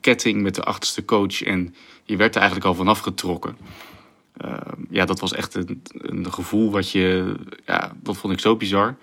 ketting 0.00 0.42
met 0.42 0.54
de 0.54 0.62
achterste 0.62 1.04
coach 1.04 1.42
en 1.42 1.74
je 2.04 2.16
werd 2.16 2.34
er 2.34 2.40
eigenlijk 2.40 2.70
al 2.70 2.74
vanaf 2.74 2.98
getrokken. 2.98 3.56
Ehm, 4.38 4.84
ja, 4.90 5.04
dat 5.04 5.20
was 5.20 5.32
echt 5.32 5.54
een, 5.54 5.82
een, 5.92 6.32
gevoel 6.32 6.70
wat 6.70 6.90
je, 6.90 7.34
ja, 7.66 7.92
dat 8.02 8.16
vond 8.16 8.32
ik 8.32 8.40
zo 8.40 8.56
bizar. 8.56 8.96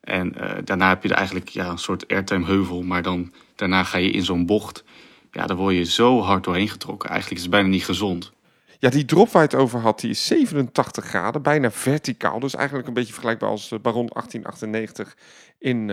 En 0.00 0.34
daarna 0.64 0.88
heb 0.88 1.02
je 1.02 1.08
er 1.08 1.16
eigenlijk 1.16 1.48
ja, 1.48 1.68
een 1.68 1.78
soort 1.78 2.08
airtime 2.08 2.44
heuvel, 2.44 2.82
maar 2.82 3.02
dan 3.02 3.32
daarna 3.54 3.84
ga 3.84 3.98
je 3.98 4.10
in 4.10 4.24
zo'n 4.24 4.46
bocht 4.46 4.84
ja, 5.32 5.46
daar 5.46 5.56
word 5.56 5.74
je 5.74 5.84
zo 5.84 6.20
hard 6.20 6.44
doorheen 6.44 6.68
getrokken. 6.68 7.08
Eigenlijk 7.08 7.38
is 7.38 7.46
het 7.46 7.54
bijna 7.54 7.68
niet 7.68 7.84
gezond. 7.84 8.32
Ja, 8.78 8.90
die 8.90 9.04
drop 9.04 9.28
waar 9.28 9.42
het 9.42 9.54
over 9.54 9.80
had, 9.80 10.00
die 10.00 10.10
is 10.10 10.26
87 10.26 11.04
graden, 11.04 11.42
bijna 11.42 11.70
verticaal. 11.70 12.40
Dus 12.40 12.54
eigenlijk 12.54 12.88
een 12.88 12.94
beetje 12.94 13.12
vergelijkbaar 13.12 13.50
als 13.50 13.72
eh, 13.72 13.78
Baron 13.78 14.06
1898 14.06 15.16
in 15.58 15.80
uh, 15.80 15.86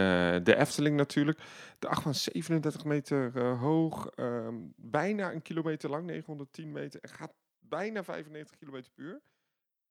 de 0.44 0.56
Efteling 0.58 0.98
natuurlijk. 0.98 1.40
De 1.80 1.88
achtbaan 1.88 2.16
37 2.16 2.84
meter 2.84 3.40
hoog, 3.40 4.10
uh, 4.16 4.48
bijna 4.76 5.32
een 5.32 5.42
kilometer 5.42 5.90
lang, 5.90 6.06
910 6.06 6.72
meter. 6.72 7.00
En 7.02 7.10
gaat 7.10 7.34
bijna 7.70 8.04
95 8.04 8.58
kilometer 8.58 8.92
per 8.96 9.04
uur. 9.04 9.22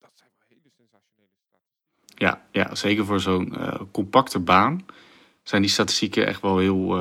Dat 0.00 0.10
zijn 0.14 0.30
wel 0.38 0.46
hele 0.48 0.70
sensationele 0.76 1.28
statistieken. 1.48 2.26
Ja, 2.26 2.46
ja 2.50 2.74
zeker 2.74 3.04
voor 3.04 3.20
zo'n 3.20 3.56
compacte 3.90 4.38
baan 4.38 4.86
zijn 5.42 5.62
die 5.62 5.70
statistieken 5.70 6.26
echt 6.26 6.40
wel 6.40 6.58
heel, 6.58 6.98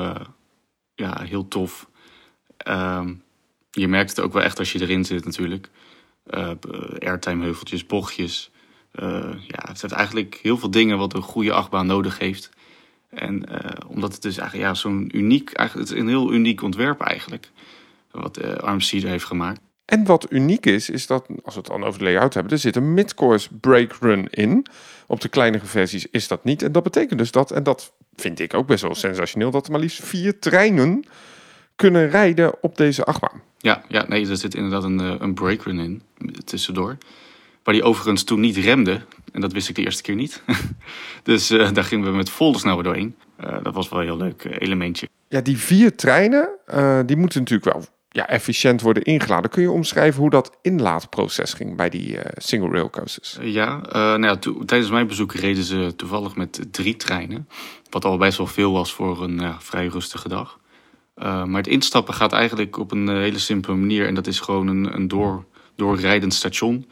ja, 0.94 1.22
heel 1.22 1.48
tof. 1.48 1.90
Um, 2.68 3.22
je 3.70 3.88
merkt 3.88 4.10
het 4.10 4.20
ook 4.20 4.32
wel 4.32 4.42
echt 4.42 4.58
als 4.58 4.72
je 4.72 4.80
erin 4.80 5.04
zit 5.04 5.24
natuurlijk. 5.24 5.70
Uh, 6.26 6.50
airtime 6.98 7.44
heuveltjes, 7.44 7.86
bochtjes. 7.86 8.50
Ja, 9.46 9.64
het 9.66 9.78
zijn 9.78 9.92
eigenlijk 9.92 10.38
heel 10.42 10.58
veel 10.58 10.70
dingen 10.70 10.98
wat 10.98 11.14
een 11.14 11.22
goede 11.22 11.52
achtbaan 11.52 11.86
nodig 11.86 12.18
heeft. 12.18 12.50
En 13.08 13.44
omdat 13.86 14.12
het 14.12 14.22
dus 14.22 14.36
eigenlijk 14.36 14.68
ja, 14.68 14.74
zo'n 14.74 15.16
uniek, 15.16 15.52
eigenlijk, 15.52 15.88
het 15.88 15.98
is 15.98 16.02
een 16.02 16.08
heel 16.08 16.32
uniek 16.32 16.62
ontwerp 16.62 17.00
eigenlijk. 17.00 17.50
Wat 18.10 18.38
uh, 18.38 19.02
er 19.02 19.08
heeft 19.08 19.24
gemaakt. 19.24 19.60
En 19.84 20.04
wat 20.04 20.26
uniek 20.30 20.66
is, 20.66 20.90
is 20.90 21.06
dat 21.06 21.26
als 21.42 21.54
we 21.54 21.60
het 21.60 21.68
dan 21.68 21.84
over 21.84 21.98
de 21.98 22.04
layout 22.04 22.34
hebben, 22.34 22.52
er 22.52 22.58
zit 22.58 22.76
een 22.76 22.94
midcourse 22.94 23.48
break 23.60 23.92
run 24.00 24.28
in. 24.30 24.66
Op 25.06 25.20
de 25.20 25.28
kleinere 25.28 25.66
versies 25.66 26.06
is 26.10 26.28
dat 26.28 26.44
niet. 26.44 26.62
En 26.62 26.72
dat 26.72 26.82
betekent 26.82 27.18
dus 27.18 27.30
dat, 27.30 27.50
en 27.50 27.62
dat 27.62 27.92
vind 28.14 28.40
ik 28.40 28.54
ook 28.54 28.66
best 28.66 28.82
wel 28.82 28.94
sensationeel, 28.94 29.50
dat 29.50 29.66
er 29.66 29.72
maar 29.72 29.80
liefst 29.80 30.04
vier 30.04 30.38
treinen 30.38 31.04
kunnen 31.76 32.10
rijden 32.10 32.62
op 32.62 32.76
deze 32.76 33.04
achtbaan. 33.04 33.42
Ja, 33.58 33.84
ja 33.88 34.04
nee, 34.08 34.28
er 34.28 34.36
zit 34.36 34.54
inderdaad 34.54 34.84
een, 34.84 35.00
eh, 35.00 35.14
een 35.18 35.34
breakrun 35.34 35.78
in 35.78 36.02
tussendoor. 36.44 36.96
Waar 37.62 37.74
die 37.74 37.82
overigens 37.82 38.24
toen 38.24 38.40
niet 38.40 38.56
remde. 38.56 39.00
En 39.32 39.40
dat 39.40 39.52
wist 39.52 39.68
ik 39.68 39.74
de 39.74 39.82
eerste 39.82 40.02
keer 40.02 40.14
niet. 40.14 40.42
dus 41.22 41.50
uh, 41.50 41.72
daar 41.72 41.84
gingen 41.84 42.10
we 42.10 42.16
met 42.16 42.30
volle 42.30 42.58
snelheid 42.58 42.84
doorheen. 42.84 43.16
Uh, 43.40 43.56
dat 43.62 43.74
was 43.74 43.88
wel 43.88 43.98
een 43.98 44.04
heel 44.04 44.16
leuk 44.16 44.44
elementje. 44.58 45.08
Ja, 45.28 45.40
die 45.40 45.58
vier 45.58 45.96
treinen, 45.96 46.48
uh, 46.74 47.00
die 47.06 47.16
moeten 47.16 47.38
natuurlijk 47.38 47.72
wel 47.72 47.84
ja, 48.14 48.28
efficiënt 48.28 48.80
worden 48.80 49.02
ingeladen. 49.02 49.50
Kun 49.50 49.62
je 49.62 49.70
omschrijven 49.70 50.20
hoe 50.20 50.30
dat 50.30 50.58
inlaadproces 50.62 51.52
ging 51.52 51.76
bij 51.76 51.88
die 51.88 52.18
single 52.36 52.70
rail 52.70 52.90
coasters? 52.90 53.38
ja, 53.40 53.80
nou 53.92 54.22
ja 54.22 54.38
tijdens 54.64 54.90
mijn 54.90 55.06
bezoek 55.06 55.32
reden 55.32 55.64
ze 55.64 55.92
toevallig 55.96 56.36
met 56.36 56.66
drie 56.70 56.96
treinen. 56.96 57.48
Wat 57.90 58.04
al 58.04 58.16
best 58.16 58.38
wel 58.38 58.46
veel 58.46 58.72
was 58.72 58.92
voor 58.92 59.22
een 59.22 59.54
vrij 59.58 59.86
rustige 59.86 60.28
dag. 60.28 60.58
Maar 61.14 61.56
het 61.56 61.66
instappen 61.66 62.14
gaat 62.14 62.32
eigenlijk 62.32 62.78
op 62.78 62.92
een 62.92 63.08
hele 63.08 63.38
simpele 63.38 63.76
manier. 63.76 64.06
En 64.06 64.14
dat 64.14 64.26
is 64.26 64.40
gewoon 64.40 64.66
een, 64.66 64.94
een 64.94 65.08
door, 65.08 65.44
doorrijdend 65.76 66.34
station. 66.34 66.86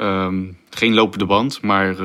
Um, 0.00 0.58
geen 0.70 0.94
lopende 0.94 1.26
band, 1.26 1.62
maar 1.62 2.02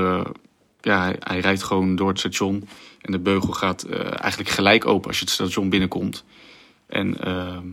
ja, 0.81 1.01
hij, 1.01 1.15
hij, 1.19 1.39
rijdt 1.39 1.63
gewoon 1.63 1.95
door 1.95 2.07
het 2.07 2.19
station. 2.19 2.67
En 3.01 3.11
de 3.11 3.19
beugel 3.19 3.53
gaat 3.53 3.89
eigenlijk 3.89 4.49
gelijk 4.49 4.85
open 4.85 5.07
als 5.07 5.17
je 5.19 5.25
het 5.25 5.33
station 5.33 5.69
binnenkomt. 5.69 6.23
En 6.87 7.19
ehm, 7.23 7.65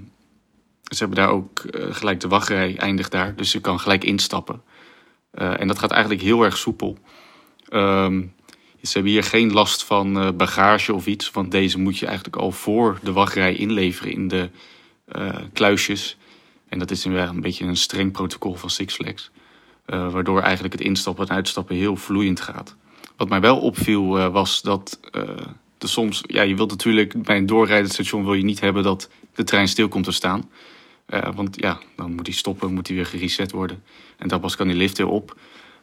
ze 0.91 0.99
hebben 0.99 1.17
daar 1.17 1.35
ook 1.35 1.63
gelijk 1.91 2.21
de 2.21 2.29
wachtrij 2.29 2.77
eindigt 2.77 3.11
daar. 3.11 3.37
Dus 3.37 3.53
je 3.53 3.61
kan 3.61 3.81
gelijk 3.81 4.05
instappen. 4.05 4.63
en 5.31 5.69
dat 5.69 5.79
gaat 5.79 5.91
eigenlijk 5.91 6.23
heel 6.23 6.43
erg 6.43 6.57
soepel. 6.57 6.99
Um, 7.73 8.35
ze 8.83 8.93
hebben 8.93 9.13
hier 9.13 9.25
geen 9.25 9.53
last 9.53 9.85
van 9.85 10.23
uh, 10.23 10.29
bagage 10.37 10.95
of 10.95 11.07
iets, 11.07 11.31
want 11.31 11.51
deze 11.51 11.79
moet 11.79 11.99
je 11.99 12.07
eigenlijk 12.07 12.37
al 12.37 12.53
voor 12.53 12.99
de 13.03 13.13
wachtrij 13.13 13.55
inleveren 13.55 14.13
in 14.13 14.29
de 14.29 14.51
kluisjes. 15.53 16.17
En 16.69 16.79
dat 16.79 16.91
is 16.91 17.05
een 17.05 17.41
beetje 17.41 17.65
een 17.65 17.77
streng 17.77 18.13
protocol 18.13 18.55
van 18.55 18.71
Six 18.71 18.95
Flags, 18.95 19.31
waardoor 19.87 20.41
eigenlijk 20.41 20.75
het 20.75 20.83
instappen 20.83 21.29
en 21.29 21.35
uitstappen 21.35 21.77
heel 21.77 21.97
vloeiend 21.97 22.41
gaat. 22.41 22.77
Wat 23.17 23.29
mij 23.29 23.41
wel 23.41 23.59
opviel 23.59 24.31
was 24.31 24.63
dat 24.63 25.01
de 25.79 25.87
soms, 25.87 26.23
ja, 26.27 26.43
je 26.43 26.57
wilt 26.57 26.71
natuurlijk 26.71 27.23
bij 27.23 27.37
een 27.37 27.47
doorrijdend 27.47 27.93
station 27.93 28.25
wil 28.25 28.35
je 28.35 28.45
niet 28.45 28.61
hebben 28.61 28.83
dat 28.83 29.11
de 29.35 29.45
trein 29.45 29.69
stil 29.69 29.89
komt 29.89 30.05
te 30.05 30.13
staan. 30.13 30.51
Want 31.35 31.57
ja, 31.61 31.79
dan 31.97 32.15
moet 32.15 32.27
hij 32.27 32.37
stoppen, 32.37 32.75
moet 32.75 32.87
hij 32.87 32.97
weer 32.97 33.07
gereset 33.07 33.53
worden. 33.53 33.83
En 34.19 34.29
dan 34.29 34.41
pas 34.41 34.57
kan 34.57 34.67
die 34.67 34.77
lift 34.77 34.99
weer 34.99 35.09
op. 35.09 35.39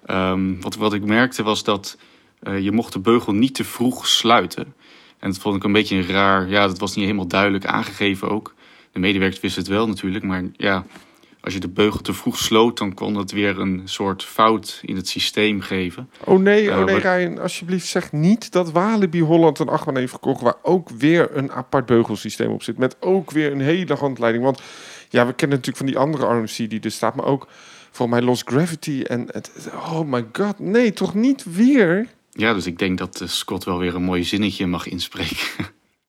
Um, 0.10 0.62
wat, 0.62 0.76
wat 0.76 0.94
ik 0.94 1.06
merkte 1.06 1.44
was 1.44 1.64
dat 1.64 1.98
uh, 2.44 2.60
je 2.60 2.72
mocht 2.72 2.94
de 2.94 3.00
beugel 3.00 3.34
niet 3.34 3.56
te 3.56 3.64
vroeg 3.64 4.08
sluiten. 4.08 4.74
En 5.20 5.30
dat 5.30 5.40
vond 5.40 5.56
ik 5.56 5.64
een 5.64 5.72
beetje 5.72 5.96
een 5.96 6.08
raar. 6.08 6.50
Ja, 6.50 6.68
dat 6.68 6.80
was 6.80 6.96
niet 6.96 7.06
helemaal 7.06 7.28
duidelijk 7.28 7.66
aangegeven 7.66 8.30
ook. 8.30 8.56
De 8.92 9.00
medewerkers 9.00 9.42
wisten 9.42 9.62
het 9.62 9.72
wel 9.72 9.88
natuurlijk. 9.88 10.24
Maar 10.24 10.44
ja, 10.54 10.86
als 11.42 11.54
je 11.54 11.60
de 11.60 11.70
beugel 11.70 12.02
te 12.02 12.14
vroeg 12.14 12.38
sloot, 12.38 12.78
dan 12.78 12.94
kon 12.94 13.16
het 13.16 13.32
weer 13.32 13.60
een 13.60 13.82
soort 13.86 14.24
fout 14.24 14.80
in 14.82 14.96
het 14.96 15.08
systeem 15.08 15.62
geven. 15.62 16.10
Oh 16.24 16.40
nee, 16.40 16.70
oh 16.70 16.84
nee, 16.84 16.96
uh, 16.96 17.02
Ryan, 17.02 17.40
alsjeblieft 17.40 17.88
zeg 17.88 18.12
niet 18.12 18.52
dat 18.52 18.72
Walibi 18.72 19.22
Holland 19.22 19.60
een 19.60 19.70
achtbaan 19.70 19.98
heeft 19.98 20.12
gekocht 20.12 20.42
waar 20.42 20.58
ook 20.62 20.90
weer 20.90 21.38
een 21.38 21.52
apart 21.52 21.86
beugelsysteem 21.86 22.52
op 22.52 22.64
zit. 22.64 22.78
Met 22.78 22.96
ook 23.00 23.32
weer 23.32 23.52
een 23.52 23.62
hele 23.62 23.94
handleiding. 23.94 24.44
Want 24.44 24.62
ja, 25.10 25.26
we 25.26 25.34
kennen 25.34 25.58
natuurlijk 25.58 25.78
van 25.78 25.86
die 25.86 25.98
andere 25.98 26.26
RMC 26.26 26.70
die 26.70 26.80
er 26.80 26.92
staat, 26.92 27.16
maar 27.16 27.26
ook 27.26 27.48
voor 27.92 28.10
mij 28.10 28.22
Lost 28.22 28.50
Gravity 28.50 29.02
en 29.02 29.28
het, 29.32 29.70
oh 29.74 30.02
my 30.02 30.26
god, 30.32 30.60
nee, 30.60 30.94
toch 30.94 31.14
niet 31.14 31.44
weer? 31.54 32.08
Ja, 32.32 32.54
dus 32.54 32.66
ik 32.66 32.80
denk 32.80 32.98
dat 32.98 33.22
Scott 33.26 33.64
wel 33.64 33.78
weer 33.78 33.96
een 33.96 34.04
mooi 34.04 34.24
zinnetje 34.24 34.68
mag 34.68 34.88
inspreken. 34.88 35.66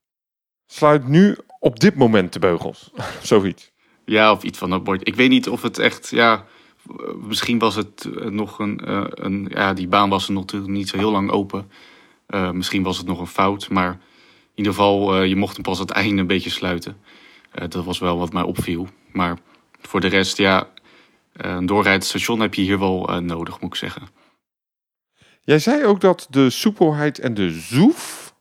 Sluit 0.67 1.09
nu 1.09 1.37
op 1.59 1.81
dit 1.81 1.95
moment 1.95 2.33
de 2.33 2.39
beugels. 2.39 2.91
Zoiets. 3.23 3.71
Ja, 4.05 4.33
of 4.33 4.43
iets 4.43 4.59
van 4.59 4.71
dat 4.71 4.85
bord. 4.85 5.09
Ik 5.09 5.15
weet 5.15 5.31
niet 5.31 5.49
of 5.49 5.63
het 5.63 5.79
echt, 5.79 6.09
ja, 6.09 6.45
misschien 7.17 7.59
was 7.59 7.75
het 7.75 8.09
nog 8.31 8.59
een, 8.59 8.81
een 9.25 9.47
ja, 9.51 9.73
die 9.73 9.89
baan 9.89 10.09
was 10.09 10.27
er 10.27 10.33
nog 10.33 10.67
niet 10.67 10.89
zo 10.89 10.97
heel 10.97 11.11
lang 11.11 11.31
open. 11.31 11.71
Uh, 12.29 12.51
misschien 12.51 12.83
was 12.83 12.99
het 12.99 13.07
nog 13.07 13.21
een 13.21 13.27
fout, 13.27 13.69
maar 13.69 13.91
in 13.91 13.99
ieder 14.55 14.73
geval, 14.73 15.21
uh, 15.21 15.29
je 15.29 15.37
mocht 15.37 15.55
hem 15.55 15.63
pas 15.63 15.79
het 15.79 15.91
einde 15.91 16.21
een 16.21 16.27
beetje 16.27 16.51
sluiten. 16.51 16.97
Uh, 17.55 17.69
dat 17.69 17.85
was 17.85 17.99
wel 17.99 18.19
wat 18.19 18.33
mij 18.33 18.43
opviel. 18.43 18.89
Maar 19.13 19.39
voor 19.81 20.01
de 20.01 20.07
rest, 20.07 20.37
ja, 20.37 20.69
een 21.33 21.67
doorrijdend 21.67 22.05
station 22.05 22.41
heb 22.41 22.55
je 22.55 22.63
hier 22.63 22.79
wel 22.79 23.21
nodig, 23.21 23.61
moet 23.61 23.71
ik 23.71 23.79
zeggen. 23.79 24.03
Jij 25.43 25.59
zei 25.59 25.85
ook 25.85 26.01
dat 26.01 26.27
de 26.31 26.51
soepelheid 26.51 27.19
en 27.19 27.35
de 27.35 27.51
zoef. 27.51 28.35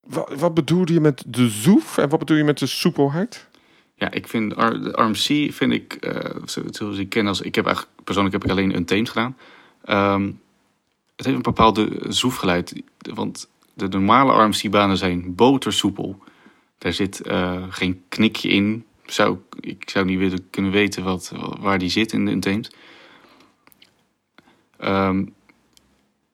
Wat, 0.00 0.34
wat 0.34 0.54
bedoelde 0.54 0.92
je 0.92 1.00
met 1.00 1.24
de 1.26 1.48
zoef 1.48 1.98
en 1.98 2.08
wat 2.08 2.18
bedoel 2.18 2.36
je 2.36 2.44
met 2.44 2.58
de 2.58 2.66
soepelheid? 2.66 3.48
Ja, 3.94 4.10
ik 4.10 4.28
vind 4.28 4.50
de 4.54 4.90
RMC 4.92 5.52
vind 5.52 5.72
ik, 5.72 5.92
eh, 5.92 6.36
zo- 6.46 6.62
zoals 6.70 6.98
ik 6.98 7.08
ken 7.08 7.26
als 7.26 7.40
ik 7.40 7.54
heb 7.54 7.66
eigenlijk 7.66 7.96
persoonlijk 8.04 8.34
heb 8.34 8.44
ik 8.44 8.50
alleen 8.50 8.76
een 8.76 8.84
team 8.84 9.06
gedaan. 9.06 9.36
Ehm, 9.84 10.24
het 11.16 11.24
heeft 11.26 11.36
een 11.36 11.42
bepaalde 11.42 12.00
zoefgeluid, 12.08 12.82
want 12.98 13.48
de 13.74 13.88
normale 13.88 14.44
RMC-banen 14.44 14.96
zijn 14.96 15.34
botersoepel. 15.34 16.18
Daar 16.80 16.92
zit 16.92 17.20
eh, 17.20 17.62
geen 17.68 18.02
knikje 18.08 18.48
in. 18.48 18.84
Ik- 19.60 19.90
zou 19.90 20.06
niet 20.06 20.18
willen 20.18 20.50
kunnen 20.50 20.70
weten 20.70 21.04
wat, 21.04 21.32
waar 21.58 21.78
die 21.78 21.88
zit 21.88 22.12
in 22.12 22.24
de 22.24 22.30
Untamed. 22.30 22.76
Ehm, 24.78 25.26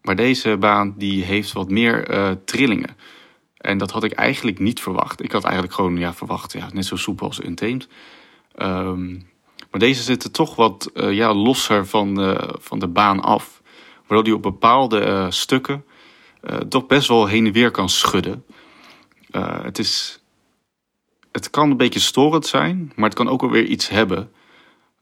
maar 0.03 0.17
deze 0.17 0.57
baan 0.57 0.95
die 0.97 1.25
heeft 1.25 1.53
wat 1.53 1.71
meer 1.71 2.09
eh, 2.09 2.31
trillingen. 2.45 2.97
En 3.57 3.79
dat 3.79 3.91
had 3.91 4.05
ik 4.05 4.13
eigenlijk 4.13 4.59
niet 4.59 4.81
verwacht. 4.81 5.23
Ik 5.23 5.33
had 5.33 5.45
eigenlijk 5.45 5.75
gewoon 5.75 5.97
ja, 5.97 6.15
verwacht, 6.15 6.53
ja, 6.53 6.69
net 6.73 6.85
zo 6.87 6.97
soepel 6.97 7.27
als 7.27 7.45
Untamed. 7.45 7.89
Ehm, 8.55 9.11
maar 9.71 9.81
deze 9.81 10.03
zitten 10.03 10.33
toch 10.33 10.57
wat 10.57 10.91
eh, 10.95 11.13
ja, 11.13 11.35
losser 11.35 11.87
van 11.87 12.15
de, 12.15 12.55
van 12.59 12.79
de 12.79 12.89
baan 12.89 13.21
af. 13.21 13.63
Waardoor 14.01 14.25
die 14.25 14.35
op 14.35 14.43
bepaalde 14.43 15.27
stukken 15.31 15.85
toch 16.69 16.87
best 16.87 17.09
wel 17.09 17.27
heen 17.27 17.47
en 17.47 17.53
weer 17.53 17.71
kan 17.71 17.89
schudden. 17.89 18.45
Het, 19.63 19.79
is, 19.79 20.21
het 21.37 21.51
kan 21.51 21.71
een 21.71 21.77
beetje 21.77 22.01
storend 22.01 22.47
zijn, 22.47 22.93
maar 22.95 23.05
het 23.09 23.19
kan 23.19 23.29
ook 23.29 23.43
alweer 23.43 23.65
iets 23.65 23.89
hebben. 23.89 24.31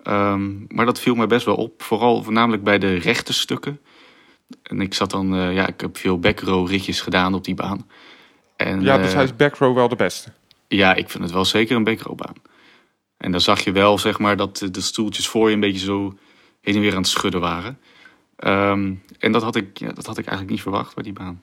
Ehm, 0.03 0.51
maar 0.69 0.87
dat 0.87 1.01
viel 1.01 1.15
mij 1.15 1.27
best 1.27 1.45
wel 1.47 1.55
op. 1.57 1.83
Vooral 1.83 2.23
voornamelijk 2.23 2.65
bij 2.65 2.79
de 2.79 2.95
rechte 2.95 3.33
stukken. 3.33 3.81
En 4.63 4.81
ik 4.81 4.95
zat 4.95 5.11
dan, 5.11 5.35
eh, 5.35 5.55
ja, 5.55 5.67
ik 5.67 5.81
heb 5.81 5.97
veel 5.97 6.19
backrow 6.19 6.69
ritjes 6.69 7.01
gedaan 7.01 7.35
op 7.35 7.45
die 7.45 7.55
baan. 7.55 7.87
En, 8.57 8.81
Ja, 8.83 8.97
dus 8.99 9.09
eh, 9.09 9.15
hij 9.15 9.25
is 9.25 9.37
backrow 9.37 9.75
wel 9.75 9.89
de 9.89 9.97
beste. 9.97 10.33
ja, 10.69 10.95
ik 10.95 11.11
vind 11.11 11.23
het 11.25 11.33
wel 11.33 11.45
zeker 11.45 11.77
een 11.77 11.85
bakrowbaan. 11.85 12.35
En 13.17 13.31
dan 13.31 13.41
zag 13.41 13.61
je 13.61 13.73
wel, 13.73 13.99
zeg 13.99 14.19
maar, 14.19 14.37
dat 14.37 14.69
de- 14.71 14.81
stoeltjes 14.81 15.29
voor 15.29 15.49
je 15.49 15.55
een 15.55 15.61
beetje 15.61 15.85
zo 15.87 16.15
heen 16.61 16.75
en 16.75 16.81
weer 16.81 16.91
aan 16.93 16.97
het 16.99 17.07
schudden 17.09 17.41
waren. 17.41 17.79
Ehm, 18.37 18.93
en 19.19 19.33
dat 19.33 19.43
had, 19.43 19.57
ik, 19.57 19.79
ja, 19.79 19.93
dat 19.93 20.07
had 20.07 20.19
ik 20.19 20.25
eigenlijk 20.27 20.51
niet 20.51 20.63
verwacht 20.63 20.95
bij 20.95 21.05
die 21.05 21.13
baan. 21.13 21.43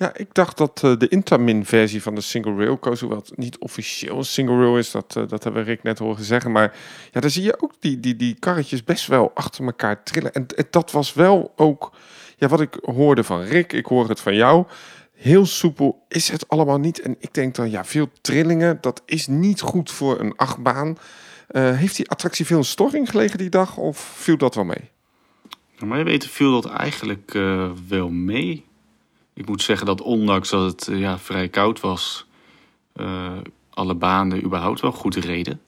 Ja, 0.00 0.10
ik 0.14 0.34
dacht 0.34 0.56
dat 0.56 0.80
eh, 0.84 0.96
de 0.98 1.08
Intamin-versie 1.08 2.02
van 2.02 2.14
de 2.14 2.20
single 2.20 2.54
rail 2.54 2.78
hoewel 3.00 3.24
niet 3.34 3.58
officieel 3.58 4.16
een 4.16 4.24
single 4.24 4.56
rail 4.56 4.78
is, 4.78 4.90
dat, 4.90 5.16
eh, 5.16 5.28
dat 5.28 5.44
hebben 5.44 5.64
Rick 5.64 5.82
net 5.82 5.98
horen 5.98 6.24
zeggen. 6.24 6.52
Maar 6.52 6.76
ja, 7.12 7.20
daar 7.20 7.30
zie 7.30 7.42
je 7.42 7.62
ook 7.62 7.72
die, 7.78 8.00
die, 8.00 8.16
die 8.16 8.36
karretjes 8.38 8.84
best 8.84 9.06
wel 9.06 9.30
achter 9.34 9.64
elkaar 9.64 10.02
trillen. 10.02 10.32
En, 10.32 10.46
dat 10.70 10.90
was 10.90 11.14
wel 11.14 11.52
ook 11.56 11.92
ja, 12.36 12.48
wat 12.48 12.60
ik 12.60 12.78
hoorde 12.80 13.24
van 13.24 13.40
Rick, 13.40 13.72
ik 13.72 13.86
hoor 13.86 14.08
het 14.08 14.20
van 14.20 14.34
jou. 14.34 14.66
Heel 15.14 15.46
soepel 15.46 16.04
is 16.08 16.28
het 16.28 16.48
allemaal 16.48 16.78
niet. 16.78 17.00
En 17.00 17.16
ik 17.18 17.34
denk 17.34 17.54
dan, 17.54 17.70
ja, 17.70 17.84
veel 17.84 18.08
trillingen, 18.20 18.78
dat 18.80 19.02
is 19.06 19.26
niet 19.26 19.60
goed 19.60 19.90
voor 19.90 20.20
een 20.20 20.36
achtbaan. 20.36 20.98
Eh, 21.46 21.76
heeft 21.76 21.96
die 21.96 22.10
attractie 22.10 22.46
veel 22.46 22.58
in 22.58 22.64
storing 22.64 23.10
gelegen 23.10 23.38
die 23.38 23.50
dag 23.50 23.76
of 23.76 23.98
viel 23.98 24.36
dat 24.36 24.54
wel 24.54 24.64
mee? 24.64 24.90
Naar 25.78 25.88
mij 25.88 26.04
weten 26.04 26.30
viel 26.30 26.60
dat 26.60 26.72
eigenlijk 26.72 27.38
wel 27.88 28.08
mee. 28.08 28.68
Ik 29.34 29.46
moet 29.46 29.62
zeggen 29.62 29.86
dat 29.86 30.00
ondanks 30.00 30.50
dat 30.50 30.72
het 30.72 30.88
eh, 30.88 30.98
ja, 30.98 31.18
vrij 31.18 31.48
koud 31.48 31.80
was, 31.80 32.26
eh, 32.92 33.36
alle 33.70 33.94
banen 33.94 34.44
überhaupt 34.44 34.80
wel 34.80 34.92
goed 34.92 35.14
reden. 35.14 35.60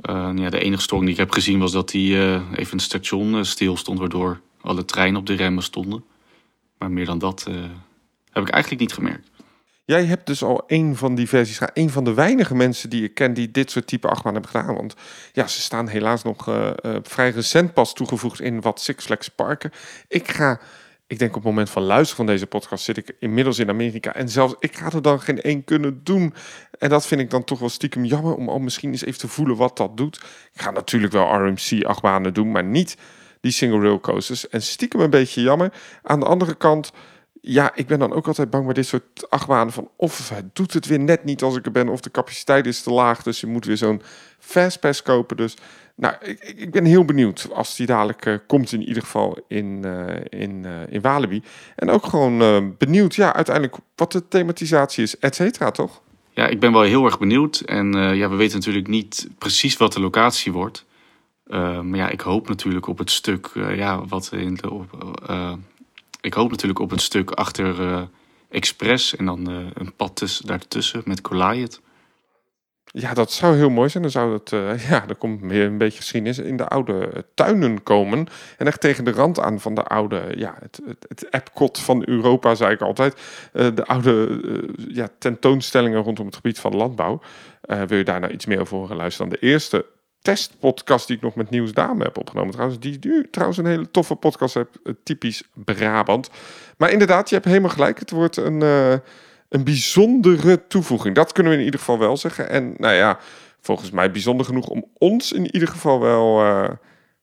Eh, 0.00 0.30
ja, 0.34 0.50
de 0.50 0.60
enige 0.60 0.82
storing 0.82 1.06
die 1.06 1.14
ik 1.14 1.24
heb 1.24 1.32
gezien 1.32 1.58
was 1.58 1.72
dat 1.72 1.88
die 1.88 2.14
even 2.56 2.72
een 2.72 2.80
station 2.80 3.44
stil 3.44 3.76
stond, 3.76 3.98
waardoor 3.98 4.40
alle 4.60 4.84
treinen 4.84 5.20
op 5.20 5.26
de 5.26 5.34
remmen 5.34 5.62
stonden. 5.62 6.04
Maar 6.78 6.90
meer 6.90 7.06
dan 7.06 7.18
dat 7.18 7.46
heb 8.30 8.42
ik 8.42 8.48
eigenlijk 8.48 8.80
niet 8.82 8.92
gemerkt. 8.92 9.30
Jij 9.84 10.04
hebt 10.04 10.26
dus 10.26 10.42
al 10.42 10.64
een 10.66 10.96
van 10.96 11.14
die 11.14 11.28
versies 11.28 11.58
gedaan. 11.58 11.84
Een 11.84 11.90
van 11.90 12.04
de 12.04 12.14
weinige 12.14 12.54
mensen 12.54 12.90
die 12.90 13.04
ik 13.04 13.14
ken 13.14 13.34
die 13.34 13.50
dit 13.50 13.70
soort 13.70 13.86
type 13.86 14.08
achtbaan 14.08 14.32
hebben 14.32 14.50
gedaan. 14.50 14.74
Want 14.74 14.94
ja, 15.32 15.46
ze 15.46 15.60
staan 15.60 15.88
helaas 15.88 16.22
nog 16.22 16.44
vrij 17.02 17.30
recent 17.30 17.72
pas 17.72 17.94
toegevoegd 17.94 18.40
in 18.40 18.60
wat 18.60 18.80
Six 18.80 19.04
Flags 19.04 19.28
parken. 19.28 19.70
Ik 20.08 20.30
ga, 20.30 20.60
ik 21.06 21.18
denk 21.18 21.30
op 21.30 21.42
het 21.42 21.50
moment 21.50 21.70
van 21.70 21.82
luisteren 21.82 22.16
van 22.16 22.26
deze 22.26 22.46
podcast 22.46 22.84
zit 22.84 22.96
ik 22.96 23.16
inmiddels 23.18 23.58
in 23.58 23.68
Amerika. 23.68 24.14
En 24.14 24.28
zelfs 24.28 24.54
ik 24.58 24.76
ga 24.76 24.90
er 24.90 25.02
dan 25.02 25.20
geen 25.20 25.40
één 25.40 25.64
kunnen 25.64 26.00
doen. 26.04 26.34
En 26.78 26.88
dat 26.88 27.06
vind 27.06 27.20
ik 27.20 27.30
dan 27.30 27.44
toch 27.44 27.58
wel 27.58 27.68
stiekem 27.68 28.04
jammer 28.04 28.34
om 28.34 28.48
al 28.48 28.58
misschien 28.58 28.90
eens 28.90 29.04
even 29.04 29.18
te 29.18 29.28
voelen 29.28 29.56
wat 29.56 29.76
dat 29.76 29.96
doet. 29.96 30.16
Ik 30.52 30.60
ga 30.60 30.70
natuurlijk 30.70 31.12
wel 31.12 31.34
RMC 31.34 31.84
achtbanen 31.84 32.34
doen, 32.34 32.50
maar 32.50 32.64
niet 32.64 32.96
die 33.40 33.52
single 33.52 33.80
rail 33.80 34.00
coasters. 34.00 34.48
En 34.48 34.62
stiekem 34.62 35.00
een 35.00 35.10
beetje 35.10 35.42
jammer. 35.42 35.72
Aan 36.02 36.20
de 36.20 36.26
andere 36.26 36.54
kant 36.54 36.92
ja, 37.46 37.74
ik 37.74 37.86
ben 37.86 37.98
dan 37.98 38.12
ook 38.12 38.26
altijd 38.26 38.50
bang 38.50 38.64
bij 38.64 38.74
dit 38.74 38.86
soort 38.86 39.30
achtbanen 39.30 39.72
van 39.72 39.88
of 39.96 40.28
het 40.28 40.54
doet 40.54 40.72
het 40.72 40.86
weer 40.86 41.00
net 41.00 41.24
niet 41.24 41.42
als 41.42 41.56
ik 41.56 41.66
er 41.66 41.72
ben, 41.72 41.88
of 41.88 42.00
de 42.00 42.10
capaciteit 42.10 42.66
is 42.66 42.82
te 42.82 42.90
laag, 42.90 43.22
dus 43.22 43.40
je 43.40 43.46
moet 43.46 43.64
weer 43.64 43.76
zo'n 43.76 44.02
fastpass 44.38 45.02
kopen. 45.02 45.36
Dus 45.36 45.56
nou, 45.94 46.14
ik, 46.20 46.40
ik 46.56 46.70
ben 46.70 46.84
heel 46.84 47.04
benieuwd 47.04 47.48
als 47.52 47.76
die 47.76 47.86
dadelijk 47.86 48.26
eh, 48.26 48.34
komt 48.46 48.72
in 48.72 48.82
ieder 48.82 49.02
geval 49.02 49.38
in, 49.48 49.84
eh, 49.84 50.40
in, 50.40 50.64
eh, 50.64 50.92
in 50.92 51.00
Walibi. 51.00 51.42
En 51.76 51.90
ook 51.90 52.06
gewoon 52.06 52.38
benieuwd, 52.78 53.14
ja, 53.14 53.34
uiteindelijk 53.34 53.76
wat 53.94 54.12
de 54.12 54.28
thematisatie 54.28 55.02
is, 55.02 55.18
et 55.18 55.34
cetera, 55.34 55.70
toch? 55.70 56.02
Ja, 56.30 56.46
ik 56.46 56.60
ben 56.60 56.72
wel 56.72 56.82
heel 56.82 57.04
erg 57.04 57.18
benieuwd. 57.18 57.60
En 57.60 57.92
ja, 57.92 58.28
we 58.28 58.36
weten 58.36 58.58
natuurlijk 58.58 58.88
niet 58.88 59.28
precies 59.38 59.76
wat 59.76 59.92
de 59.92 60.00
locatie 60.00 60.52
wordt. 60.52 60.84
Maar 61.46 61.96
ja, 61.96 62.08
ik 62.08 62.20
hoop 62.20 62.48
natuurlijk 62.48 62.86
op 62.86 62.98
het 62.98 63.10
stuk, 63.10 63.50
ja, 63.54 64.06
wat 64.06 64.30
in 64.32 64.54
de, 64.54 64.86
ik 66.24 66.34
hoop 66.34 66.50
natuurlijk 66.50 66.80
op 66.80 66.90
het 66.90 67.00
stuk 67.00 67.30
achter 67.30 67.80
eh, 67.80 68.02
Express 68.50 69.16
en 69.16 69.24
dan 69.24 69.50
eh, 69.50 69.56
een 69.74 69.94
pad 69.96 70.16
tussen, 70.16 70.46
daartussen 70.46 71.02
met 71.04 71.20
Goliath. 71.22 71.80
Ja, 72.84 73.14
dat 73.14 73.32
zou 73.32 73.56
heel 73.56 73.70
mooi 73.70 73.88
zijn. 73.88 74.02
Dan 74.02 74.12
zou 74.12 74.32
het, 74.32 74.52
eh, 74.52 74.88
ja, 74.90 75.08
er 75.08 75.14
komt 75.14 75.40
weer 75.40 75.66
een 75.66 75.78
beetje 75.78 75.98
geschiedenis 75.98 76.38
in 76.38 76.56
de 76.56 76.68
oude 76.68 77.24
tuinen 77.34 77.82
komen. 77.82 78.26
En 78.58 78.66
echt 78.66 78.80
tegen 78.80 79.04
de 79.04 79.10
rand 79.10 79.40
aan 79.40 79.60
van 79.60 79.74
de 79.74 79.82
oude, 79.82 80.32
ja, 80.36 80.54
het, 80.60 80.80
het, 80.86 81.04
het 81.08 81.32
Epcot 81.32 81.78
van 81.78 82.02
Europa, 82.08 82.54
zei 82.54 82.72
ik 82.72 82.80
altijd. 82.80 83.20
De 83.52 83.84
oude 83.86 84.40
ja, 84.88 85.08
tentoonstellingen 85.18 86.02
rondom 86.02 86.26
het 86.26 86.34
gebied 86.34 86.58
van 86.58 86.76
landbouw. 86.76 87.20
Wil 87.60 87.98
je 87.98 88.04
daar 88.04 88.20
nou 88.20 88.32
iets 88.32 88.46
meer 88.46 88.60
over 88.60 88.76
horen 88.76 88.96
luisteren 88.96 89.30
dan 89.30 89.38
de 89.40 89.46
eerste 89.46 89.86
testpodcast 90.24 91.06
die 91.06 91.16
ik 91.16 91.22
nog 91.22 91.34
met 91.34 91.50
Nieuws 91.50 91.72
Dame 91.72 92.04
heb 92.04 92.18
opgenomen. 92.18 92.52
Trouwens, 92.52 92.80
die 92.80 92.98
nu 93.00 93.28
trouwens 93.30 93.58
een 93.58 93.66
hele 93.66 93.90
toffe 93.90 94.14
podcast 94.14 94.54
heb, 94.54 94.68
eh, 94.84 94.92
typisch 95.02 95.42
Brabant. 95.54 96.30
Maar 96.76 96.90
inderdaad, 96.90 97.28
je 97.28 97.34
hebt 97.34 97.46
helemaal 97.46 97.70
gelijk. 97.70 97.98
Het 97.98 98.10
wordt 98.10 98.36
een, 98.36 98.62
eh, 98.62 98.92
een 99.48 99.64
bijzondere 99.64 100.66
toevoeging. 100.66 101.14
Dat 101.14 101.32
kunnen 101.32 101.52
we 101.52 101.58
in 101.58 101.64
ieder 101.64 101.80
geval 101.80 101.98
wel 101.98 102.16
zeggen. 102.16 102.48
En 102.48 102.74
nou 102.76 102.94
ja, 102.94 103.18
volgens 103.60 103.90
mij 103.90 104.10
bijzonder 104.10 104.46
genoeg 104.46 104.68
om 104.68 104.84
ons 104.98 105.32
in 105.32 105.54
ieder 105.54 105.68
geval 105.68 106.00
wel 106.00 106.40
eh 106.40 106.70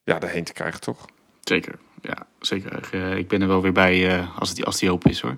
ja, 0.04 0.22
erheen 0.22 0.44
te 0.44 0.54
krijgen, 0.54 0.82
toch? 0.82 1.06
Zeker, 1.40 1.76
ja, 2.02 2.28
zeker. 2.40 3.18
Ik 3.18 3.28
ben 3.28 3.42
er 3.42 3.48
wel 3.48 3.62
weer 3.62 3.72
bij 3.72 4.26
als, 4.40 4.50
het, 4.50 4.66
als 4.66 4.80
die 4.80 4.92
open 4.92 5.10
is 5.10 5.22
hoor. 5.22 5.38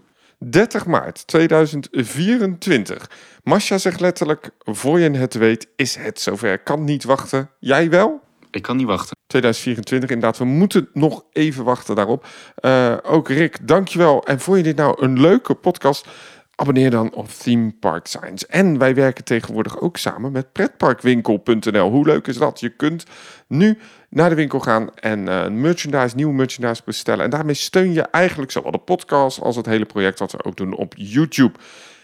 30 0.49 0.85
maart 0.85 1.27
2024. 1.27 3.09
Masha 3.43 3.77
zegt 3.77 3.99
letterlijk, 3.99 4.49
voor 4.59 4.99
je 4.99 5.09
het 5.09 5.33
weet, 5.33 5.67
is 5.75 5.95
het 5.95 6.19
zover. 6.19 6.59
Kan 6.59 6.83
niet 6.83 7.03
wachten. 7.03 7.49
Jij 7.59 7.89
wel? 7.89 8.21
Ik 8.51 8.61
kan 8.61 8.77
niet 8.77 8.87
wachten. 8.87 9.17
2024, 9.27 10.09
inderdaad. 10.09 10.37
We 10.37 10.45
moeten 10.45 10.89
nog 10.93 11.23
even 11.31 11.63
wachten 11.63 11.95
daarop. 11.95 12.25
Eh, 12.55 12.97
ook 13.03 13.29
Rick, 13.29 13.67
dankjewel. 13.67 14.23
En 14.23 14.39
vond 14.39 14.57
je 14.57 14.63
dit 14.63 14.75
nou 14.75 15.03
een 15.03 15.21
leuke 15.21 15.53
podcast? 15.53 16.07
Abonneer 16.55 16.91
dan 16.91 17.13
op 17.13 17.29
Theme 17.29 17.71
Park 17.79 18.07
Science. 18.07 18.47
En 18.47 18.77
wij 18.77 18.95
werken 18.95 19.23
tegenwoordig 19.23 19.79
ook 19.79 19.97
samen 19.97 20.31
met 20.31 20.51
pretparkwinkel.nl. 20.51 21.89
Hoe 21.89 22.05
leuk 22.05 22.27
is 22.27 22.37
dat? 22.37 22.59
Je 22.59 22.69
kunt 22.69 23.05
nu 23.47 23.77
naar 24.14 24.30
de 24.30 24.36
winkel 24.36 24.59
gaan 24.59 24.89
en 24.95 25.28
eh, 25.28 25.47
merchandise, 25.47 26.16
nieuwe 26.16 26.34
merchandise 26.34 26.82
bestellen. 26.86 27.24
En 27.24 27.30
daarmee 27.30 27.55
steun 27.55 27.93
je 27.93 28.01
eigenlijk 28.01 28.51
zowel 28.51 28.72
de 28.72 28.78
podcast 28.78 29.41
als 29.41 29.55
het 29.55 29.66
hele 29.66 29.86
project 29.86 30.20
wat 30.20 30.32
we 30.32 30.43
ook 30.43 30.55
doen 30.55 30.76
op 30.76 30.93
YouTube. 30.97 31.53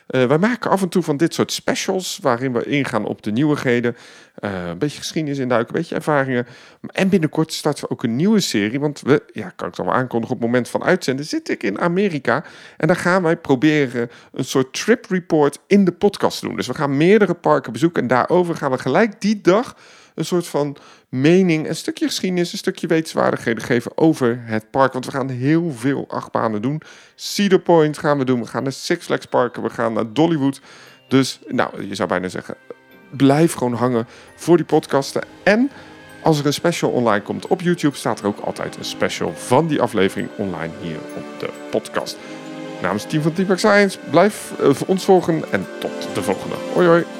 Eh, 0.07 0.25
wij 0.25 0.37
maken 0.37 0.71
af 0.71 0.81
en 0.81 0.89
toe 0.89 1.03
van 1.03 1.17
dit 1.17 1.33
soort 1.33 1.51
specials 1.51 2.19
waarin 2.21 2.53
we 2.53 2.63
ingaan 2.65 3.05
op 3.05 3.21
de 3.21 3.31
nieuwigheden. 3.31 3.95
eh, 4.35 4.67
een 4.67 4.77
beetje 4.77 4.97
geschiedenis 4.97 5.37
induiken, 5.37 5.75
een 5.75 5.81
beetje 5.81 5.95
ervaringen. 5.95 6.47
En 6.91 7.09
binnenkort 7.09 7.53
starten 7.53 7.83
we 7.83 7.89
ook 7.89 8.03
een 8.03 8.15
nieuwe 8.15 8.39
serie. 8.39 8.79
Want 8.79 9.01
we, 9.01 9.23
ja, 9.33 9.49
kan 9.49 9.67
ik 9.67 9.75
dan 9.75 9.85
wel 9.85 9.95
aankondigen, 9.95 10.35
op 10.35 10.41
het 10.41 10.51
moment 10.51 10.69
van 10.69 10.83
uitzenden 10.83 11.25
zit 11.25 11.49
ik 11.49 11.63
in 11.63 11.79
Amerika. 11.79 12.43
En 12.77 12.87
dan 12.87 12.95
gaan 12.95 13.23
wij 13.23 13.37
proberen 13.37 14.09
een 14.33 14.45
soort 14.45 14.73
trip 14.73 15.05
report 15.09 15.59
in 15.67 15.85
de 15.85 15.91
podcast 15.91 16.39
te 16.39 16.45
doen. 16.45 16.55
Dus 16.55 16.67
we 16.67 16.73
gaan 16.73 16.97
meerdere 16.97 17.33
parken 17.33 17.71
bezoeken. 17.71 18.01
En 18.01 18.07
daarover 18.07 18.55
gaan 18.55 18.71
we 18.71 18.77
gelijk 18.77 19.21
die 19.21 19.41
dag 19.41 19.75
een 20.15 20.25
soort 20.25 20.47
van 20.47 20.77
mening, 21.09 21.67
een 21.67 21.75
stukje 21.75 22.05
geschiedenis, 22.05 22.51
een 22.51 22.57
stukje 22.57 22.87
wetenswaardigheden 22.87 23.63
geven 23.63 23.97
over 23.97 24.41
het 24.43 24.71
park. 24.71 24.93
Want 24.93 25.05
we 25.05 25.11
gaan 25.11 25.29
heel 25.29 25.71
veel 25.71 26.05
achtbanen 26.07 26.61
doen. 26.61 26.81
Cedar 27.15 27.59
Point 27.59 27.97
gaan 27.97 28.17
we 28.17 28.25
doen. 28.25 28.39
We 28.39 28.47
gaan 28.47 28.63
naar 28.63 28.71
Six 28.71 29.05
Flags 29.05 29.25
parken. 29.25 29.63
We 29.63 29.69
gaan 29.69 29.93
naar 29.93 30.13
Dollywood. 30.13 30.61
Dus, 31.07 31.39
nou, 31.47 31.87
je 31.87 31.95
zou 31.95 32.09
bijna 32.09 32.27
zeggen, 32.27 32.55
blijf 33.09 33.53
gewoon 33.53 33.73
hangen 33.73 34.07
voor 34.35 34.57
die 34.57 34.65
podcasten. 34.65 35.21
En 35.43 35.71
als 36.23 36.39
er 36.39 36.45
een 36.45 36.53
special 36.53 36.91
online 36.91 37.23
komt 37.23 37.47
op 37.47 37.61
YouTube, 37.61 37.95
staat 37.95 38.19
er 38.19 38.25
ook 38.25 38.39
altijd 38.39 38.77
een 38.77 38.85
special 38.85 39.33
van 39.35 39.67
die 39.67 39.81
aflevering 39.81 40.29
online 40.37 40.73
hier 40.81 40.97
op 41.15 41.39
de 41.39 41.49
podcast. 41.71 42.17
Namens 42.81 43.01
het 43.01 43.11
team 43.11 43.23
van 43.23 43.33
Team 43.33 43.47
Park 43.47 43.59
Science, 43.59 43.99
blijf 44.09 44.53
eh, 44.59 44.69
ons 44.85 45.05
volgen 45.05 45.43
en 45.51 45.65
tot 45.79 46.07
de 46.13 46.23
volgende. 46.23 46.55
Hoi 46.73 46.87
hoi. 46.87 47.18